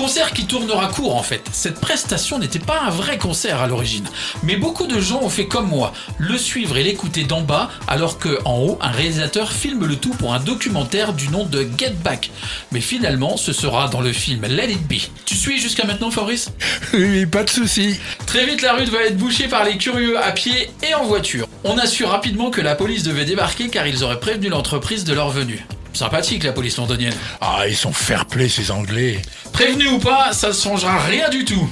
Concert 0.03 0.33
qui 0.33 0.45
tournera 0.45 0.87
court 0.87 1.15
en 1.15 1.23
fait. 1.23 1.49
Cette 1.53 1.79
prestation 1.79 2.37
n'était 2.37 2.59
pas 2.59 2.81
un 2.81 2.89
vrai 2.89 3.17
concert 3.17 3.61
à 3.61 3.67
l'origine. 3.67 4.03
Mais 4.43 4.57
beaucoup 4.57 4.85
de 4.85 4.99
gens 4.99 5.21
ont 5.21 5.29
fait 5.29 5.47
comme 5.47 5.69
moi, 5.69 5.93
le 6.17 6.37
suivre 6.37 6.75
et 6.75 6.83
l'écouter 6.83 7.23
d'en 7.23 7.39
bas, 7.39 7.69
alors 7.87 8.19
que 8.19 8.37
en 8.43 8.57
haut, 8.57 8.77
un 8.81 8.91
réalisateur 8.91 9.53
filme 9.53 9.85
le 9.85 9.95
tout 9.95 10.09
pour 10.09 10.33
un 10.33 10.41
documentaire 10.41 11.13
du 11.13 11.29
nom 11.29 11.45
de 11.45 11.65
Get 11.77 11.93
Back. 12.03 12.31
Mais 12.73 12.81
finalement, 12.81 13.37
ce 13.37 13.53
sera 13.53 13.87
dans 13.87 14.01
le 14.01 14.11
film 14.11 14.45
Let 14.45 14.71
It 14.71 14.85
Be. 14.89 15.09
Tu 15.23 15.35
suis 15.35 15.57
jusqu'à 15.57 15.85
maintenant, 15.85 16.11
Fabrice? 16.11 16.51
Oui, 16.93 17.25
pas 17.25 17.45
de 17.45 17.49
souci. 17.49 17.97
Très 18.25 18.45
vite, 18.45 18.61
la 18.61 18.73
rue 18.73 18.83
va 18.83 19.03
être 19.03 19.15
bouchée 19.15 19.47
par 19.47 19.63
les 19.63 19.77
curieux 19.77 20.21
à 20.21 20.33
pied 20.33 20.69
et 20.85 20.93
en 20.95 21.05
voiture. 21.05 21.47
On 21.63 21.77
a 21.77 21.87
su 21.87 22.03
rapidement 22.03 22.51
que 22.51 22.59
la 22.59 22.75
police 22.75 23.03
devait 23.03 23.23
débarquer 23.23 23.69
car 23.69 23.87
ils 23.87 24.03
auraient 24.03 24.19
prévenu 24.19 24.49
l'entreprise 24.49 25.05
de 25.05 25.13
leur 25.13 25.29
venue. 25.29 25.65
Sympathique 25.93 26.43
la 26.43 26.51
police 26.53 26.77
londonienne. 26.77 27.13
Ah, 27.39 27.67
ils 27.67 27.75
sont 27.75 27.93
fair-play 27.93 28.49
ces 28.49 28.71
Anglais. 28.71 29.21
Prévenu 29.51 29.87
ou 29.89 29.99
pas, 29.99 30.33
ça 30.33 30.49
ne 30.49 30.53
changera 30.53 30.99
rien 30.99 31.29
du 31.29 31.45
tout. 31.45 31.69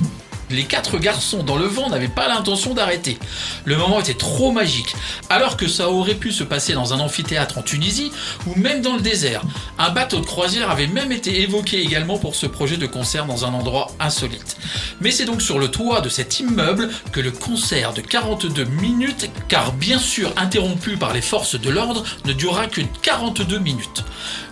Les 0.51 0.65
quatre 0.65 0.99
garçons 0.99 1.43
dans 1.43 1.55
le 1.55 1.65
vent 1.65 1.89
n'avaient 1.89 2.09
pas 2.09 2.27
l'intention 2.27 2.73
d'arrêter. 2.73 3.17
Le 3.63 3.77
moment 3.77 4.01
était 4.01 4.13
trop 4.13 4.51
magique, 4.51 4.93
alors 5.29 5.55
que 5.55 5.67
ça 5.67 5.89
aurait 5.89 6.15
pu 6.15 6.33
se 6.33 6.43
passer 6.43 6.73
dans 6.73 6.93
un 6.93 6.99
amphithéâtre 6.99 7.57
en 7.57 7.61
Tunisie 7.61 8.11
ou 8.45 8.59
même 8.59 8.81
dans 8.81 8.95
le 8.95 9.01
désert. 9.01 9.43
Un 9.79 9.91
bateau 9.91 10.19
de 10.19 10.25
croisière 10.25 10.69
avait 10.69 10.87
même 10.87 11.13
été 11.13 11.41
évoqué 11.41 11.81
également 11.81 12.17
pour 12.17 12.35
ce 12.35 12.47
projet 12.47 12.75
de 12.75 12.85
concert 12.85 13.25
dans 13.25 13.45
un 13.45 13.53
endroit 13.53 13.87
insolite. 13.99 14.57
Mais 14.99 15.11
c'est 15.11 15.25
donc 15.25 15.41
sur 15.41 15.57
le 15.57 15.69
toit 15.69 16.01
de 16.01 16.09
cet 16.09 16.39
immeuble 16.41 16.89
que 17.13 17.21
le 17.21 17.31
concert 17.31 17.93
de 17.93 18.01
42 18.01 18.65
minutes, 18.65 19.29
car 19.47 19.71
bien 19.71 19.99
sûr 19.99 20.33
interrompu 20.35 20.97
par 20.97 21.13
les 21.13 21.21
forces 21.21 21.59
de 21.59 21.69
l'ordre, 21.69 22.03
ne 22.25 22.33
durera 22.33 22.67
que 22.67 22.81
42 23.01 23.57
minutes. 23.59 24.03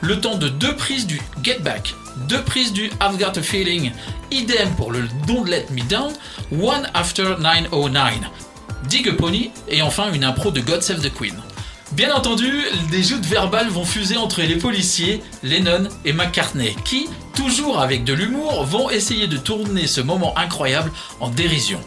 Le 0.01 0.21
temps 0.21 0.37
de 0.37 0.47
deux 0.47 0.75
prises 0.75 1.07
du 1.07 1.21
Get 1.43 1.59
Back, 1.59 1.93
deux 2.27 2.41
prises 2.41 2.73
du 2.73 2.85
I've 3.01 3.17
Got 3.17 3.37
a 3.37 3.41
Feeling, 3.41 3.91
idem 4.31 4.69
pour 4.75 4.91
le 4.91 5.07
Don't 5.27 5.45
Let 5.45 5.67
Me 5.71 5.81
Down, 5.83 6.13
One 6.51 6.89
After 6.93 7.37
909. 7.39 8.29
Dig 8.87 9.07
a 9.07 9.13
Pony 9.13 9.51
et 9.67 9.81
enfin 9.81 10.11
une 10.13 10.23
impro 10.23 10.51
de 10.51 10.61
God 10.61 10.81
Save 10.81 11.01
the 11.01 11.13
Queen. 11.13 11.35
Bien 11.93 12.13
entendu, 12.13 12.51
des 12.91 13.01
joutes 13.01 13.25
verbales 13.25 13.69
vont 13.69 13.85
fuser 13.85 14.17
entre 14.17 14.41
les 14.41 14.55
policiers, 14.55 15.23
Lennon 15.43 15.87
et 16.05 16.13
McCartney, 16.13 16.75
qui, 16.85 17.07
toujours 17.39 17.79
avec 17.79 18.03
de 18.03 18.11
l'humour, 18.11 18.65
vont 18.65 18.89
essayer 18.89 19.27
de 19.27 19.37
tourner 19.37 19.87
ce 19.87 20.01
moment 20.01 20.37
incroyable 20.37 20.91
en 21.21 21.29
dérision. 21.29 21.79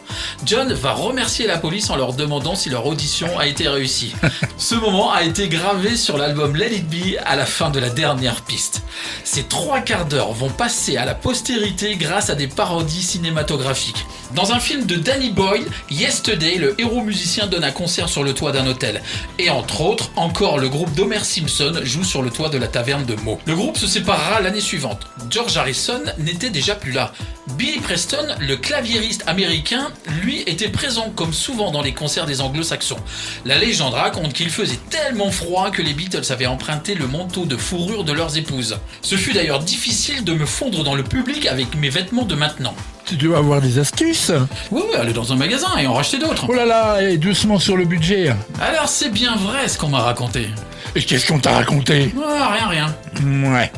John 0.45 0.73
va 0.73 0.93
remercier 0.93 1.45
la 1.45 1.59
police 1.59 1.91
en 1.91 1.95
leur 1.95 2.13
demandant 2.13 2.55
si 2.55 2.71
leur 2.71 2.87
audition 2.87 3.37
a 3.37 3.45
été 3.45 3.67
réussie. 3.67 4.15
Ce 4.57 4.73
moment 4.73 5.11
a 5.11 5.23
été 5.23 5.49
gravé 5.49 5.95
sur 5.95 6.17
l'album 6.17 6.55
Let 6.55 6.73
It 6.73 6.89
Be 6.89 7.17
à 7.23 7.35
la 7.35 7.45
fin 7.45 7.69
de 7.69 7.79
la 7.79 7.89
dernière 7.89 8.41
piste. 8.41 8.81
Ces 9.23 9.43
trois 9.43 9.81
quarts 9.81 10.05
d'heure 10.05 10.31
vont 10.33 10.49
passer 10.49 10.97
à 10.97 11.05
la 11.05 11.13
postérité 11.13 11.97
grâce 11.97 12.29
à 12.31 12.35
des 12.35 12.47
parodies 12.47 13.03
cinématographiques. 13.03 14.05
Dans 14.33 14.53
un 14.53 14.59
film 14.59 14.85
de 14.85 14.95
Danny 14.95 15.29
Boyle, 15.29 15.65
Yesterday, 15.91 16.55
le 16.55 16.79
héros 16.81 17.03
musicien 17.03 17.45
donne 17.45 17.63
un 17.63 17.71
concert 17.71 18.09
sur 18.09 18.23
le 18.23 18.33
toit 18.33 18.51
d'un 18.51 18.65
hôtel. 18.65 19.03
Et 19.37 19.51
entre 19.51 19.81
autres, 19.81 20.09
encore 20.15 20.57
le 20.57 20.69
groupe 20.69 20.93
d'Homer 20.95 21.23
Simpson 21.23 21.79
joue 21.83 22.03
sur 22.03 22.23
le 22.23 22.31
toit 22.31 22.49
de 22.49 22.57
la 22.57 22.67
taverne 22.67 23.05
de 23.05 23.15
Mo. 23.15 23.39
Le 23.45 23.55
groupe 23.55 23.77
se 23.77 23.85
séparera 23.85 24.41
l'année 24.41 24.61
suivante. 24.61 25.01
George 25.43 25.57
Harrison 25.57 26.01
n'était 26.19 26.49
déjà 26.49 26.73
plus 26.73 26.93
là. 26.93 27.11
Billy 27.57 27.81
Preston, 27.81 28.25
le 28.39 28.55
claviériste 28.55 29.25
américain, 29.27 29.91
lui 30.21 30.39
était 30.47 30.69
présent 30.69 31.11
comme 31.13 31.33
souvent 31.33 31.69
dans 31.69 31.81
les 31.81 31.93
concerts 31.93 32.25
des 32.25 32.39
anglo-saxons. 32.39 32.99
La 33.43 33.57
légende 33.57 33.93
raconte 33.93 34.31
qu'il 34.31 34.49
faisait 34.49 34.79
tellement 34.89 35.31
froid 35.31 35.69
que 35.69 35.81
les 35.81 35.93
Beatles 35.93 36.31
avaient 36.31 36.45
emprunté 36.45 36.95
le 36.95 37.07
manteau 37.07 37.45
de 37.45 37.57
fourrure 37.57 38.05
de 38.05 38.13
leurs 38.13 38.37
épouses. 38.37 38.77
Ce 39.01 39.17
fut 39.17 39.33
d'ailleurs 39.33 39.59
difficile 39.59 40.23
de 40.23 40.33
me 40.33 40.45
fondre 40.45 40.85
dans 40.85 40.95
le 40.95 41.03
public 41.03 41.45
avec 41.47 41.75
mes 41.75 41.89
vêtements 41.89 42.23
de 42.23 42.35
maintenant. 42.35 42.75
Tu 43.05 43.15
dois 43.15 43.37
avoir 43.37 43.61
des 43.61 43.79
astuces. 43.79 44.31
Oui, 44.71 44.81
oui, 44.89 44.95
aller 44.95 45.13
dans 45.13 45.33
un 45.33 45.35
magasin 45.35 45.77
et 45.77 45.87
en 45.87 45.93
racheter 45.93 46.17
d'autres. 46.19 46.45
Oh 46.47 46.53
là 46.53 46.65
là, 46.65 47.01
et 47.01 47.17
doucement 47.17 47.59
sur 47.59 47.75
le 47.75 47.85
budget. 47.85 48.33
Alors 48.61 48.87
c'est 48.87 49.09
bien 49.09 49.35
vrai 49.35 49.67
ce 49.67 49.77
qu'on 49.77 49.89
m'a 49.89 50.01
raconté. 50.01 50.47
Et 50.95 51.01
qu'est-ce 51.01 51.27
qu'on 51.27 51.39
t'a 51.39 51.51
raconté? 51.51 52.13
Ah, 52.23 52.49
rien, 52.53 52.67
rien. 52.67 53.51
Ouais. 53.51 53.71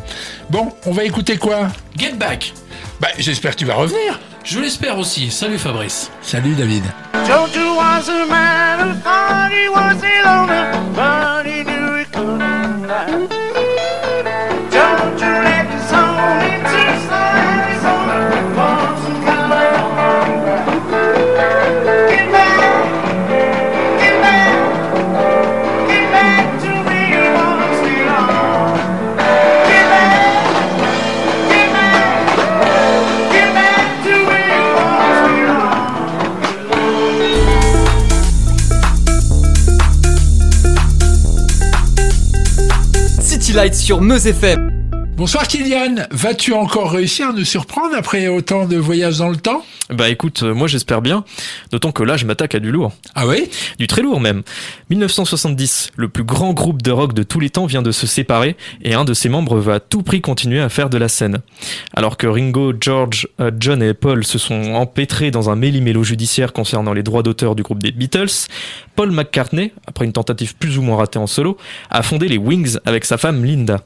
Bon, 0.50 0.74
on 0.86 0.92
va 0.92 1.04
écouter 1.04 1.38
quoi? 1.38 1.70
Get 1.98 2.14
back. 2.14 2.54
Bah, 3.00 3.08
j'espère 3.18 3.52
que 3.52 3.60
tu 3.60 3.66
vas 3.66 3.76
revenir. 3.76 4.20
Je 4.44 4.60
l'espère 4.60 4.98
aussi. 4.98 5.32
Salut 5.32 5.58
Fabrice. 5.58 6.12
Salut 6.22 6.54
David. 6.54 6.84
City 43.56 43.68
Lights 43.68 43.76
sur 43.76 44.02
Meuse 44.02 44.28
FM. 44.28 44.75
Bonsoir 45.18 45.48
Kylian, 45.48 46.08
vas-tu 46.12 46.52
encore 46.52 46.92
réussir 46.92 47.30
à 47.30 47.32
nous 47.32 47.46
surprendre 47.46 47.96
après 47.96 48.28
autant 48.28 48.66
de 48.66 48.76
voyages 48.76 49.20
dans 49.20 49.30
le 49.30 49.38
temps? 49.38 49.64
Bah 49.90 50.10
écoute, 50.10 50.44
euh, 50.44 50.54
moi 50.54 50.68
j'espère 50.68 51.02
bien, 51.02 51.24
d'autant 51.72 51.94
que 51.94 52.04
là 52.04 52.18
je 52.18 52.26
m'attaque 52.26 52.54
à 52.54 52.60
du 52.60 52.70
lourd. 52.70 52.92
Ah 53.14 53.26
oui? 53.26 53.50
Du 53.80 53.88
très 53.88 54.02
lourd 54.02 54.20
même. 54.20 54.44
1970, 54.90 55.92
le 55.96 56.10
plus 56.10 56.26
grand 56.26 56.52
groupe 56.52 56.82
de 56.82 56.92
rock 56.92 57.14
de 57.14 57.24
tous 57.24 57.40
les 57.40 57.50
temps 57.50 57.66
vient 57.66 57.82
de 57.82 57.94
se 57.94 58.08
séparer 58.08 58.58
et 58.82 58.94
un 58.94 59.06
de 59.06 59.14
ses 59.14 59.30
membres 59.30 59.58
va 59.58 59.76
à 59.76 59.80
tout 59.80 60.04
prix 60.04 60.20
continuer 60.20 60.60
à 60.60 60.68
faire 60.68 60.90
de 60.90 60.98
la 60.98 61.08
scène. 61.08 61.38
Alors 61.94 62.18
que 62.18 62.28
Ringo, 62.28 62.74
George, 62.78 63.30
euh, 63.40 63.52
John 63.58 63.82
et 63.82 63.94
Paul 63.94 64.26
se 64.26 64.38
sont 64.38 64.74
empêtrés 64.74 65.32
dans 65.32 65.50
un 65.50 65.56
méli-mélo 65.56 66.04
judiciaire 66.04 66.52
concernant 66.52 66.92
les 66.92 67.04
droits 67.04 67.24
d'auteur 67.24 67.56
du 67.56 67.64
groupe 67.64 67.82
des 67.82 67.92
Beatles, 67.92 68.50
Paul 68.98 69.12
McCartney, 69.12 69.72
après 69.88 70.04
une 70.04 70.14
tentative 70.14 70.58
plus 70.58 70.78
ou 70.78 70.82
moins 70.82 70.98
ratée 70.98 71.20
en 71.20 71.28
solo, 71.28 71.58
a 71.90 72.04
fondé 72.04 72.28
les 72.28 72.38
Wings 72.38 72.80
avec 72.86 73.06
sa 73.06 73.18
femme 73.18 73.46
Linda. 73.46 73.82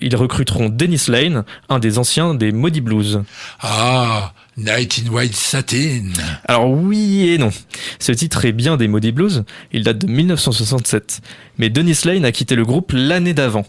Ils 0.00 0.16
recruteront 0.16 0.69
Dennis 0.70 1.04
Lane, 1.08 1.44
un 1.68 1.78
des 1.78 1.98
anciens 1.98 2.34
des 2.34 2.52
Maudits 2.52 2.80
Blues. 2.80 3.22
Ah, 3.60 4.32
Night 4.56 5.02
in 5.04 5.10
White 5.12 5.34
Satin. 5.34 6.02
Alors 6.44 6.70
oui 6.70 7.30
et 7.30 7.38
non. 7.38 7.50
Ce 7.98 8.12
titre 8.12 8.44
est 8.44 8.52
bien 8.52 8.76
des 8.76 8.88
Maudits 8.88 9.12
Blues, 9.12 9.44
il 9.72 9.84
date 9.84 9.98
de 9.98 10.06
1967. 10.06 11.20
Mais 11.58 11.70
Dennis 11.70 12.00
Lane 12.04 12.24
a 12.24 12.32
quitté 12.32 12.54
le 12.56 12.64
groupe 12.64 12.92
l'année 12.94 13.34
d'avant. 13.34 13.66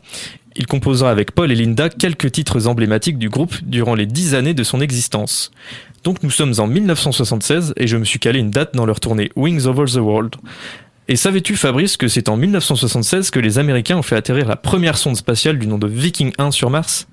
Il 0.56 0.68
composera 0.68 1.12
avec 1.12 1.32
Paul 1.32 1.52
et 1.52 1.56
Linda 1.56 1.89
quelques 1.89 2.32
titres 2.32 2.68
emblématiques 2.68 3.18
du 3.18 3.30
groupe 3.30 3.56
durant 3.64 3.95
les 3.95 4.06
dix 4.06 4.36
années 4.36 4.54
de 4.54 4.64
son 4.64 4.82
existence. 4.82 5.52
Donc 6.04 6.24
nous 6.24 6.32
sommes 6.32 6.54
en 6.58 6.68
1976 6.68 7.74
et 7.78 7.88
je 7.88 7.95
me 7.95 8.04
suis 8.04 8.20
calé 8.20 8.39
une 8.39 8.52
date 8.52 8.76
dans 8.76 8.86
leur 8.86 8.99
tournée 8.99 9.32
Wings 9.36 9.66
Over 9.66 9.86
the 9.86 9.97
World. 9.97 10.36
Et 11.12 11.18
savais-tu 11.18 11.57
Fabrice 11.57 11.97
que 11.97 12.07
c'est 12.07 12.30
en 12.30 12.38
1976 12.38 13.32
que 13.32 13.39
les 13.41 13.59
Américains 13.59 13.97
ont 13.97 14.01
fait 14.01 14.16
atterrir 14.16 14.47
la 14.47 14.55
première 14.55 14.97
sonde 14.97 15.18
spatiale 15.18 15.59
du 15.59 15.68
nom 15.68 15.78
de 15.78 15.86
Viking 15.86 16.32
1 16.38 16.51
sur 16.51 16.70
Mars? 16.70 17.05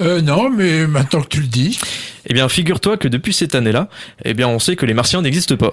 Euh, 0.00 0.20
non, 0.20 0.50
mais 0.50 0.86
maintenant 0.86 1.22
que 1.22 1.28
tu 1.28 1.40
le 1.40 1.46
dis. 1.46 1.78
Eh 2.26 2.34
bien 2.34 2.48
figure-toi 2.48 2.96
que 2.98 3.08
depuis 3.08 3.32
cette 3.32 3.54
année-là, 3.54 3.88
eh 4.24 4.34
bien 4.34 4.48
on 4.48 4.58
sait 4.58 4.76
que 4.76 4.84
les 4.84 4.94
Martiens 4.94 5.22
n'existent 5.22 5.56
pas. 5.56 5.72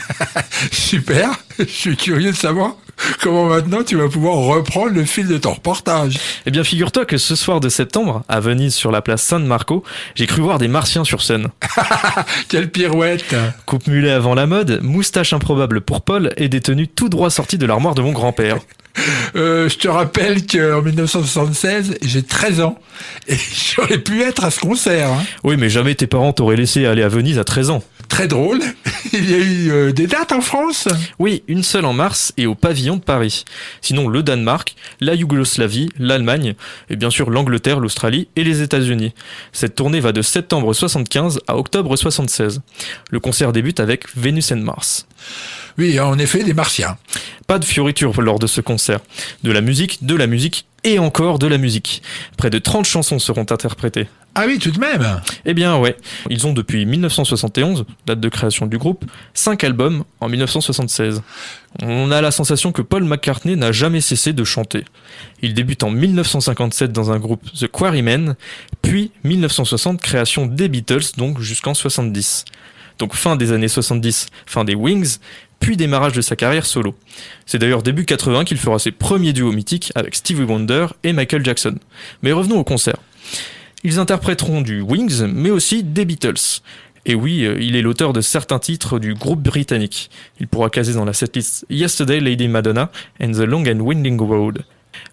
Super, 0.70 1.30
je 1.58 1.64
suis 1.64 1.96
curieux 1.96 2.32
de 2.32 2.36
savoir 2.36 2.76
comment 3.22 3.46
maintenant 3.46 3.82
tu 3.82 3.96
vas 3.96 4.08
pouvoir 4.08 4.36
reprendre 4.36 4.90
le 4.90 5.04
fil 5.04 5.26
de 5.26 5.38
ton 5.38 5.52
reportage. 5.52 6.18
Eh 6.46 6.50
bien, 6.50 6.64
figure-toi 6.64 7.04
que 7.04 7.18
ce 7.18 7.34
soir 7.34 7.60
de 7.60 7.68
septembre, 7.68 8.22
à 8.28 8.40
Venise, 8.40 8.74
sur 8.74 8.90
la 8.90 9.02
place 9.02 9.22
San 9.22 9.44
Marco, 9.46 9.82
j'ai 10.14 10.26
cru 10.26 10.42
voir 10.42 10.58
des 10.58 10.68
martiens 10.68 11.04
sur 11.04 11.22
scène. 11.22 11.48
Quelle 12.48 12.70
pirouette 12.70 13.34
Coupe 13.64 13.86
mulet 13.86 14.10
avant 14.10 14.34
la 14.34 14.46
mode, 14.46 14.80
moustache 14.82 15.32
improbable 15.32 15.80
pour 15.80 16.02
Paul 16.02 16.32
et 16.36 16.48
des 16.48 16.60
tenues 16.60 16.88
tout 16.88 17.08
droit 17.08 17.30
sorties 17.30 17.58
de 17.58 17.66
l'armoire 17.66 17.94
de 17.94 18.02
mon 18.02 18.12
grand-père. 18.12 18.58
Euh, 19.34 19.68
je 19.68 19.76
te 19.76 19.88
rappelle 19.88 20.46
qu'en 20.46 20.80
1976, 20.82 21.96
j'ai 22.02 22.22
13 22.22 22.60
ans 22.60 22.78
et 23.28 23.36
j'aurais 23.76 23.98
pu 23.98 24.22
être 24.22 24.44
à 24.44 24.50
ce 24.50 24.60
concert. 24.60 25.10
hein. 25.10 25.22
Oui, 25.44 25.56
mais 25.58 25.68
jamais 25.68 25.94
tes 25.94 26.06
parents 26.06 26.32
t'auraient 26.32 26.56
laissé 26.56 26.86
aller 26.86 27.02
à 27.02 27.08
Venise 27.08 27.38
à 27.38 27.44
13 27.44 27.70
ans. 27.70 27.82
Très 28.08 28.28
drôle. 28.28 28.60
Il 29.12 29.30
y 29.30 29.34
a 29.34 29.38
eu 29.38 29.70
euh, 29.70 29.92
des 29.92 30.06
dates 30.06 30.32
en 30.32 30.40
France? 30.40 30.88
Oui, 31.18 31.42
une 31.48 31.62
seule 31.62 31.84
en 31.84 31.92
mars 31.92 32.32
et 32.36 32.46
au 32.46 32.54
pavillon 32.54 32.96
de 32.96 33.02
Paris. 33.02 33.44
Sinon, 33.82 34.08
le 34.08 34.22
Danemark, 34.22 34.74
la 35.00 35.14
Yougoslavie, 35.14 35.88
l'Allemagne, 35.98 36.54
et 36.88 36.96
bien 36.96 37.10
sûr 37.10 37.30
l'Angleterre, 37.30 37.80
l'Australie 37.80 38.28
et 38.36 38.44
les 38.44 38.62
États-Unis. 38.62 39.12
Cette 39.52 39.74
tournée 39.74 40.00
va 40.00 40.12
de 40.12 40.22
septembre 40.22 40.72
75 40.72 41.40
à 41.48 41.56
octobre 41.56 41.96
76. 41.96 42.62
Le 43.10 43.20
concert 43.20 43.52
débute 43.52 43.80
avec 43.80 44.04
Venus 44.16 44.52
and 44.52 44.56
Mars. 44.58 45.06
Oui, 45.78 45.98
en 46.00 46.18
effet, 46.18 46.42
des 46.42 46.54
martiens. 46.54 46.96
Pas 47.46 47.58
de 47.58 47.64
fioritures 47.64 48.20
lors 48.20 48.38
de 48.38 48.46
ce 48.46 48.60
concert. 48.60 49.00
De 49.42 49.52
la 49.52 49.60
musique, 49.60 50.04
de 50.04 50.14
la 50.14 50.26
musique 50.26 50.66
et 50.84 50.98
encore 50.98 51.38
de 51.38 51.46
la 51.46 51.58
musique. 51.58 52.02
Près 52.36 52.50
de 52.50 52.58
30 52.58 52.84
chansons 52.84 53.18
seront 53.18 53.46
interprétées. 53.50 54.08
Ah 54.34 54.44
oui, 54.46 54.58
tout 54.58 54.70
de 54.70 54.78
même. 54.78 55.22
Eh 55.46 55.54
bien 55.54 55.78
ouais, 55.78 55.96
ils 56.28 56.46
ont 56.46 56.52
depuis 56.52 56.84
1971, 56.84 57.86
date 58.06 58.20
de 58.20 58.28
création 58.28 58.66
du 58.66 58.76
groupe, 58.76 59.06
5 59.32 59.64
albums 59.64 60.04
en 60.20 60.28
1976. 60.28 61.22
On 61.82 62.10
a 62.10 62.20
la 62.20 62.30
sensation 62.30 62.70
que 62.70 62.82
Paul 62.82 63.04
McCartney 63.04 63.56
n'a 63.56 63.72
jamais 63.72 64.02
cessé 64.02 64.34
de 64.34 64.44
chanter. 64.44 64.84
Il 65.40 65.54
débute 65.54 65.82
en 65.82 65.90
1957 65.90 66.92
dans 66.92 67.10
un 67.10 67.18
groupe 67.18 67.50
The 67.58 67.66
Quarrymen, 67.66 68.36
puis 68.82 69.10
1960 69.24 70.02
création 70.02 70.46
des 70.46 70.68
Beatles, 70.68 71.16
donc 71.16 71.40
jusqu'en 71.40 71.72
70. 71.72 72.44
Donc 72.98 73.14
fin 73.14 73.36
des 73.36 73.52
années 73.52 73.68
70, 73.68 74.26
fin 74.46 74.64
des 74.64 74.74
Wings, 74.74 75.18
puis 75.60 75.76
démarrage 75.76 76.12
de 76.12 76.20
sa 76.20 76.36
carrière 76.36 76.66
solo. 76.66 76.94
C'est 77.46 77.58
d'ailleurs 77.58 77.82
début 77.82 78.04
80 78.04 78.44
qu'il 78.44 78.58
fera 78.58 78.78
ses 78.78 78.92
premiers 78.92 79.32
duos 79.32 79.52
mythiques 79.52 79.92
avec 79.94 80.14
Stevie 80.14 80.44
Wonder 80.44 80.86
et 81.02 81.12
Michael 81.12 81.44
Jackson. 81.44 81.76
Mais 82.22 82.32
revenons 82.32 82.58
au 82.58 82.64
concert. 82.64 82.96
Ils 83.84 83.98
interpréteront 83.98 84.62
du 84.62 84.80
Wings, 84.80 85.24
mais 85.26 85.50
aussi 85.50 85.82
des 85.82 86.04
Beatles. 86.04 86.60
Et 87.04 87.14
oui, 87.14 87.44
euh, 87.44 87.56
il 87.60 87.76
est 87.76 87.82
l'auteur 87.82 88.12
de 88.12 88.20
certains 88.20 88.58
titres 88.58 88.98
du 88.98 89.14
groupe 89.14 89.40
britannique. 89.40 90.10
Il 90.40 90.48
pourra 90.48 90.70
caser 90.70 90.94
dans 90.94 91.04
la 91.04 91.12
setlist 91.12 91.64
Yesterday 91.70 92.18
Lady 92.20 92.48
Madonna 92.48 92.90
and 93.20 93.32
The 93.32 93.46
Long 93.46 93.64
and 93.66 93.78
Winding 93.78 94.20
Road. 94.20 94.64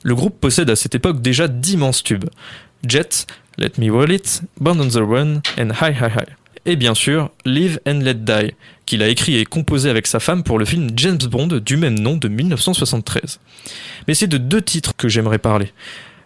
Le 0.02 0.16
groupe 0.16 0.40
possède 0.40 0.70
à 0.70 0.76
cette 0.76 0.96
époque 0.96 1.22
déjà 1.22 1.48
d'immenses 1.48 2.04
tubes. 2.04 2.26
Jet, 2.88 3.28
Let 3.58 3.74
Me 3.78 3.92
Roll 3.92 4.12
It, 4.12 4.42
Born 4.60 4.82
on 4.82 4.88
the 4.88 4.96
Run 4.96 5.42
and 5.58 5.70
Hi 5.82 5.92
Hi 5.92 6.10
Hi. 6.10 6.43
Et 6.66 6.78
bien 6.78 6.96
sûr, 6.96 7.30
Live 7.46 7.80
and 7.86 8.00
Let 8.00 8.14
Die, 8.14 8.54
qu'il 8.86 9.04
a 9.04 9.10
écrit 9.10 9.38
et 9.38 9.46
composé 9.46 9.90
avec 9.90 10.08
sa 10.08 10.20
femme 10.20 10.44
pour 10.44 10.58
le 10.58 10.66
film 10.66 10.90
James 10.96 11.18
Bond 11.18 11.48
du 11.48 11.76
même 11.76 12.00
nom 12.00 12.16
de 12.16 12.30
1973. 12.30 13.40
Mais 14.08 14.14
c'est 14.14 14.28
de 14.28 14.38
deux 14.38 14.62
titres 14.62 14.96
que 14.96 15.10
j'aimerais 15.10 15.40
parler. 15.40 15.74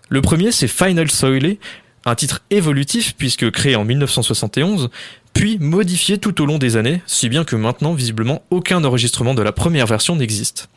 Le 0.10 0.22
premier, 0.22 0.52
c'est 0.52 0.68
Final 0.68 1.10
Soile, 1.10 1.58
un 2.06 2.16
titre 2.16 2.44
évolutif 2.52 3.16
puisque 3.18 3.50
créé 3.50 3.76
en 3.76 3.84
1971, 3.84 4.90
puis 5.34 5.58
modifié 5.60 6.20
tout 6.20 6.40
au 6.42 6.46
long 6.46 6.60
des 6.60 6.78
années, 6.78 7.02
si 7.08 7.30
bien 7.30 7.44
que 7.44 7.56
maintenant, 7.56 7.94
visiblement, 7.94 8.44
aucun 8.52 8.84
enregistrement 8.84 9.34
de 9.34 9.42
la 9.42 9.52
première 9.52 9.88
version 9.88 10.16
n'existe. 10.16 10.70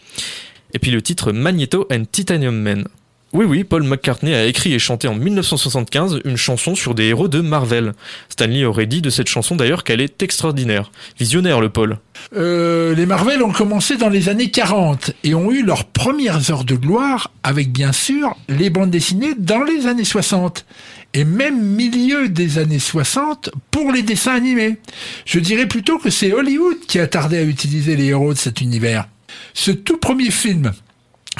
Et 0.73 0.79
puis 0.79 0.91
le 0.91 1.03
titre 1.03 1.33
Magneto 1.33 1.87
and 1.93 2.05
Titanium 2.11 2.57
Man. 2.57 2.85
Oui, 3.33 3.45
oui, 3.45 3.63
Paul 3.63 3.85
McCartney 3.85 4.35
a 4.35 4.47
écrit 4.47 4.73
et 4.73 4.81
chanté 4.81 5.07
en 5.07 5.15
1975 5.15 6.21
une 6.25 6.37
chanson 6.37 6.75
sur 6.75 6.97
des 6.97 7.05
héros 7.05 7.29
de 7.29 7.41
Marvel. 7.41 7.93
Stanley 8.29 8.65
aurait 8.65 8.87
dit 8.87 9.03
de 9.03 9.11
cette 9.11 9.29
chanson 9.29 9.55
d'ailleurs 9.55 9.85
qu'elle 9.85 10.01
est 10.01 10.21
extraordinaire. 10.21 10.91
Visionnaire, 11.17 11.61
le 11.61 11.69
Paul. 11.69 11.99
Euh, 12.35 12.93
les 12.97 13.07
Marvel 13.07 13.45
ont 13.45 13.53
commencé 13.53 13.97
dans 13.97 14.09
les 14.09 14.29
années 14.29 14.51
40 14.51 15.13
et 15.23 15.37
ont 15.37 15.53
eu 15.53 15.63
leurs 15.63 15.85
premières 15.85 16.51
heures 16.51 16.65
de 16.65 16.75
gloire 16.75 17.31
avec 17.45 17.71
bien 17.71 17.93
sûr 17.93 18.37
les 18.49 18.69
bandes 18.69 18.91
dessinées 18.91 19.35
dans 19.39 19.63
les 19.63 19.87
années 19.87 20.05
60 20.05 20.67
et 21.15 21.25
même 21.25 21.63
milieu 21.63 22.29
des 22.29 22.59
années 22.59 22.81
60 22.81 23.51
pour 23.71 23.93
les 23.93 24.03
dessins 24.03 24.35
animés. 24.35 24.79
Je 25.25 25.39
dirais 25.39 25.67
plutôt 25.67 25.99
que 25.99 26.11
c'est 26.11 26.33
Hollywood 26.33 26.81
qui 26.89 26.99
a 26.99 27.07
tardé 27.07 27.39
à 27.39 27.43
utiliser 27.43 27.95
les 27.95 28.07
héros 28.07 28.33
de 28.33 28.39
cet 28.39 28.61
univers. 28.61 29.07
Ce 29.55 29.71
tout 29.71 29.99
premier 29.99 30.33
film 30.33 30.73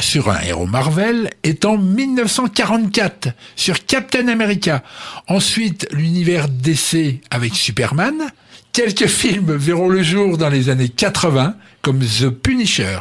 sur 0.03 0.31
un 0.31 0.41
héros 0.41 0.67
Marvel 0.67 1.31
est 1.43 1.65
en 1.65 1.77
1944 1.77 3.29
sur 3.57 3.85
Captain 3.87 4.29
America. 4.29 4.83
Ensuite, 5.29 5.87
l'univers 5.93 6.49
DC 6.49 7.21
avec 7.31 7.55
Superman. 7.55 8.31
Quelques 8.73 9.07
films 9.07 9.57
verront 9.57 9.89
le 9.89 10.03
jour 10.03 10.39
dans 10.39 10.49
les 10.49 10.69
années 10.69 10.89
80 10.89 11.57
comme 11.83 11.99
The 11.99 12.29
Punisher. 12.29 12.99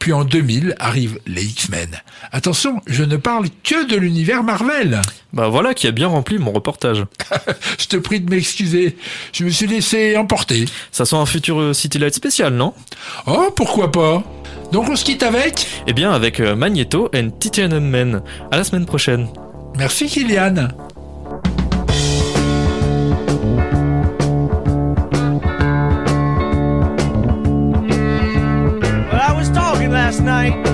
Puis 0.00 0.12
en 0.12 0.24
2000 0.24 0.74
arrivent 0.80 1.20
les 1.26 1.44
X-Men. 1.44 1.90
Attention, 2.32 2.80
je 2.86 3.04
ne 3.04 3.16
parle 3.16 3.46
que 3.62 3.86
de 3.88 3.96
l'univers 3.96 4.42
Marvel. 4.42 5.00
Bah 5.32 5.48
voilà 5.48 5.74
qui 5.74 5.86
a 5.86 5.92
bien 5.92 6.08
rempli 6.08 6.38
mon 6.38 6.50
reportage. 6.50 7.04
Je 7.78 7.86
te 7.86 7.96
prie 7.96 8.20
de 8.20 8.28
m'excuser. 8.30 8.96
Je 9.32 9.44
me 9.44 9.50
suis 9.50 9.66
laissé 9.66 10.16
emporter. 10.16 10.64
Ça 10.90 11.04
sent 11.04 11.16
un 11.16 11.26
futur 11.26 11.60
euh, 11.60 11.72
City 11.72 11.98
Light 11.98 12.14
spécial, 12.14 12.52
non? 12.54 12.74
Oh, 13.26 13.50
pourquoi 13.54 13.92
pas? 13.92 14.24
Donc 14.72 14.88
on 14.88 14.96
se 14.96 15.04
quitte 15.04 15.22
avec? 15.22 15.66
Eh 15.86 15.92
bien 15.92 16.12
avec 16.12 16.40
euh, 16.40 16.56
Magneto 16.56 17.10
and 17.14 17.30
Titanium 17.38 17.88
Man. 17.88 18.22
À 18.50 18.56
la 18.56 18.64
semaine 18.64 18.86
prochaine. 18.86 19.28
Merci 19.78 20.06
Kylian. 20.06 20.68
Night. 30.50 30.71